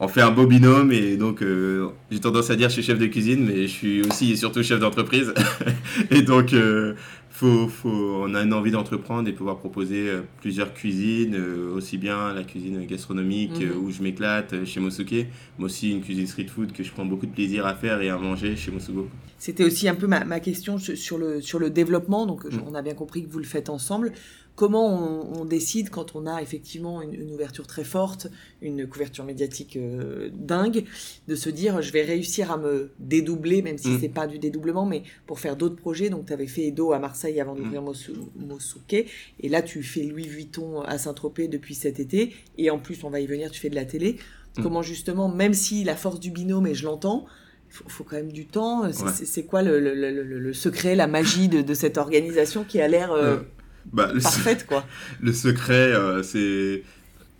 on 0.00 0.08
fait 0.08 0.20
un 0.22 0.30
beau 0.30 0.46
binôme 0.46 0.92
et 0.92 1.16
donc 1.16 1.42
euh, 1.42 1.88
j'ai 2.10 2.20
tendance 2.20 2.50
à 2.50 2.56
dire 2.56 2.68
je 2.68 2.74
suis 2.74 2.82
chef 2.84 2.98
de 2.98 3.06
cuisine, 3.06 3.44
mais 3.44 3.62
je 3.62 3.72
suis 3.72 4.02
aussi 4.02 4.32
et 4.32 4.36
surtout 4.36 4.62
chef 4.62 4.78
d'entreprise. 4.80 5.32
et 6.10 6.22
donc 6.22 6.52
euh, 6.52 6.94
faut, 7.38 7.68
faut, 7.68 7.88
on 8.24 8.34
a 8.34 8.42
une 8.42 8.52
envie 8.52 8.72
d'entreprendre 8.72 9.28
et 9.28 9.32
pouvoir 9.32 9.58
proposer 9.58 10.08
euh, 10.08 10.22
plusieurs 10.40 10.74
cuisines, 10.74 11.36
euh, 11.36 11.72
aussi 11.72 11.96
bien 11.96 12.34
la 12.34 12.42
cuisine 12.42 12.84
gastronomique 12.84 13.60
Mhm. 13.60 13.68
euh, 13.68 13.74
où 13.76 13.90
je 13.92 14.02
m'éclate 14.02 14.64
chez 14.64 14.80
Mosuke, 14.80 15.26
mais 15.58 15.64
aussi 15.64 15.90
une 15.92 16.00
cuisine 16.00 16.26
street 16.26 16.48
food 16.48 16.72
que 16.72 16.82
je 16.82 16.90
prends 16.90 17.04
beaucoup 17.06 17.26
de 17.26 17.32
plaisir 17.32 17.64
à 17.64 17.74
faire 17.74 18.00
et 18.02 18.08
à 18.10 18.18
manger 18.18 18.56
chez 18.56 18.72
Mosugo. 18.72 19.08
C'était 19.38 19.64
aussi 19.64 19.88
un 19.88 19.94
peu 19.94 20.08
ma, 20.08 20.24
ma 20.24 20.40
question 20.40 20.78
sur 20.78 21.16
le, 21.16 21.40
sur 21.40 21.60
le 21.60 21.70
développement. 21.70 22.26
Donc, 22.26 22.44
Mm. 22.44 22.62
on 22.66 22.74
a 22.74 22.82
bien 22.82 22.94
compris 22.94 23.24
que 23.24 23.30
vous 23.30 23.38
le 23.38 23.44
faites 23.44 23.68
ensemble. 23.68 24.12
Comment 24.58 24.88
on, 24.88 25.42
on 25.42 25.44
décide 25.44 25.88
quand 25.88 26.16
on 26.16 26.26
a 26.26 26.42
effectivement 26.42 27.00
une, 27.00 27.14
une 27.14 27.30
ouverture 27.32 27.68
très 27.68 27.84
forte, 27.84 28.26
une 28.60 28.88
couverture 28.88 29.22
médiatique 29.24 29.76
euh, 29.76 30.30
dingue, 30.34 30.84
de 31.28 31.34
se 31.36 31.48
dire 31.48 31.80
je 31.80 31.92
vais 31.92 32.02
réussir 32.02 32.50
à 32.50 32.56
me 32.56 32.90
dédoubler, 32.98 33.62
même 33.62 33.78
si 33.78 33.88
Mm. 33.90 33.98
c'est 34.00 34.08
pas 34.08 34.26
du 34.26 34.40
dédoublement, 34.40 34.84
mais 34.84 35.04
pour 35.28 35.38
faire 35.38 35.54
d'autres 35.54 35.76
projets. 35.76 36.10
Donc, 36.10 36.26
tu 36.26 36.32
avais 36.32 36.48
fait 36.48 36.64
Edo 36.66 36.92
à 36.92 36.98
Marseille 36.98 37.40
avant 37.40 37.54
d'ouvrir 37.54 37.82
Mosu- 37.82 38.16
Mosuke. 38.36 39.06
Et 39.38 39.48
là, 39.48 39.62
tu 39.62 39.84
fais 39.84 40.02
Louis 40.02 40.26
Vuitton 40.26 40.80
à 40.82 40.98
Saint-Tropez 40.98 41.46
depuis 41.46 41.76
cet 41.76 42.00
été. 42.00 42.34
Et 42.56 42.68
en 42.70 42.80
plus, 42.80 43.04
on 43.04 43.10
va 43.10 43.20
y 43.20 43.26
venir, 43.28 43.52
tu 43.52 43.60
fais 43.60 43.70
de 43.70 43.76
la 43.76 43.84
télé. 43.84 44.16
Mm. 44.58 44.62
Comment 44.64 44.82
justement, 44.82 45.28
même 45.28 45.54
si 45.54 45.84
la 45.84 45.94
force 45.94 46.18
du 46.18 46.32
binôme, 46.32 46.66
et 46.66 46.74
je 46.74 46.84
l'entends, 46.84 47.26
il 47.70 47.74
faut, 47.74 47.84
faut 47.88 48.02
quand 48.02 48.16
même 48.16 48.32
du 48.32 48.46
temps. 48.46 48.90
C'est 48.92 49.40
Ouais. 49.42 49.46
quoi 49.46 49.62
le, 49.62 49.78
le- 49.78 49.94
le- 49.94 50.10
le- 50.24 50.38
le 50.40 50.52
secret, 50.52 50.96
la 50.96 51.06
magie 51.06 51.46
de, 51.46 51.62
de 51.62 51.74
cette 51.74 51.96
organisation 51.96 52.64
qui 52.64 52.80
a 52.80 52.88
l'air 52.88 53.12
Euh, 53.12 53.36
Bah, 53.92 54.10
le, 54.12 54.20
parfaite, 54.20 54.66
quoi 54.66 54.84
le 55.20 55.32
secret, 55.32 55.92
euh, 55.92 56.22
c'est 56.22 56.82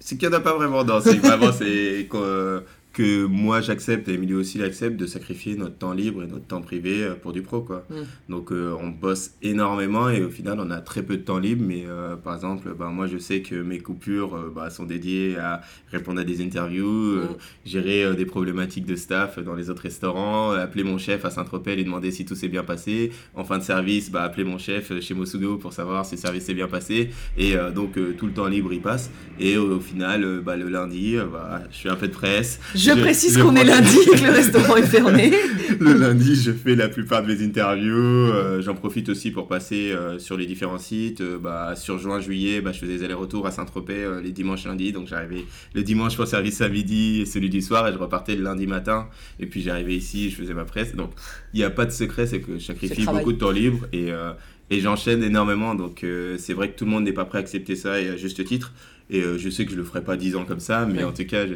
c'est 0.00 0.16
qu'il 0.16 0.28
n'y 0.28 0.34
en 0.34 0.38
a 0.38 0.40
pas 0.40 0.54
vraiment 0.54 0.84
dans. 0.84 1.00
C'est 1.00 1.16
vraiment 1.16 1.52
c'est 1.52 2.08
que, 2.98 3.24
moi 3.24 3.60
j'accepte 3.60 4.08
et 4.08 4.14
Emilio 4.14 4.40
aussi 4.40 4.58
l'accepte 4.58 4.96
de 4.96 5.06
sacrifier 5.06 5.56
notre 5.56 5.76
temps 5.76 5.92
libre 5.92 6.24
et 6.24 6.26
notre 6.26 6.46
temps 6.46 6.60
privé 6.60 7.04
euh, 7.04 7.14
pour 7.14 7.32
du 7.32 7.42
pro 7.42 7.60
quoi. 7.60 7.84
Mm. 7.90 7.94
Donc 8.28 8.50
euh, 8.50 8.74
on 8.80 8.88
bosse 8.88 9.32
énormément 9.42 10.08
et 10.10 10.22
au 10.22 10.30
final 10.30 10.58
on 10.60 10.70
a 10.70 10.80
très 10.80 11.02
peu 11.02 11.16
de 11.16 11.22
temps 11.22 11.38
libre. 11.38 11.64
Mais 11.66 11.84
euh, 11.86 12.16
par 12.16 12.34
exemple, 12.34 12.74
bah, 12.76 12.88
moi 12.88 13.06
je 13.06 13.18
sais 13.18 13.40
que 13.42 13.54
mes 13.54 13.78
coupures 13.78 14.34
euh, 14.34 14.52
bah, 14.54 14.70
sont 14.70 14.84
dédiées 14.84 15.36
à 15.38 15.60
répondre 15.92 16.20
à 16.20 16.24
des 16.24 16.42
interviews, 16.44 16.88
Mm. 16.88 17.36
gérer 17.64 18.16
des 18.16 18.26
problématiques 18.26 18.86
de 18.86 18.96
staff 18.96 19.38
dans 19.38 19.54
les 19.54 19.70
autres 19.70 19.82
restaurants, 19.82 20.52
appeler 20.52 20.84
mon 20.84 20.98
chef 20.98 21.24
à 21.24 21.30
Saint-Tropez, 21.30 21.76
lui 21.76 21.84
demander 21.84 22.10
si 22.10 22.24
tout 22.24 22.34
s'est 22.34 22.48
bien 22.48 22.64
passé. 22.64 23.10
En 23.34 23.44
fin 23.44 23.58
de 23.58 23.62
service, 23.62 24.10
bah, 24.10 24.22
appeler 24.22 24.44
mon 24.44 24.58
chef 24.58 24.98
chez 25.00 25.14
Mosugo 25.14 25.56
pour 25.56 25.72
savoir 25.72 26.04
si 26.04 26.16
le 26.16 26.20
service 26.20 26.44
s'est 26.44 26.54
bien 26.54 26.68
passé. 26.68 27.10
Et 27.36 27.54
donc 27.74 27.98
tout 28.16 28.26
le 28.26 28.32
temps 28.32 28.46
libre 28.46 28.72
il 28.72 28.80
passe. 28.80 29.10
Et 29.38 29.56
au 29.56 29.80
final, 29.80 30.40
bah, 30.44 30.56
le 30.56 30.68
lundi, 30.68 31.16
bah, 31.32 31.62
je 31.70 31.78
fais 31.78 31.88
un 31.88 31.96
peu 31.96 32.08
de 32.08 32.12
presse. 32.12 32.60
Je, 32.74 32.87
Je- 32.96 33.00
précise 33.00 33.36
qu'on 33.38 33.54
est 33.56 33.64
lundi 33.64 33.96
et 34.12 34.16
que 34.18 34.24
le 34.24 34.30
restaurant 34.32 34.76
est 34.76 34.82
fermé. 34.86 35.32
le 35.80 35.92
lundi, 35.94 36.34
je 36.36 36.50
fais 36.52 36.74
la 36.74 36.88
plupart 36.88 37.22
de 37.22 37.32
mes 37.34 37.42
interviews. 37.44 37.94
euh, 37.96 38.60
J'en 38.62 38.74
profite 38.74 39.08
aussi 39.08 39.30
pour 39.30 39.48
passer 39.48 39.90
euh, 39.92 40.18
sur 40.18 40.36
les 40.36 40.46
différents 40.46 40.78
sites. 40.78 41.20
Euh, 41.20 41.38
bah, 41.38 41.74
sur 41.76 41.98
juin, 41.98 42.20
juillet, 42.20 42.60
bah, 42.60 42.72
je 42.72 42.78
faisais 42.80 42.98
des 42.98 43.04
allers-retours 43.04 43.46
à 43.46 43.50
Saint-Tropez 43.50 43.92
euh, 44.04 44.20
les 44.20 44.32
dimanches, 44.32 44.64
lundis. 44.64 44.92
Donc 44.92 45.08
j'arrivais 45.08 45.44
le 45.74 45.82
dimanche 45.82 46.16
pour 46.16 46.26
service 46.26 46.60
à 46.60 46.68
midi 46.68 47.20
et 47.22 47.26
celui 47.26 47.50
du 47.50 47.60
soir 47.60 47.86
et 47.88 47.92
je 47.92 47.98
repartais 47.98 48.34
le 48.36 48.42
lundi 48.42 48.66
matin. 48.66 49.08
Et 49.40 49.46
puis 49.46 49.62
j'arrivais 49.62 49.94
ici, 49.94 50.30
je 50.30 50.36
faisais 50.36 50.54
ma 50.54 50.64
presse. 50.64 50.94
Donc 50.94 51.10
il 51.54 51.58
n'y 51.58 51.64
a 51.64 51.70
pas 51.70 51.84
de 51.86 51.92
secret, 51.92 52.26
c'est 52.26 52.40
que 52.40 52.58
je 52.58 52.64
sacrifie 52.64 53.04
beaucoup 53.06 53.32
de 53.32 53.38
temps 53.38 53.50
libre 53.50 53.86
et, 53.92 54.10
euh, 54.12 54.32
et 54.70 54.80
j'enchaîne 54.80 55.22
énormément. 55.22 55.74
Donc 55.74 56.04
euh, 56.04 56.36
c'est 56.38 56.54
vrai 56.54 56.70
que 56.70 56.78
tout 56.78 56.84
le 56.84 56.90
monde 56.90 57.04
n'est 57.04 57.12
pas 57.12 57.24
prêt 57.24 57.38
à 57.38 57.40
accepter 57.40 57.76
ça 57.76 58.00
et 58.00 58.08
à 58.08 58.16
juste 58.16 58.44
titre. 58.44 58.72
Et 59.10 59.22
euh, 59.22 59.38
je 59.38 59.48
sais 59.48 59.64
que 59.64 59.70
je 59.72 59.76
le 59.76 59.84
ferai 59.84 60.02
pas 60.02 60.16
10 60.18 60.36
ans 60.36 60.44
comme 60.44 60.60
ça, 60.60 60.84
mais 60.86 60.98
Ouais. 60.98 61.04
en 61.04 61.12
tout 61.12 61.24
cas, 61.24 61.46
je- 61.46 61.54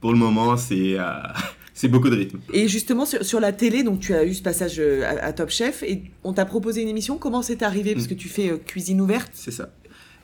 pour 0.00 0.12
le 0.12 0.18
moment, 0.18 0.56
c'est 0.56 0.98
euh, 0.98 1.04
c'est 1.74 1.88
beaucoup 1.88 2.10
de 2.10 2.16
rythme. 2.16 2.38
Et 2.52 2.68
justement, 2.68 3.04
sur, 3.06 3.24
sur 3.24 3.40
la 3.40 3.52
télé, 3.52 3.82
donc 3.82 4.00
tu 4.00 4.14
as 4.14 4.24
eu 4.24 4.34
ce 4.34 4.42
passage 4.42 4.76
euh, 4.78 5.02
à, 5.04 5.26
à 5.26 5.32
Top 5.32 5.50
Chef 5.50 5.82
et 5.82 6.02
on 6.24 6.32
t'a 6.32 6.44
proposé 6.44 6.82
une 6.82 6.88
émission. 6.88 7.16
Comment 7.18 7.42
c'est 7.42 7.62
arrivé? 7.62 7.94
Parce 7.94 8.06
que 8.06 8.14
tu 8.14 8.28
fais 8.28 8.50
euh, 8.50 8.56
cuisine 8.58 9.00
ouverte. 9.00 9.30
C'est 9.34 9.50
ça. 9.50 9.70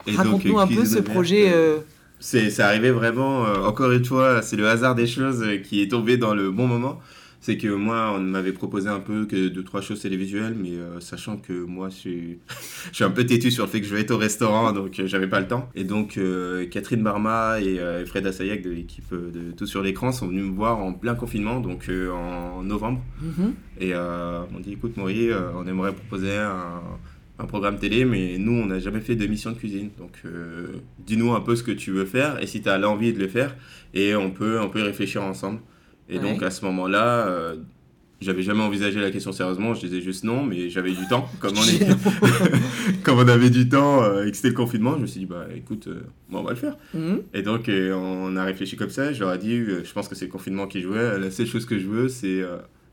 Raconte-nous 0.07 0.59
un 0.59 0.67
peu 0.67 0.85
ce 0.85 0.99
ouverte, 0.99 1.05
projet. 1.07 1.51
euh, 1.53 1.79
C'est 2.21 2.61
arrivé 2.61 2.91
vraiment, 2.93 3.43
encore 3.65 3.91
une 3.93 4.05
fois, 4.05 4.41
c'est 4.43 4.57
le 4.57 4.69
hasard 4.69 4.95
des 4.95 5.07
choses 5.07 5.45
qui 5.69 5.83
est 5.83 5.89
tombé 5.89 6.17
dans 6.17 6.35
le 6.35 6.51
bon 6.51 6.67
moment. 6.69 7.01
C'est 7.41 7.57
que 7.59 7.69
moi, 7.69 8.13
on 8.17 8.21
m'avait 8.21 8.53
proposé 8.53 8.89
un 8.89 9.01
peu 9.01 9.27
que 9.27 9.49
deux, 9.49 9.63
trois 9.63 9.81
choses 9.81 10.01
télévisuelles, 10.01 10.57
mais 10.61 10.73
euh, 10.73 11.01
sachant 11.01 11.37
que 11.37 11.53
moi, 11.53 11.89
je 11.91 11.95
suis, 11.95 12.39
je 12.91 12.95
suis 12.95 13.05
un 13.05 13.11
peu 13.11 13.25
têtu 13.25 13.51
sur 13.51 13.65
le 13.65 13.71
fait 13.71 13.81
que 13.81 13.87
je 13.87 13.95
vais 13.95 14.01
être 14.01 14.11
au 14.11 14.19
restaurant, 14.19 14.73
donc 14.73 14.99
euh, 14.99 15.07
j'avais 15.07 15.29
pas 15.29 15.41
le 15.41 15.47
temps. 15.47 15.69
Et 15.75 15.85
donc, 15.85 16.17
euh, 16.17 16.67
Catherine 16.67 17.03
Barma 17.03 17.61
et 17.61 17.79
euh, 17.79 18.05
Fred 18.07 18.27
Assayac 18.27 18.63
de 18.63 18.71
l'équipe 18.71 19.13
de 19.13 19.53
Tout 19.53 19.67
sur 19.67 19.83
l'écran 19.83 20.13
sont 20.13 20.29
venus 20.29 20.45
me 20.45 20.55
voir 20.55 20.79
en 20.79 20.93
plein 20.93 21.15
confinement, 21.15 21.61
donc 21.61 21.89
en 21.91 22.63
novembre. 22.63 23.03
mhm. 23.21 23.55
Et 23.81 23.95
on 23.95 24.61
dit 24.61 24.73
écoute 24.73 24.97
Maury, 24.97 25.31
euh, 25.31 25.51
on 25.55 25.67
aimerait 25.67 25.93
proposer 25.93 26.37
un, 26.37 26.81
un 27.39 27.45
programme 27.45 27.79
télé, 27.79 28.05
mais 28.05 28.39
nous 28.39 28.53
on 28.53 28.67
n'a 28.67 28.79
jamais 28.79 29.01
fait 29.01 29.15
d'émission 29.15 29.51
de 29.53 29.57
cuisine. 29.57 29.91
Donc 29.99 30.13
euh, 30.25 30.69
dis-nous 30.99 31.33
un 31.33 31.41
peu 31.41 31.57
ce 31.57 31.63
que 31.63 31.73
tu 31.73 31.91
veux 31.91 32.07
faire 32.07 32.43
et 32.43 32.47
si 32.47 32.63
tu 32.63 32.69
as 32.69 32.79
l'envie 32.79 33.13
de 33.13 33.19
le 33.19 33.29
faire 33.29 33.55
et 33.95 34.15
on 34.15 34.31
peut, 34.31 34.61
on 34.61 34.69
peut 34.69 34.81
y 34.81 34.83
réfléchir 34.83 35.23
ensemble. 35.23 35.61
Et 36.09 36.19
Ouais. 36.19 36.23
donc 36.23 36.43
à 36.43 36.51
ce 36.51 36.65
moment-là, 36.65 37.27
euh, 37.27 37.57
j'avais 38.21 38.43
jamais 38.43 38.63
envisagé 38.63 39.01
la 39.01 39.11
question 39.11 39.33
sérieusement, 39.33 39.75
je 39.75 39.81
disais 39.87 40.01
juste 40.01 40.25
non, 40.25 40.43
mais 40.43 40.71
j'avais 40.71 40.93
du 40.93 41.07
temps. 41.09 41.29
Comme 41.41 41.53
on, 41.59 41.63
est, 41.65 41.87
comme 43.03 43.19
on 43.19 43.29
avait 43.29 43.51
du 43.51 43.69
temps 43.69 44.03
euh, 44.03 44.25
et 44.27 44.31
que 44.31 44.37
c'était 44.37 44.49
le 44.49 44.55
confinement, 44.55 44.95
je 44.97 45.03
me 45.03 45.07
suis 45.07 45.21
dit 45.21 45.27
bah 45.27 45.47
écoute, 45.55 45.87
euh, 45.89 46.03
bon, 46.31 46.39
on 46.41 46.43
va 46.45 46.51
le 46.51 46.57
faire. 46.57 46.77
Mhm. 46.95 47.23
Et 47.35 47.43
donc, 47.43 47.69
euh, 47.69 47.93
on 47.95 48.37
a 48.37 48.45
réfléchi 48.45 48.77
comme 48.77 48.91
ça. 48.91 49.13
Je 49.13 49.21
leur 49.21 49.35
ai 49.35 49.39
dit, 49.39 49.55
euh, 49.55 49.83
je 49.85 49.93
pense 49.93 50.09
que 50.09 50.15
c'est 50.15 50.27
le 50.27 50.31
confinement 50.31 50.67
qui 50.67 50.81
jouait. 50.81 51.19
La 51.19 51.31
seule 51.31 51.47
chose 51.47 51.67
que 51.67 51.79
je 51.79 51.87
veux, 51.87 52.09
c'est. 52.09 52.41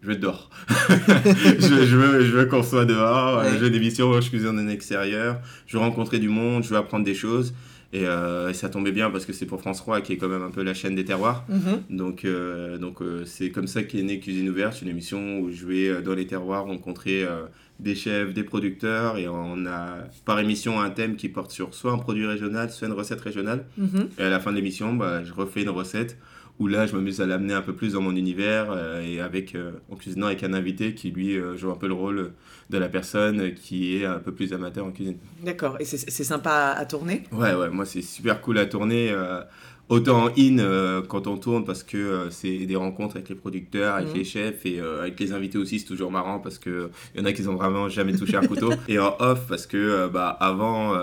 je 0.01 0.07
veux 0.07 0.13
être 0.13 0.19
dehors. 0.19 0.49
je, 0.89 1.85
je 1.85 1.95
veux, 1.95 2.25
je 2.25 2.31
veux 2.31 2.45
qu'on 2.45 2.63
soit 2.63 2.85
dehors. 2.85 3.43
Ouais. 3.43 3.51
Je 3.53 3.57
veux 3.57 3.69
des 3.69 3.79
missions, 3.79 4.19
je 4.19 4.29
cuisine 4.29 4.59
en 4.59 4.67
extérieur. 4.67 5.39
Je 5.67 5.77
veux 5.77 5.83
rencontrer 5.83 6.19
du 6.19 6.27
monde, 6.29 6.63
je 6.63 6.69
veux 6.69 6.77
apprendre 6.77 7.05
des 7.05 7.15
choses. 7.15 7.53
Et, 7.93 8.07
euh, 8.07 8.49
et 8.49 8.53
ça 8.55 8.69
tombait 8.69 8.91
bien 8.91 9.11
parce 9.11 9.25
que 9.25 9.33
c'est 9.33 9.45
pour 9.45 9.61
France 9.61 9.77
3 9.77 10.01
qui 10.01 10.13
est 10.13 10.17
quand 10.17 10.27
même 10.27 10.41
un 10.41 10.49
peu 10.49 10.63
la 10.63 10.73
chaîne 10.73 10.95
des 10.95 11.05
terroirs. 11.05 11.45
Mhm. 11.47 11.95
Donc, 11.95 12.25
euh, 12.25 12.79
donc 12.79 13.01
euh, 13.01 13.23
c'est 13.25 13.51
comme 13.51 13.67
ça 13.67 13.83
qu'est 13.83 14.01
née 14.01 14.19
Cuisine 14.19 14.49
Ouverte, 14.49 14.81
une 14.81 14.87
émission 14.87 15.39
où 15.39 15.51
je 15.51 15.65
vais 15.67 16.01
dans 16.01 16.15
les 16.15 16.25
terroirs 16.25 16.65
rencontrer 16.65 17.23
des 17.79 17.93
chefs, 17.93 18.33
des 18.33 18.43
producteurs, 18.43 19.17
et 19.17 19.27
on 19.27 19.65
a 19.67 19.97
par 20.25 20.39
émission 20.39 20.81
un 20.81 20.89
thème 20.89 21.15
qui 21.15 21.29
porte 21.29 21.51
sur 21.51 21.73
soit 21.75 21.91
un 21.91 21.99
produit 21.99 22.25
régional, 22.25 22.71
soit 22.71 22.87
une 22.87 22.93
recette 22.93 23.21
régionale. 23.21 23.65
Mhm. 23.77 24.09
Et 24.17 24.23
à 24.23 24.29
la 24.29 24.39
fin 24.39 24.51
de 24.51 24.55
l'émission, 24.55 24.93
bah, 24.93 25.23
je 25.23 25.31
refais 25.31 25.61
une 25.61 25.69
recette 25.69 26.17
où 26.59 26.67
là, 26.67 26.85
je 26.85 26.95
m'amuse 26.95 27.19
à 27.19 27.25
l'amener 27.25 27.53
un 27.53 27.61
peu 27.61 27.73
plus 27.73 27.93
dans 27.93 28.01
mon 28.01 28.15
univers 28.15 28.67
euh, 28.71 29.01
et 29.01 29.19
avec, 29.19 29.55
euh, 29.55 29.71
en 29.91 29.95
cuisinant 29.95 30.27
avec 30.27 30.43
un 30.43 30.53
invité 30.53 30.93
qui, 30.93 31.09
lui, 31.11 31.35
euh, 31.35 31.57
joue 31.57 31.71
un 31.71 31.75
peu 31.75 31.87
le 31.87 31.93
rôle 31.95 32.31
de 32.69 32.77
la 32.77 32.89
personne 32.89 33.53
qui 33.55 33.97
est 33.97 34.05
un 34.05 34.19
peu 34.19 34.31
plus 34.31 34.53
amateur 34.53 34.85
en 34.85 34.91
cuisine. 34.91 35.17
D'accord. 35.43 35.77
Et 35.79 35.85
c'est 35.85 36.23
sympa 36.23 36.75
à, 36.77 36.85
tourner? 36.85 37.23
Ouais, 37.31 37.53
ouais, 37.55 37.69
moi, 37.69 37.85
c'est 37.85 38.01
super 38.03 38.39
cool 38.41 38.57
à 38.59 38.65
tourner. 38.65 39.13
autant 39.89 40.25
en 40.25 40.29
in 40.37 41.01
quand 41.09 41.27
on 41.27 41.37
tourne 41.37 41.65
parce 41.65 41.83
que 41.83 42.27
c'est 42.29 42.65
des 42.65 42.75
rencontres 42.75 43.17
avec 43.17 43.29
les 43.29 43.35
producteurs, 43.35 43.95
avec 43.95 44.09
Mhm. 44.09 44.15
les 44.15 44.23
chefs 44.23 44.65
et 44.65 44.79
avec 44.79 45.19
les 45.19 45.33
invités 45.33 45.57
aussi, 45.57 45.79
c'est 45.79 45.85
toujours 45.85 46.09
marrant 46.09 46.39
parce 46.39 46.57
que 46.57 46.89
il 47.13 47.19
y 47.19 47.23
en 47.23 47.25
a 47.25 47.33
qui 47.33 47.45
ont 47.47 47.55
vraiment 47.55 47.89
jamais 47.89 48.13
touché 48.13 48.37
un 48.37 48.45
couteau. 48.47 48.71
et 48.87 48.97
en 48.97 49.15
off 49.19 49.45
parce 49.47 49.67
que 49.67 50.07
bah, 50.07 50.29
avant, 50.29 50.93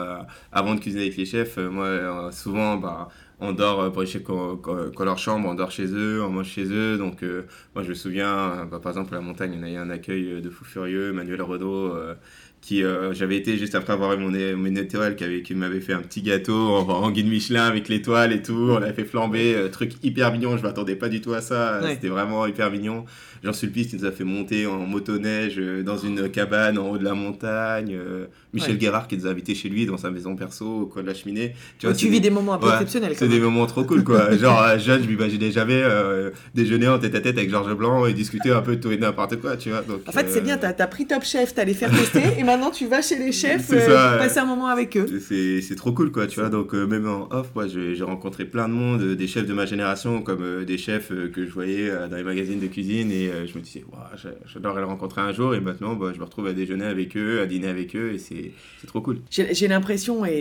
avant 0.50 0.74
de 0.74 0.80
cuisiner 0.80 1.02
avec 1.02 1.16
les 1.16 1.26
chefs, 1.26 1.58
moi, 1.58 2.30
souvent, 2.32 2.76
bah, 2.78 3.08
on 3.40 3.52
dort 3.52 3.80
euh, 3.82 3.90
quand- 4.24 4.90
quand 4.94 5.04
leur 5.04 5.18
chambre, 5.18 5.48
on 5.48 5.54
dort 5.54 5.70
chez 5.70 5.86
eux, 5.86 6.22
on 6.22 6.30
mange 6.30 6.48
chez 6.48 6.64
eux. 6.70 6.96
Donc, 6.98 7.22
euh, 7.22 7.42
moi, 7.74 7.82
je 7.84 7.88
me 7.90 7.94
souviens, 7.94 8.28
euh, 8.36 8.64
bah, 8.64 8.80
par 8.82 8.92
exemple, 8.92 9.14
à 9.14 9.18
la 9.18 9.22
montagne, 9.22 9.56
on 9.58 9.62
a 9.62 9.70
eu 9.70 9.76
un 9.76 9.90
accueil 9.90 10.30
euh, 10.32 10.40
de 10.40 10.50
fou 10.50 10.64
furieux, 10.64 11.12
Manuel 11.12 11.42
Renaud, 11.42 11.94
euh, 11.94 12.14
qui 12.60 12.84
euh, 12.84 13.14
j'avais 13.14 13.36
été 13.38 13.56
juste 13.56 13.74
après 13.74 13.94
avoir 13.94 14.12
eu 14.12 14.18
mon, 14.18 14.30
mon 14.30 14.74
étoile 14.76 15.16
qui, 15.16 15.24
avait, 15.24 15.40
qui 15.40 15.54
m'avait 15.54 15.80
fait 15.80 15.94
un 15.94 16.02
petit 16.02 16.20
gâteau 16.20 16.54
en, 16.76 16.86
en 16.88 17.10
guide 17.10 17.26
Michelin 17.26 17.64
avec 17.66 17.88
l'étoile 17.88 18.34
et 18.34 18.42
tout 18.42 18.52
on 18.72 18.78
l'avait 18.78 18.92
fait 18.92 19.04
flamber 19.06 19.54
euh, 19.54 19.68
truc 19.70 19.92
hyper 20.02 20.30
mignon 20.30 20.58
je 20.58 20.62
m'attendais 20.62 20.94
pas 20.94 21.08
du 21.08 21.22
tout 21.22 21.32
à 21.32 21.40
ça 21.40 21.80
Ouais. 21.82 21.94
c'était 21.94 22.08
vraiment 22.10 22.46
hyper 22.46 22.70
mignon 22.70 23.06
Jean 23.42 23.52
Sulpice 23.52 23.88
qui 23.88 23.96
nous 23.96 24.04
a 24.04 24.12
fait 24.12 24.24
monter 24.24 24.66
en 24.66 24.78
motoneige 24.86 25.54
euh, 25.58 25.82
dans 25.82 25.96
une 25.96 26.28
cabane 26.30 26.78
en 26.78 26.90
haut 26.90 26.98
de 26.98 27.04
la 27.04 27.14
montagne 27.14 27.94
euh, 27.94 28.26
Michel 28.52 28.72
Ouais. 28.72 28.76
Guérard 28.78 29.08
qui 29.08 29.16
nous 29.16 29.26
a 29.26 29.30
invités 29.30 29.54
chez 29.54 29.68
lui 29.68 29.86
dans 29.86 29.96
sa 29.96 30.10
maison 30.10 30.36
perso 30.36 30.66
au 30.82 30.86
coin 30.86 31.02
de 31.02 31.06
la 31.08 31.14
cheminée 31.14 31.54
Tu, 31.78 31.86
vois, 31.86 31.94
tu 31.94 32.06
vis 32.06 32.20
des- 32.20 32.28
des 32.28 32.30
moments 32.30 32.54
un 32.54 32.58
peu 32.58 32.66
Ouais, 32.66 32.72
exceptionnels. 32.74 33.12
c'est 33.16 33.28
des 33.28 33.40
moments 33.40 33.66
trop 33.66 33.84
cool 33.84 34.04
quoi. 34.04 34.36
Genre 34.36 34.62
euh, 34.62 34.78
jeune, 34.78 35.02
je 35.02 35.08
m'imaginais 35.08 35.50
jamais 35.50 35.80
euh, 35.82 36.30
déjeuner 36.54 36.88
en 36.88 36.98
tête 36.98 37.14
à 37.14 37.20
tête 37.20 37.36
avec 37.38 37.50
Georges 37.50 37.74
Blanc 37.74 38.06
et 38.06 38.12
discuter 38.12 38.50
un 38.50 38.60
peu 38.62 38.76
de 38.76 38.80
tout 38.82 38.90
et 38.92 38.96
n'importe 38.98 39.40
quoi, 39.40 39.56
tu 39.56 39.70
vois. 39.70 39.82
Donc, 39.82 40.02
En 40.06 40.12
fait, 40.12 40.26
c'est 40.28 40.40
bien, 40.42 40.58
t'as 40.58 40.74
as 40.78 40.86
pris 40.86 41.06
Top 41.06 41.24
Chef, 41.24 41.54
t'as 41.54 41.64
les 41.64 41.74
faire 41.74 41.90
tester, 41.90 42.22
et 42.38 42.42
maintenant 42.44 42.70
tu 42.70 42.86
vas 42.86 43.00
chez 43.02 43.16
les 43.18 43.32
chefs, 43.32 43.70
euh, 43.72 43.80
ça, 43.86 44.18
passer 44.18 44.38
un 44.40 44.44
moment 44.46 44.66
avec 44.66 44.96
eux. 44.96 45.06
C'est 45.20 45.74
trop 45.76 45.92
cool, 45.92 46.10
quoi, 46.12 46.26
tu 46.26 46.38
vois. 46.40 46.48
Donc, 46.48 46.72
même 46.72 47.06
en 47.08 47.28
off, 47.32 47.48
moi, 47.54 47.66
j'ai 47.68 48.02
rencontré 48.02 48.44
plein 48.44 48.68
de 48.68 48.74
monde, 48.74 49.02
des 49.14 49.26
chefs 49.26 49.46
de 49.46 49.52
ma 49.54 49.66
génération, 49.66 50.22
comme 50.22 50.64
des 50.64 50.78
chefs 50.78 51.08
que 51.32 51.46
je 51.46 51.50
voyais 51.50 51.90
dans 52.10 52.16
les 52.16 52.22
magazines 52.24 52.60
de 52.60 52.66
cuisine, 52.66 53.10
et 53.10 53.29
euh, 53.30 53.46
je 53.46 53.56
me 53.56 53.62
disais, 53.62 53.84
j'a- 54.16 54.34
j'adorerais 54.46 54.80
les 54.80 54.86
rencontrer 54.86 55.20
un 55.20 55.32
jour, 55.32 55.54
et 55.54 55.60
maintenant, 55.60 55.94
bah, 55.96 56.12
je 56.12 56.18
me 56.18 56.24
retrouve 56.24 56.46
à 56.46 56.52
déjeuner 56.52 56.84
avec 56.84 57.16
eux, 57.16 57.40
à 57.40 57.46
dîner 57.46 57.68
avec 57.68 57.94
eux, 57.96 58.12
et 58.12 58.18
c'est 58.18 58.52
trop 58.86 59.00
cool. 59.00 59.20
J'ai 59.30 59.68
l'impression, 59.68 60.24
et, 60.26 60.32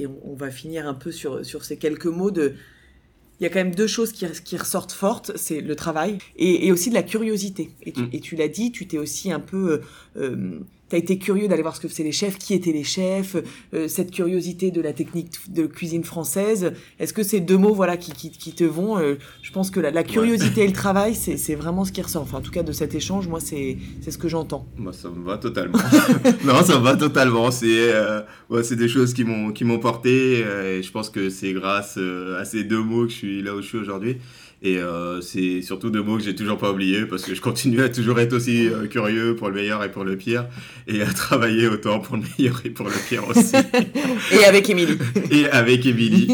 et 0.00 0.06
on- 0.06 0.34
va 0.34 0.50
finir 0.50 0.86
un 0.86 0.94
peu 0.94 1.10
sur, 1.12 1.44
sur 1.44 1.64
ces 1.64 1.76
quelques 1.78 2.06
mots 2.06 2.30
de... 2.30 2.54
Il 3.40 3.44
y 3.44 3.46
a 3.46 3.50
quand 3.50 3.58
même 3.62 3.74
deux 3.74 3.86
choses 3.86 4.12
qui, 4.12 4.26
qui 4.44 4.56
ressortent 4.56 4.92
fortes, 4.92 5.32
c'est 5.36 5.60
le 5.60 5.76
travail 5.76 6.18
et, 6.36 6.66
et 6.66 6.72
aussi 6.72 6.90
de 6.90 6.94
la 6.94 7.02
curiosité. 7.04 7.70
Et 7.82 7.92
tu, 7.92 8.02
Mm. 8.02 8.08
et 8.12 8.20
tu 8.20 8.34
l'as 8.36 8.48
dit, 8.48 8.72
tu 8.72 8.86
t'es 8.88 8.98
aussi 8.98 9.30
un 9.32 9.38
peu 9.40 9.80
euh, 10.16 10.60
euh, 10.88 10.90
tu 10.90 10.96
as 10.96 10.98
été 10.98 11.18
curieux 11.18 11.48
d'aller 11.48 11.62
voir 11.62 11.76
ce 11.76 11.80
que 11.80 11.88
faisaient 11.88 12.04
les 12.04 12.12
chefs, 12.12 12.38
qui 12.38 12.54
étaient 12.54 12.72
les 12.72 12.84
chefs, 12.84 13.36
euh, 13.74 13.88
cette 13.88 14.10
curiosité 14.10 14.70
de 14.70 14.80
la 14.80 14.92
technique 14.92 15.30
de 15.48 15.66
cuisine 15.66 16.04
française. 16.04 16.72
Est-ce 16.98 17.12
que 17.12 17.22
ces 17.22 17.40
deux 17.40 17.56
mots 17.56 17.74
voilà 17.74 17.96
qui, 17.96 18.12
qui, 18.12 18.30
qui 18.30 18.52
te 18.52 18.64
vont 18.64 18.98
euh, 18.98 19.16
Je 19.42 19.52
pense 19.52 19.70
que 19.70 19.80
la, 19.80 19.90
la 19.90 20.04
curiosité 20.04 20.62
et 20.62 20.66
le 20.66 20.72
travail, 20.72 21.14
c'est 21.14 21.54
vraiment 21.54 21.84
ce 21.84 21.92
qui 21.92 22.02
ressort. 22.02 22.22
Enfin, 22.22 22.38
en 22.38 22.42
tout 22.42 22.50
cas, 22.50 22.62
de 22.62 22.72
cet 22.72 22.94
échange, 22.94 23.28
moi, 23.28 23.40
c'est 23.40 23.78
ce 24.08 24.18
que 24.18 24.28
j'entends. 24.28 24.66
Moi, 24.76 24.92
ça 24.92 25.08
me 25.10 25.24
va 25.24 25.38
totalement. 25.38 25.78
non, 26.44 26.62
ça 26.64 26.78
me 26.78 26.84
va 26.84 26.96
totalement. 26.96 27.50
C'est 27.50 27.92
euh, 27.92 28.22
ouais, 28.50 28.62
c'est 28.62 28.76
des 28.76 28.88
choses 28.88 29.14
qui 29.14 29.24
m'ont 29.24 29.52
qui 29.52 29.64
m'ont 29.64 29.78
porté. 29.78 30.40
et 30.40 30.82
je 30.82 30.90
pense 30.90 31.10
que 31.10 31.30
c'est 31.30 31.52
grâce 31.52 31.98
à 32.38 32.44
ces 32.44 32.64
deux 32.64 32.82
mots 32.82 33.04
que 33.04 33.12
je 33.12 33.16
suis 33.16 33.42
là 33.42 33.54
où 33.54 33.60
je 33.60 33.66
suis 33.66 33.78
aujourd'hui. 33.78 34.18
Et 34.60 34.78
euh, 34.78 35.20
c'est 35.20 35.62
surtout 35.62 35.90
deux 35.90 36.02
mots 36.02 36.16
que 36.16 36.24
j'ai 36.24 36.34
toujours 36.34 36.58
pas 36.58 36.72
oubliés 36.72 37.06
parce 37.06 37.22
que 37.22 37.34
je 37.34 37.40
continue 37.40 37.80
à 37.80 37.88
toujours 37.88 38.18
être 38.18 38.32
aussi 38.32 38.66
euh, 38.66 38.88
curieux 38.88 39.36
pour 39.36 39.48
le 39.48 39.54
meilleur 39.54 39.84
et 39.84 39.90
pour 39.90 40.02
le 40.02 40.16
pire 40.16 40.48
et 40.88 41.00
à 41.00 41.06
travailler 41.06 41.68
autant 41.68 42.00
pour 42.00 42.16
le 42.16 42.24
meilleur 42.38 42.60
et 42.64 42.70
pour 42.70 42.86
le 42.86 43.08
pire 43.08 43.28
aussi. 43.28 43.54
et 44.32 44.44
avec 44.44 44.68
Émilie. 44.68 44.98
et 45.30 45.48
avec 45.50 45.86
Émilie. 45.86 46.32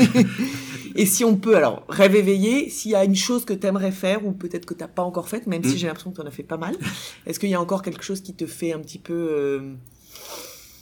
et 0.94 1.04
si 1.04 1.22
on 1.22 1.36
peut, 1.36 1.54
alors, 1.54 1.84
rêve 1.90 2.16
éveillé, 2.16 2.70
s'il 2.70 2.92
y 2.92 2.94
a 2.94 3.04
une 3.04 3.16
chose 3.16 3.44
que 3.44 3.52
tu 3.52 3.66
aimerais 3.66 3.92
faire 3.92 4.26
ou 4.26 4.32
peut-être 4.32 4.64
que 4.64 4.72
tu 4.72 4.80
n'as 4.80 4.88
pas 4.88 5.02
encore 5.02 5.28
faite, 5.28 5.46
même 5.46 5.62
si 5.62 5.74
mm. 5.74 5.76
j'ai 5.76 5.86
l'impression 5.88 6.10
que 6.10 6.16
tu 6.16 6.22
en 6.22 6.26
as 6.26 6.30
fait 6.30 6.42
pas 6.42 6.56
mal, 6.56 6.76
est-ce 7.26 7.38
qu'il 7.38 7.50
y 7.50 7.54
a 7.54 7.60
encore 7.60 7.82
quelque 7.82 8.02
chose 8.02 8.22
qui 8.22 8.34
te 8.34 8.46
fait 8.46 8.72
un 8.72 8.78
petit 8.78 8.98
peu... 8.98 9.60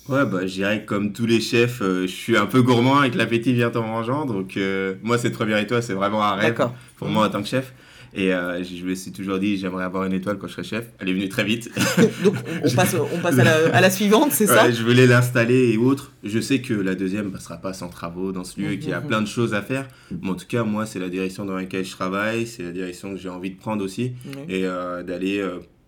Ouais, 0.08 0.26
bah, 0.26 0.40
je 0.46 0.52
dirais 0.52 0.82
que 0.82 0.86
comme 0.86 1.12
tous 1.12 1.26
les 1.26 1.40
chefs, 1.40 1.80
euh, 1.80 2.02
je 2.02 2.12
suis 2.12 2.36
un 2.36 2.46
peu 2.46 2.62
gourmand 2.62 3.02
et 3.04 3.10
que 3.10 3.18
l'appétit 3.18 3.52
vient 3.52 3.70
en 3.72 3.82
mangeant. 3.82 4.26
Donc, 4.26 4.56
euh, 4.56 4.94
moi, 5.02 5.16
cette 5.16 5.34
première 5.34 5.58
étoile, 5.58 5.82
c'est 5.82 5.94
vraiment 5.94 6.22
un 6.24 6.34
rêve 6.34 6.56
pour 6.96 7.08
moi 7.08 7.26
en 7.26 7.30
tant 7.30 7.42
que 7.42 7.48
chef. 7.48 7.72
Et 8.14 8.34
euh, 8.34 8.62
je 8.62 8.84
me 8.84 8.94
suis 8.94 9.10
toujours 9.10 9.38
dit, 9.38 9.56
j'aimerais 9.56 9.84
avoir 9.84 10.04
une 10.04 10.12
étoile 10.12 10.36
quand 10.36 10.46
je 10.46 10.52
serai 10.52 10.64
chef. 10.64 10.86
Elle 10.98 11.08
est 11.08 11.14
venue 11.14 11.28
très 11.28 11.44
vite. 11.44 11.70
donc, 12.24 12.34
on 12.62 12.70
passe, 12.70 12.94
on 12.94 13.18
passe 13.20 13.38
à, 13.38 13.44
la, 13.44 13.74
à 13.74 13.80
la 13.80 13.90
suivante, 13.98 14.32
c'est 14.32 14.46
ça? 14.46 14.70
Je 14.70 14.82
voulais 14.82 15.06
l'installer 15.06 15.72
et 15.72 15.78
autres. 15.78 16.12
Je 16.22 16.38
sais 16.40 16.60
que 16.60 16.74
la 16.74 16.94
deuxième 16.94 17.26
ne 17.26 17.30
passera 17.30 17.56
pas 17.56 17.72
sans 17.72 17.88
travaux 17.88 18.32
dans 18.32 18.44
ce 18.44 18.60
lieu 18.60 18.72
et 18.72 18.78
qu'il 18.78 18.90
y 18.90 18.92
a 18.94 19.00
mhm. 19.00 19.06
plein 19.06 19.22
de 19.22 19.28
choses 19.28 19.54
à 19.54 19.62
faire. 19.62 19.88
Mais 20.10 20.30
en 20.30 20.34
tout 20.34 20.46
cas, 20.46 20.64
moi, 20.64 20.84
c'est 20.84 20.98
la 20.98 21.08
direction 21.08 21.46
dans 21.46 21.56
laquelle 21.56 21.84
je 21.84 21.92
travaille. 21.92 22.46
C'est 22.46 22.64
la 22.64 22.72
direction 22.72 23.12
que 23.14 23.18
j'ai 23.18 23.30
envie 23.30 23.50
de 23.50 23.56
prendre 23.56 23.82
aussi. 23.82 24.12
Et 24.48 24.62
d'aller 25.06 25.42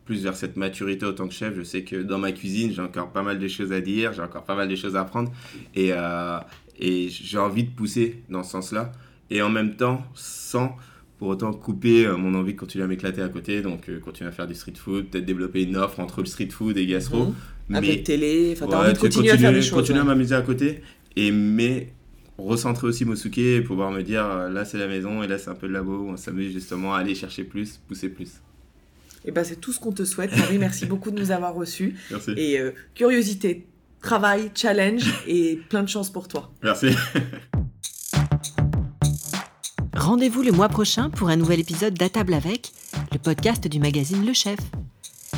plus 0.05 0.23
vers 0.23 0.37
cette 0.37 0.57
maturité 0.57 1.07
autant 1.07 1.27
que 1.29 1.35
chef. 1.35 1.55
Je 1.57 1.63
sais 1.63 1.83
que 1.83 1.97
dans 1.97 2.19
ma 2.19 2.33
cuisine, 2.33 2.73
j'ai 2.73 2.83
encore 2.83 3.11
pas 3.11 3.23
mal 3.23 3.39
de 3.39 3.49
choses 3.49 3.73
à 3.73 3.81
dire, 3.81 4.13
j'ai 4.13 4.23
encore 4.23 4.45
pas 4.45 4.55
mal 4.55 4.69
de 4.69 4.77
choses 4.77 4.97
à 4.97 5.01
apprendre. 5.01 5.33
Et, 5.75 5.91
euh, 5.93 6.39
et 6.79 7.09
j'ai 7.09 7.39
envie 7.39 7.65
de 7.65 7.71
pousser 7.71 8.23
dans 8.29 8.43
ce 8.43 8.51
sens-là. 8.53 8.93
Et 9.31 9.41
en 9.43 9.49
même 9.49 9.77
temps, 9.77 10.05
sans 10.15 10.77
pour 11.19 11.29
autant 11.29 11.53
couper 11.53 12.07
euh, 12.07 12.17
mon 12.17 12.35
envie 12.35 12.55
de 12.55 12.59
continuer 12.59 12.85
à 12.85 12.89
m'éclater 12.89 13.23
à 13.23 13.29
côté. 13.29 13.63
Donc, 13.63 13.89
euh, 13.89 13.99
continuer 14.01 14.29
à 14.29 14.33
faire 14.33 14.47
du 14.47 14.55
street 14.55 14.75
food, 14.77 15.07
peut-être 15.07 15.25
développer 15.25 15.63
une 15.63 15.77
offre 15.77 16.01
entre 16.01 16.21
le 16.21 16.27
street 16.27 16.51
food 16.51 16.77
et 16.77 16.87
gastro. 16.87 17.27
Mhm. 17.27 17.35
Mais, 17.69 17.79
Avec 17.79 18.05
télé, 18.05 18.53
enfin, 18.53 18.67
t'as 18.69 18.85
envie 18.85 18.93
de 18.93 18.99
continuer, 18.99 19.31
à 19.31 19.39
faire 19.39 19.53
des 19.53 19.63
choses. 19.63 19.71
Continuer 19.71 20.01
à 20.01 20.05
m'amuser 20.05 20.35
à 20.35 20.43
côté. 20.43 20.83
Et, 21.17 21.31
mais 21.31 21.93
recentrer 22.37 22.89
aussi 22.89 23.05
Mosuke 23.05 23.39
et 23.39 23.61
pouvoir 23.63 23.93
me 23.93 24.03
dire 24.03 24.27
là 24.51 24.65
c'est 24.65 24.77
la 24.77 24.89
maison 24.89 25.23
et 25.23 25.29
là 25.29 25.39
c'est 25.39 25.49
un 25.49 25.55
peu 25.55 25.67
le 25.67 25.73
labo. 25.73 26.09
On 26.09 26.17
s'amuse 26.17 26.53
justement 26.53 26.93
à 26.93 26.99
aller 26.99 27.15
chercher 27.15 27.45
plus, 27.45 27.81
pousser 27.89 28.11
plus. 28.11 28.43
Et 29.25 29.29
eh 29.29 29.33
ben, 29.33 29.43
c'est 29.43 29.57
tout 29.57 29.73
ce 29.73 29.81
qu'on 29.81 29.93
te 29.93 30.05
souhaite. 30.05 30.37
Marie, 30.37 30.59
merci 30.59 30.85
beaucoup 30.85 31.11
de 31.11 31.19
nous 31.19 31.31
avoir 31.31 31.55
reçus. 31.55 31.97
Merci. 32.11 32.33
Et 32.37 32.59
euh, 32.59 32.73
curiosité, 32.95 33.67
travail, 34.03 34.51
challenge 34.55 35.11
et 35.27 35.59
plein 35.71 35.83
de 35.83 35.89
chance 35.89 36.13
pour 36.13 36.29
toi. 36.29 36.53
Merci. 36.63 36.89
Rendez-vous 39.97 40.43
le 40.43 40.53
mois 40.53 40.69
prochain 40.69 41.09
pour 41.09 41.31
un 41.31 41.37
nouvel 41.37 41.61
épisode 41.61 41.95
d'À 41.95 42.11
table 42.11 42.35
avec, 42.35 42.73
le 43.13 43.19
podcast 43.19 43.67
du 43.67 43.81
magazine 43.81 44.27
Le 44.27 44.35
Chef. 44.35 44.59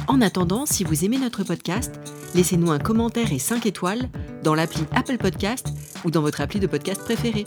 En 0.09 0.21
attendant, 0.21 0.67
si 0.67 0.83
vous 0.83 1.05
aimez 1.05 1.19
notre 1.19 1.45
podcast, 1.45 1.95
laissez-nous 2.35 2.73
un 2.73 2.81
commentaire 2.81 3.33
et 3.33 3.39
5 3.39 3.67
étoiles 3.67 4.09
dans 4.43 4.57
l'appli 4.57 4.83
Apple 4.97 5.19
Podcast 5.19 5.69
ou 6.05 6.11
dans 6.11 6.23
votre 6.23 6.41
appli 6.41 6.59
de 6.59 6.67
podcast 6.67 7.03
préféré. 7.03 7.45